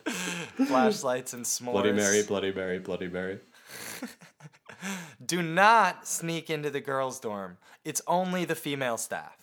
Flashlights 0.66 1.34
and 1.34 1.44
s'mores. 1.44 1.72
Bloody 1.72 1.92
Mary, 1.92 2.22
Bloody 2.22 2.52
Mary, 2.52 2.78
Bloody 2.78 3.08
Mary. 3.08 3.38
Do 5.24 5.42
not 5.42 6.06
sneak 6.06 6.50
into 6.50 6.70
the 6.70 6.80
girls' 6.80 7.18
dorm. 7.18 7.58
It's 7.88 8.02
only 8.06 8.44
the 8.44 8.54
female 8.54 8.98
staff. 8.98 9.36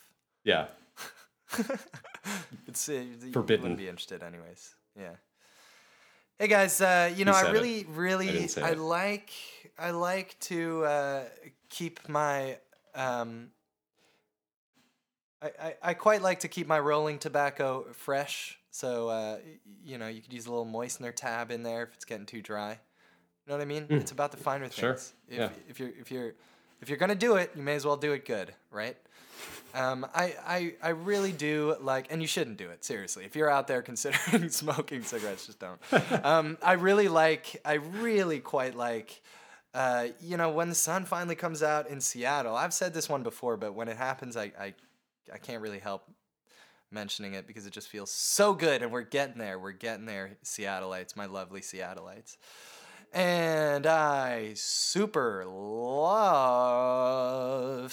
Yeah. 0.43 0.68
It's 2.68 2.89
uh, 2.89 2.93
you 2.93 3.32
Forbidden. 3.32 3.62
Wouldn't 3.64 3.78
be 3.80 3.88
interested, 3.88 4.24
anyways. 4.24 4.74
Yeah. 5.00 5.16
Hey 6.39 6.48
guys, 6.48 6.82
uh, 6.82 7.12
you 7.16 7.24
know 7.24 7.32
I 7.32 7.41
said 7.43 7.50
it. 7.52 7.54
really, 7.54 7.86
really, 7.89 8.50
I, 8.62 8.72
like, 8.72 9.30
I 9.80 9.91
like 9.91 10.36
to 10.52 10.84
uh, 10.86 11.24
keep 11.70 12.10
my, 12.10 12.58
um, 12.96 13.50
I, 15.41 15.52
I, 15.68 15.76
I 15.89 15.93
quite 15.93 16.22
like 16.22 16.39
to 16.41 16.48
keep 16.48 16.68
my 16.68 16.80
rolling 16.80 17.20
tobacco 17.20 17.86
fresh. 17.93 18.58
So 18.72 19.08
uh, 19.10 19.38
you 19.84 19.98
know 19.98 20.08
you 20.08 20.22
could 20.22 20.34
use 20.34 20.48
a 20.48 20.50
little 20.50 20.66
moistener 20.66 21.14
tab 21.16 21.52
in 21.52 21.64
there 21.64 21.84
if 21.84 21.93
it's 21.93 22.06
getting 22.06 22.26
too 22.26 22.41
dry. 22.41 22.72
You 22.72 22.78
know 23.48 23.56
what 23.58 23.62
I 23.62 23.66
mean? 23.66 23.86
It's 23.89 24.12
about 24.12 24.32
the 24.32 24.38
finer 24.38 24.66
Hmm. 24.66 24.72
Sure. 24.72 24.93
things. 24.96 25.14
If, 25.30 25.38
Yeah. 25.38 25.50
if 25.70 25.80
you're 25.80 25.93
if 26.02 26.12
you're 26.12 26.34
if 26.82 26.89
you're 26.89 26.97
gonna 26.97 27.15
do 27.15 27.36
it, 27.36 27.51
you 27.55 27.63
may 27.63 27.76
as 27.76 27.86
well 27.86 27.97
do 27.97 28.13
it 28.13 28.26
good, 28.26 28.53
right? 28.71 28.97
Um, 29.76 30.07
I, 30.15 30.36
I, 30.47 30.73
I 30.82 30.89
really 30.89 31.34
do 31.34 31.76
like, 31.82 32.07
and 32.09 32.21
you 32.21 32.28
shouldn't 32.28 32.57
do 32.57 32.69
it, 32.69 32.86
seriously. 32.86 33.26
If 33.26 33.36
you're 33.36 33.49
out 33.49 33.67
there 33.67 33.82
considering 33.82 34.49
smoking 34.49 35.03
cigarettes, 35.03 35.47
just 35.47 35.59
don't. 35.59 35.80
um, 36.26 36.57
I 36.63 36.73
really 36.73 37.09
like, 37.09 37.61
I 37.65 37.73
really 37.73 38.39
quite 38.39 38.76
like, 38.76 39.21
uh, 39.73 40.07
you 40.21 40.38
know, 40.38 40.49
when 40.49 40.69
the 40.69 40.76
sun 40.76 41.03
finally 41.03 41.36
comes 41.36 41.61
out 41.61 41.89
in 41.89 41.99
Seattle. 41.99 42.55
I've 42.55 42.73
said 42.73 42.93
this 42.93 43.09
one 43.09 43.23
before, 43.23 43.57
but 43.57 43.73
when 43.73 43.89
it 43.89 43.97
happens, 43.97 44.38
I, 44.38 44.53
I, 44.57 44.73
I 45.34 45.38
can't 45.38 45.61
really 45.61 45.80
help 45.80 46.09
mentioning 46.89 47.34
it 47.34 47.45
because 47.45 47.65
it 47.65 47.73
just 47.73 47.89
feels 47.89 48.09
so 48.09 48.53
good, 48.53 48.82
and 48.82 48.91
we're 48.91 49.01
getting 49.01 49.38
there. 49.38 49.59
We're 49.59 49.73
getting 49.73 50.05
there, 50.05 50.38
Seattleites, 50.45 51.17
my 51.17 51.26
lovely 51.26 51.59
Seattleites. 51.59 52.38
And 53.16 53.88
I 53.88 54.51
super 54.55 55.45
love 55.45 56.34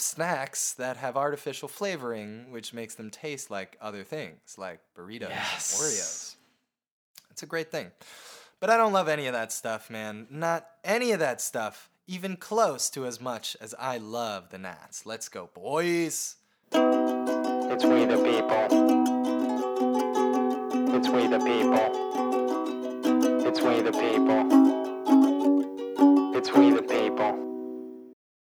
snacks 0.00 0.74
that 0.74 0.96
have 0.96 1.16
artificial 1.16 1.68
flavoring, 1.68 2.50
which 2.50 2.74
makes 2.74 2.96
them 2.96 3.08
taste 3.08 3.48
like 3.48 3.78
other 3.80 4.02
things, 4.02 4.56
like 4.58 4.80
burritos, 4.98 5.28
Yes. 5.28 5.80
Oreos. 5.80 6.34
It's 7.30 7.44
a 7.44 7.46
great 7.46 7.70
thing. 7.70 7.92
But 8.58 8.70
I 8.70 8.76
don't 8.76 8.92
love 8.92 9.06
any 9.06 9.28
of 9.28 9.32
that 9.32 9.52
stuff, 9.52 9.90
man. 9.90 10.26
Not 10.28 10.66
any 10.82 11.12
of 11.12 11.20
that 11.20 11.40
stuff, 11.40 11.88
even 12.08 12.36
close 12.36 12.90
to 12.90 13.06
as 13.06 13.20
much 13.20 13.56
as 13.60 13.76
I 13.78 13.98
love 13.98 14.50
the 14.50 14.58
Nats. 14.58 15.06
Let's 15.06 15.28
go, 15.28 15.50
boys. 15.54 16.34
It's 16.72 17.84
we 17.84 18.06
the 18.06 18.16
people. 18.16 18.66
It's 20.96 21.08
we 21.08 21.28
the 21.28 21.38
people. 21.38 21.92
It's 23.46 23.60
we 23.60 23.80
the 23.82 23.92
people. 23.92 24.22
It's 24.28 24.40
we 24.40 24.50
the 24.50 24.61